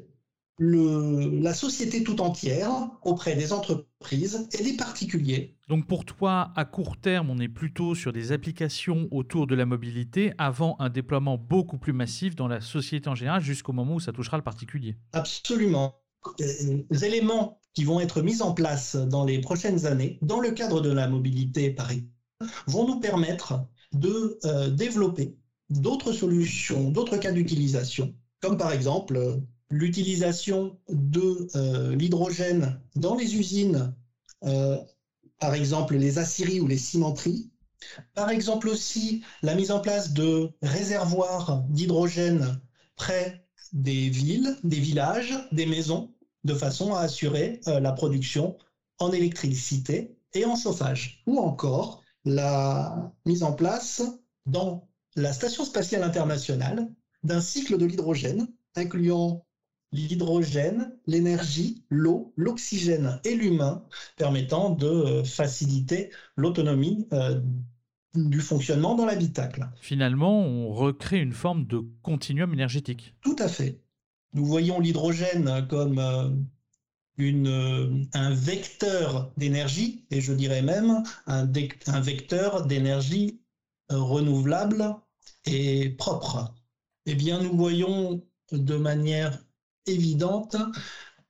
la 0.59 1.53
société 1.53 2.03
tout 2.03 2.21
entière, 2.21 2.69
auprès 3.03 3.35
des 3.35 3.53
entreprises 3.53 3.87
et 4.11 4.63
des 4.63 4.77
particuliers. 4.77 5.55
Donc 5.67 5.87
pour 5.87 6.05
toi, 6.05 6.51
à 6.55 6.65
court 6.65 6.97
terme, 6.97 7.29
on 7.29 7.39
est 7.39 7.47
plutôt 7.47 7.95
sur 7.95 8.11
des 8.11 8.31
applications 8.31 9.07
autour 9.11 9.47
de 9.47 9.55
la 9.55 9.65
mobilité 9.65 10.33
avant 10.37 10.75
un 10.79 10.89
déploiement 10.89 11.37
beaucoup 11.37 11.77
plus 11.77 11.93
massif 11.93 12.35
dans 12.35 12.47
la 12.47 12.61
société 12.61 13.09
en 13.09 13.15
général 13.15 13.41
jusqu'au 13.41 13.73
moment 13.73 13.95
où 13.95 13.99
ça 13.99 14.11
touchera 14.11 14.37
le 14.37 14.43
particulier. 14.43 14.97
Absolument. 15.13 15.95
Les 16.39 17.05
éléments 17.05 17.59
qui 17.73 17.83
vont 17.83 17.99
être 17.99 18.21
mis 18.21 18.41
en 18.41 18.53
place 18.53 18.95
dans 18.95 19.25
les 19.25 19.39
prochaines 19.39 19.85
années, 19.85 20.19
dans 20.21 20.39
le 20.39 20.51
cadre 20.51 20.81
de 20.81 20.91
la 20.91 21.07
mobilité 21.07 21.69
par 21.69 21.91
exemple, 21.91 22.09
vont 22.67 22.87
nous 22.87 22.99
permettre 22.99 23.65
de 23.93 24.37
euh, 24.45 24.69
développer 24.69 25.37
d'autres 25.69 26.13
solutions, 26.13 26.89
d'autres 26.89 27.17
cas 27.17 27.31
d'utilisation 27.31 28.13
comme 28.43 28.57
par 28.57 28.73
exemple 28.73 29.15
euh, 29.15 29.37
l'utilisation 29.73 30.77
de 30.87 31.47
euh, 31.55 31.95
l'hydrogène 31.95 32.79
dans 32.95 33.15
les 33.15 33.35
usines, 33.35 33.95
euh, 34.43 34.77
par 35.39 35.55
exemple 35.55 35.95
les 35.95 36.19
aciéries 36.19 36.59
ou 36.59 36.67
les 36.67 36.77
cimenteries, 36.77 37.49
par 38.13 38.29
exemple 38.29 38.69
aussi 38.69 39.23
la 39.41 39.55
mise 39.55 39.71
en 39.71 39.79
place 39.79 40.13
de 40.13 40.51
réservoirs 40.61 41.63
d'hydrogène 41.69 42.61
près 42.95 43.45
des 43.73 44.09
villes, 44.09 44.55
des 44.63 44.79
villages, 44.79 45.33
des 45.51 45.65
maisons, 45.65 46.13
de 46.43 46.53
façon 46.53 46.93
à 46.93 46.99
assurer 46.99 47.59
la 47.65 47.91
production 47.93 48.57
en 48.99 49.11
électricité 49.11 50.15
et 50.33 50.45
en 50.45 50.55
chauffage. 50.55 51.23
Ou 51.25 51.39
encore 51.39 52.03
la 52.25 53.11
mise 53.25 53.43
en 53.43 53.53
place 53.53 54.03
dans 54.45 54.87
la 55.15 55.33
Station 55.33 55.65
spatiale 55.65 56.03
internationale 56.03 56.87
d'un 57.23 57.41
cycle 57.41 57.77
de 57.77 57.85
l'hydrogène, 57.85 58.47
incluant 58.75 59.45
l'hydrogène, 59.93 60.93
l'énergie, 61.07 61.83
l'eau, 61.89 62.33
l'oxygène 62.35 63.19
et 63.23 63.35
l'humain, 63.35 63.85
permettant 64.17 64.71
de 64.71 64.87
euh, 64.87 65.23
faciliter 65.23 66.09
l'autonomie 66.35 67.07
euh, 67.13 67.39
du 68.15 68.41
fonctionnement 68.41 68.95
dans 68.95 69.05
l'habitacle. 69.05 69.69
Finalement, 69.79 70.41
on 70.41 70.73
recrée 70.73 71.19
une 71.19 71.31
forme 71.31 71.65
de 71.65 71.81
continuum 72.01 72.53
énergétique. 72.53 73.15
Tout 73.21 73.35
à 73.39 73.47
fait. 73.47 73.79
Nous 74.33 74.45
voyons 74.45 74.79
l'hydrogène 74.79 75.65
comme 75.69 75.99
euh, 75.99 76.29
une, 77.17 78.07
un 78.13 78.33
vecteur 78.33 79.31
d'énergie, 79.37 80.05
et 80.11 80.19
je 80.19 80.33
dirais 80.33 80.63
même 80.63 81.03
un, 81.27 81.47
un 81.87 82.01
vecteur 82.01 82.65
d'énergie 82.65 83.39
renouvelable 83.89 84.95
et 85.45 85.89
propre 85.91 86.53
eh 87.05 87.15
bien, 87.15 87.41
nous 87.41 87.55
voyons 87.55 88.23
de 88.51 88.75
manière 88.75 89.43
évidente 89.85 90.55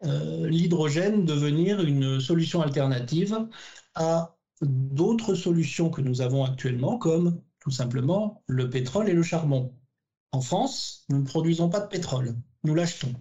euh, 0.03 0.49
l'hydrogène 0.49 1.25
devenir 1.25 1.81
une 1.81 2.19
solution 2.19 2.61
alternative 2.61 3.47
à 3.95 4.35
d'autres 4.61 5.35
solutions 5.35 5.89
que 5.89 6.01
nous 6.01 6.21
avons 6.21 6.43
actuellement, 6.43 6.97
comme 6.97 7.41
tout 7.59 7.71
simplement 7.71 8.43
le 8.47 8.69
pétrole 8.69 9.09
et 9.09 9.13
le 9.13 9.23
charbon. 9.23 9.73
En 10.31 10.41
France, 10.41 11.05
nous 11.09 11.19
ne 11.19 11.25
produisons 11.25 11.69
pas 11.69 11.79
de 11.79 11.87
pétrole, 11.87 12.35
nous 12.63 12.75
l'achetons. 12.75 13.13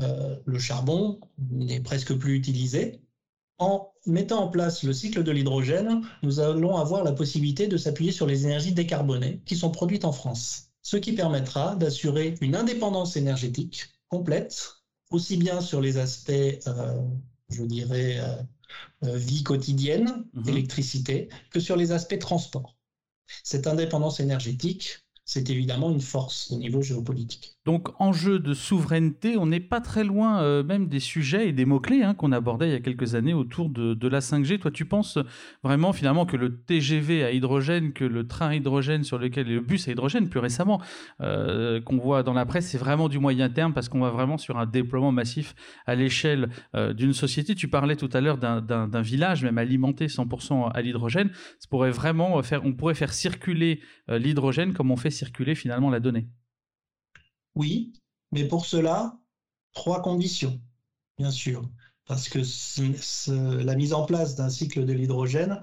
Euh, 0.00 0.36
le 0.46 0.58
charbon 0.58 1.20
n'est 1.50 1.80
presque 1.80 2.16
plus 2.16 2.34
utilisé. 2.36 3.02
En 3.58 3.92
mettant 4.06 4.44
en 4.44 4.48
place 4.48 4.84
le 4.84 4.92
cycle 4.92 5.24
de 5.24 5.32
l'hydrogène, 5.32 6.02
nous 6.22 6.38
allons 6.40 6.76
avoir 6.76 7.02
la 7.02 7.12
possibilité 7.12 7.66
de 7.66 7.76
s'appuyer 7.76 8.12
sur 8.12 8.26
les 8.26 8.44
énergies 8.44 8.72
décarbonées 8.72 9.42
qui 9.44 9.56
sont 9.56 9.70
produites 9.70 10.04
en 10.04 10.12
France 10.12 10.68
ce 10.88 10.96
qui 10.96 11.12
permettra 11.12 11.76
d'assurer 11.76 12.34
une 12.40 12.56
indépendance 12.56 13.16
énergétique 13.16 13.90
complète, 14.08 14.82
aussi 15.10 15.36
bien 15.36 15.60
sur 15.60 15.80
les 15.80 15.98
aspects, 15.98 16.30
euh, 16.30 17.02
je 17.50 17.62
dirais, 17.62 18.18
euh, 18.18 18.42
euh, 19.04 19.16
vie 19.16 19.42
quotidienne, 19.42 20.24
mhm. 20.34 20.48
électricité, 20.48 21.28
que 21.50 21.60
sur 21.60 21.76
les 21.76 21.92
aspects 21.92 22.18
transport. 22.18 22.76
Cette 23.42 23.66
indépendance 23.66 24.20
énergétique, 24.20 25.06
c'est 25.28 25.50
évidemment 25.50 25.90
une 25.90 26.00
force 26.00 26.50
au 26.50 26.56
niveau 26.56 26.80
géopolitique. 26.80 27.58
Donc, 27.66 27.88
enjeu 28.00 28.38
de 28.38 28.54
souveraineté, 28.54 29.36
on 29.36 29.44
n'est 29.44 29.60
pas 29.60 29.82
très 29.82 30.02
loin 30.02 30.40
euh, 30.40 30.64
même 30.64 30.88
des 30.88 31.00
sujets 31.00 31.50
et 31.50 31.52
des 31.52 31.66
mots-clés 31.66 32.02
hein, 32.02 32.14
qu'on 32.14 32.32
abordait 32.32 32.68
il 32.68 32.72
y 32.72 32.74
a 32.74 32.80
quelques 32.80 33.14
années 33.14 33.34
autour 33.34 33.68
de, 33.68 34.08
la 34.08 34.20
5G. 34.20 34.58
Toi, 34.58 34.70
tu 34.70 34.86
penses 34.86 35.18
vraiment 35.62 35.92
finalement 35.92 36.24
que 36.24 36.38
le 36.38 36.62
TGV 36.62 37.24
à 37.24 37.32
hydrogène, 37.32 37.92
que 37.92 38.06
le 38.06 38.26
train 38.26 38.48
à 38.48 38.54
hydrogène 38.54 39.04
sur 39.04 39.18
lequel, 39.18 39.48
le 39.48 39.60
bus 39.60 39.86
à 39.86 39.90
hydrogène 39.90 40.30
plus 40.30 40.40
récemment, 40.40 40.80
euh, 41.20 41.78
qu'on 41.82 41.98
voit 41.98 42.22
dans 42.22 42.32
la 42.32 42.46
presse, 42.46 42.68
c'est 42.68 42.78
vraiment 42.78 43.10
du 43.10 43.18
moyen 43.18 43.50
terme 43.50 43.74
parce 43.74 43.90
qu'on 43.90 44.00
va 44.00 44.08
vraiment 44.08 44.38
sur 44.38 44.56
un 44.56 44.64
déploiement 44.64 45.12
massif 45.12 45.54
à 45.84 45.94
l'échelle 45.94 46.48
euh, 46.74 46.94
d'une 46.94 47.12
société. 47.12 47.54
Tu 47.54 47.68
parlais 47.68 47.96
tout 47.96 48.08
à 48.14 48.22
l'heure 48.22 48.38
d'un 48.38 49.02
village 49.02 49.44
même 49.44 49.58
alimenté 49.58 50.06
100% 50.06 50.70
à 50.72 50.80
l'hydrogène. 50.80 51.28
Pourrait 51.68 51.90
vraiment 51.90 52.40
on 52.64 52.72
pourrait 52.72 52.94
faire 52.94 53.12
circuler 53.12 53.82
l'hydrogène 54.08 54.72
comme 54.72 54.90
on 54.90 54.96
fait 54.96 55.10
circuler 55.18 55.54
finalement 55.54 55.90
la 55.90 56.00
donnée. 56.00 56.28
Oui, 57.54 57.92
mais 58.32 58.46
pour 58.46 58.66
cela, 58.66 59.18
trois 59.72 60.02
conditions, 60.02 60.60
bien 61.18 61.30
sûr. 61.30 61.68
Parce 62.06 62.28
que 62.28 62.40
la 63.62 63.74
mise 63.74 63.92
en 63.92 64.06
place 64.06 64.34
d'un 64.34 64.48
cycle 64.48 64.86
de 64.86 64.92
l'hydrogène 64.92 65.60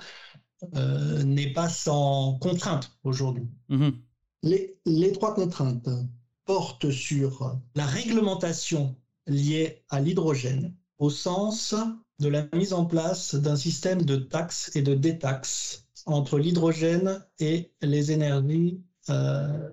euh, 0.75 1.23
n'est 1.23 1.53
pas 1.53 1.69
sans 1.69 2.37
contraintes 2.39 2.97
aujourd'hui. 3.03 3.47
Mmh 3.69 3.89
les, 4.43 4.77
les 4.85 5.11
trois 5.11 5.33
contraintes 5.33 5.89
portent 6.45 6.91
sur 6.91 7.59
la 7.73 7.85
réglementation 7.85 8.95
liée 9.25 9.83
à 9.89 9.99
l'hydrogène 9.99 10.75
au 10.99 11.09
sens 11.09 11.73
de 12.19 12.27
la 12.29 12.47
mise 12.53 12.73
en 12.73 12.85
place 12.85 13.33
d'un 13.33 13.55
système 13.55 14.03
de 14.03 14.17
taxes 14.17 14.71
et 14.75 14.83
de 14.83 14.93
détaxes 14.93 15.87
entre 16.05 16.37
l'hydrogène 16.37 17.25
et 17.39 17.73
les 17.81 18.11
énergies 18.11 18.83
euh, 19.09 19.69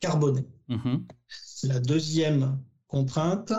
carbonées. 0.00 0.46
Mhm. 0.68 1.06
La 1.64 1.80
deuxième 1.80 2.58
contrainte, 2.88 3.52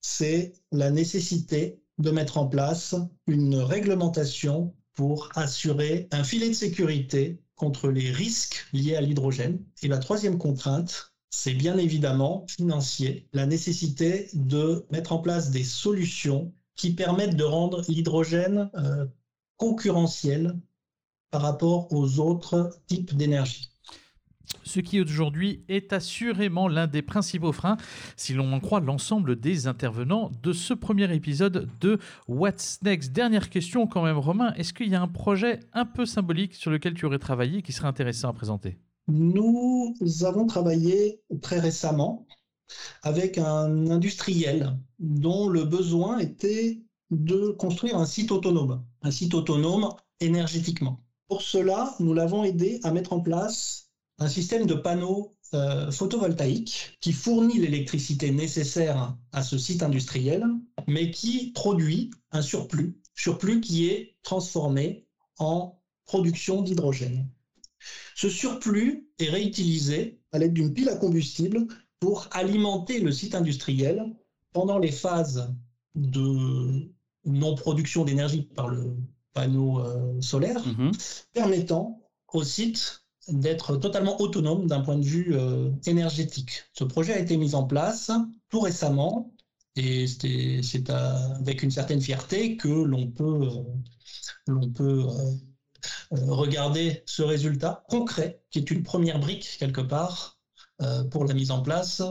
c'est 0.00 0.52
la 0.70 0.90
nécessité 0.90 1.80
de 1.98 2.10
mettre 2.10 2.38
en 2.38 2.46
place 2.46 2.94
une 3.26 3.56
réglementation 3.56 4.74
pour 4.94 5.30
assurer 5.34 6.08
un 6.10 6.24
filet 6.24 6.48
de 6.48 6.54
sécurité 6.54 7.40
contre 7.54 7.88
les 7.88 8.10
risques 8.10 8.66
liés 8.72 8.96
à 8.96 9.00
l'hydrogène. 9.00 9.64
Et 9.82 9.88
la 9.88 9.98
troisième 9.98 10.38
contrainte, 10.38 11.12
c'est 11.30 11.54
bien 11.54 11.78
évidemment 11.78 12.44
financier, 12.48 13.28
la 13.32 13.46
nécessité 13.46 14.28
de 14.34 14.86
mettre 14.90 15.12
en 15.12 15.18
place 15.18 15.50
des 15.50 15.64
solutions 15.64 16.52
qui 16.76 16.92
permettent 16.94 17.36
de 17.36 17.44
rendre 17.44 17.82
l'hydrogène 17.88 18.70
euh, 18.74 19.06
concurrentiel 19.56 20.58
par 21.30 21.42
rapport 21.42 21.92
aux 21.92 22.18
autres 22.18 22.78
types 22.86 23.16
d'énergie 23.16 23.71
ce 24.62 24.80
qui 24.80 25.00
aujourd'hui 25.00 25.64
est 25.68 25.92
assurément 25.92 26.68
l'un 26.68 26.86
des 26.86 27.02
principaux 27.02 27.52
freins, 27.52 27.76
si 28.16 28.34
l'on 28.34 28.52
en 28.52 28.60
croit 28.60 28.80
l'ensemble 28.80 29.38
des 29.38 29.66
intervenants 29.66 30.30
de 30.42 30.52
ce 30.52 30.74
premier 30.74 31.12
épisode 31.14 31.68
de 31.80 31.98
What's 32.28 32.80
Next. 32.82 33.12
Dernière 33.12 33.50
question 33.50 33.86
quand 33.86 34.02
même, 34.02 34.18
Romain, 34.18 34.52
est-ce 34.54 34.72
qu'il 34.72 34.88
y 34.88 34.94
a 34.94 35.02
un 35.02 35.08
projet 35.08 35.60
un 35.72 35.84
peu 35.84 36.06
symbolique 36.06 36.54
sur 36.54 36.70
lequel 36.70 36.94
tu 36.94 37.06
aurais 37.06 37.18
travaillé 37.18 37.62
qui 37.62 37.72
serait 37.72 37.88
intéressant 37.88 38.28
à 38.28 38.32
présenter? 38.32 38.78
Nous 39.08 39.94
avons 40.24 40.46
travaillé 40.46 41.20
très 41.40 41.58
récemment 41.58 42.26
avec 43.02 43.38
un 43.38 43.90
industriel 43.90 44.78
dont 44.98 45.48
le 45.48 45.64
besoin 45.64 46.18
était 46.18 46.80
de 47.10 47.50
construire 47.50 47.96
un 47.96 48.06
site 48.06 48.32
autonome, 48.32 48.82
un 49.02 49.10
site 49.10 49.34
autonome 49.34 49.88
énergétiquement. 50.20 51.02
Pour 51.28 51.42
cela, 51.42 51.94
nous 52.00 52.14
l'avons 52.14 52.44
aidé 52.44 52.80
à 52.82 52.92
mettre 52.92 53.12
en 53.12 53.20
place 53.20 53.90
un 54.22 54.28
système 54.28 54.66
de 54.66 54.74
panneaux 54.74 55.34
euh, 55.54 55.90
photovoltaïques 55.90 56.96
qui 57.00 57.12
fournit 57.12 57.58
l'électricité 57.58 58.30
nécessaire 58.30 59.16
à 59.32 59.42
ce 59.42 59.58
site 59.58 59.82
industriel, 59.82 60.44
mais 60.86 61.10
qui 61.10 61.50
produit 61.52 62.10
un 62.30 62.40
surplus, 62.40 62.98
surplus 63.14 63.60
qui 63.60 63.88
est 63.88 64.16
transformé 64.22 65.06
en 65.38 65.78
production 66.06 66.62
d'hydrogène. 66.62 67.28
Ce 68.14 68.28
surplus 68.28 69.08
est 69.18 69.28
réutilisé 69.28 70.20
à 70.30 70.38
l'aide 70.38 70.54
d'une 70.54 70.72
pile 70.72 70.88
à 70.88 70.96
combustible 70.96 71.66
pour 71.98 72.28
alimenter 72.30 73.00
le 73.00 73.10
site 73.10 73.34
industriel 73.34 74.04
pendant 74.52 74.78
les 74.78 74.92
phases 74.92 75.52
de 75.94 76.90
non-production 77.24 78.04
d'énergie 78.04 78.42
par 78.42 78.68
le 78.68 78.96
panneau 79.32 79.80
euh, 79.80 80.20
solaire, 80.20 80.64
mhm. 80.66 80.92
permettant 81.32 82.00
au 82.32 82.44
site 82.44 83.01
d'être 83.28 83.76
totalement 83.76 84.20
autonome 84.20 84.66
d'un 84.66 84.80
point 84.80 84.96
de 84.96 85.04
vue 85.04 85.34
euh, 85.34 85.70
énergétique. 85.86 86.64
Ce 86.72 86.84
projet 86.84 87.14
a 87.14 87.18
été 87.18 87.36
mis 87.36 87.54
en 87.54 87.64
place 87.64 88.10
tout 88.48 88.60
récemment 88.60 89.32
et 89.76 90.06
c'est 90.06 90.90
avec 90.90 91.62
une 91.62 91.70
certaine 91.70 92.00
fierté 92.00 92.56
que 92.56 92.68
l'on 92.68 93.10
peut, 93.10 93.48
euh, 94.48 94.66
euh, 94.90 95.36
regarder 96.10 97.02
ce 97.06 97.22
résultat 97.22 97.84
concret, 97.88 98.42
qui 98.50 98.58
est 98.58 98.70
une 98.70 98.82
première 98.82 99.18
brique 99.18 99.56
quelque 99.58 99.80
part 99.80 100.38
pour 101.12 101.24
la 101.24 101.34
mise 101.34 101.52
en 101.52 101.62
place 101.62 102.02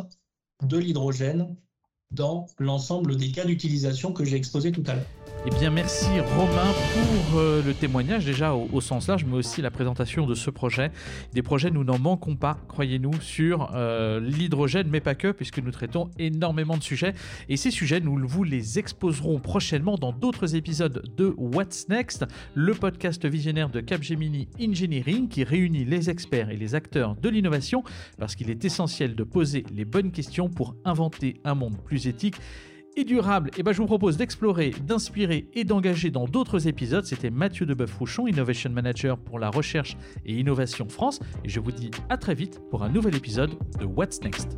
de 0.64 0.78
l'hydrogène 0.78 1.58
dans 2.12 2.48
l'ensemble 2.60 3.16
des 3.16 3.32
cas 3.32 3.46
d'utilisation 3.46 4.12
que 4.12 4.26
j'ai 4.26 4.36
exposés 4.36 4.72
tout 4.72 4.84
à 4.88 4.94
l'heure. 4.96 5.06
Eh 5.48 5.50
bien, 5.50 5.72
merci 5.72 6.06
Romain 6.38 6.72
pour 6.94 7.40
euh, 7.40 7.64
le 7.66 7.74
témoignage 7.74 8.26
déjà 8.26 8.54
au, 8.54 8.80
sens 8.80 9.08
large, 9.08 9.26
mais 9.26 9.34
aussi 9.38 9.64
la 9.64 9.72
présentation 9.72 10.28
de 10.28 10.36
ce 10.36 10.52
projet. 10.52 10.92
Des 11.34 11.42
projets, 11.42 11.72
nous 11.72 11.84
n'en 11.84 11.98
manquons 11.98 12.36
pas, 12.36 12.60
croyez-nous, 12.68 13.20
sur 13.22 13.72
euh, 13.74 14.20
l'hydrogène, 14.20 14.88
mais 14.92 15.00
pas 15.00 15.16
que, 15.16 15.32
puisque 15.32 15.58
nous 15.58 15.72
traitons 15.72 16.12
énormément 16.20 16.78
de 16.78 16.84
sujets. 16.84 17.16
Et 17.50 17.58
ces 17.58 17.72
sujets, 17.72 18.02
nous 18.02 18.20
vous 18.28 18.44
les 18.44 18.78
exposerons 18.78 19.40
prochainement 19.40 19.96
dans 19.96 20.12
d'autres 20.12 20.56
épisodes 20.56 21.02
de 21.18 21.34
What's 21.38 21.90
Next, 21.90 22.26
le 22.54 22.76
podcast 22.76 23.26
visionnaire 23.26 23.70
de 23.70 23.80
Capgemini 23.82 24.48
Engineering 24.62 25.28
qui 25.28 25.44
réunit 25.44 25.86
les 25.86 26.12
experts 26.12 26.52
et 26.52 26.58
les 26.58 26.76
acteurs 26.76 27.16
de 27.16 27.30
l'innovation, 27.30 27.84
parce 28.20 28.36
qu'il 28.36 28.52
est 28.52 28.64
essentiel 28.64 29.16
de 29.16 29.24
poser 29.24 29.64
les 29.74 29.86
bonnes 29.86 30.12
questions 30.12 30.50
pour 30.50 30.76
inventer 30.86 31.42
un 31.46 31.56
monde 31.56 31.78
plus 31.84 32.01
éthique 32.08 32.36
et 32.98 33.04
durable, 33.04 33.50
et 33.50 33.60
eh 33.60 33.64
ben 33.64 33.72
je 33.72 33.78
vous 33.78 33.88
propose 33.88 34.18
d'explorer, 34.18 34.72
d'inspirer 34.86 35.48
et 35.54 35.64
d'engager 35.64 36.12
dans 36.12 36.26
d'autres 36.26 36.68
épisodes. 36.68 37.06
C'était 37.06 37.30
Mathieu 37.30 37.66
Deboeuf-Rouchon, 37.66 38.28
Innovation 38.28 38.70
Manager 38.70 39.18
pour 39.18 39.40
la 39.40 39.50
recherche 39.50 39.96
et 40.26 40.34
innovation 40.34 40.90
France, 40.90 41.20
et 41.46 41.50
je 41.50 41.60
vous 41.60 41.72
dis 41.72 41.92
à 42.10 42.18
très 42.18 42.36
vite 42.36 42.60
pour 42.70 42.84
un 42.84 42.90
nouvel 42.90 43.16
épisode 43.16 43.52
de 43.80 43.86
What's 43.86 44.22
Next. 44.22 44.58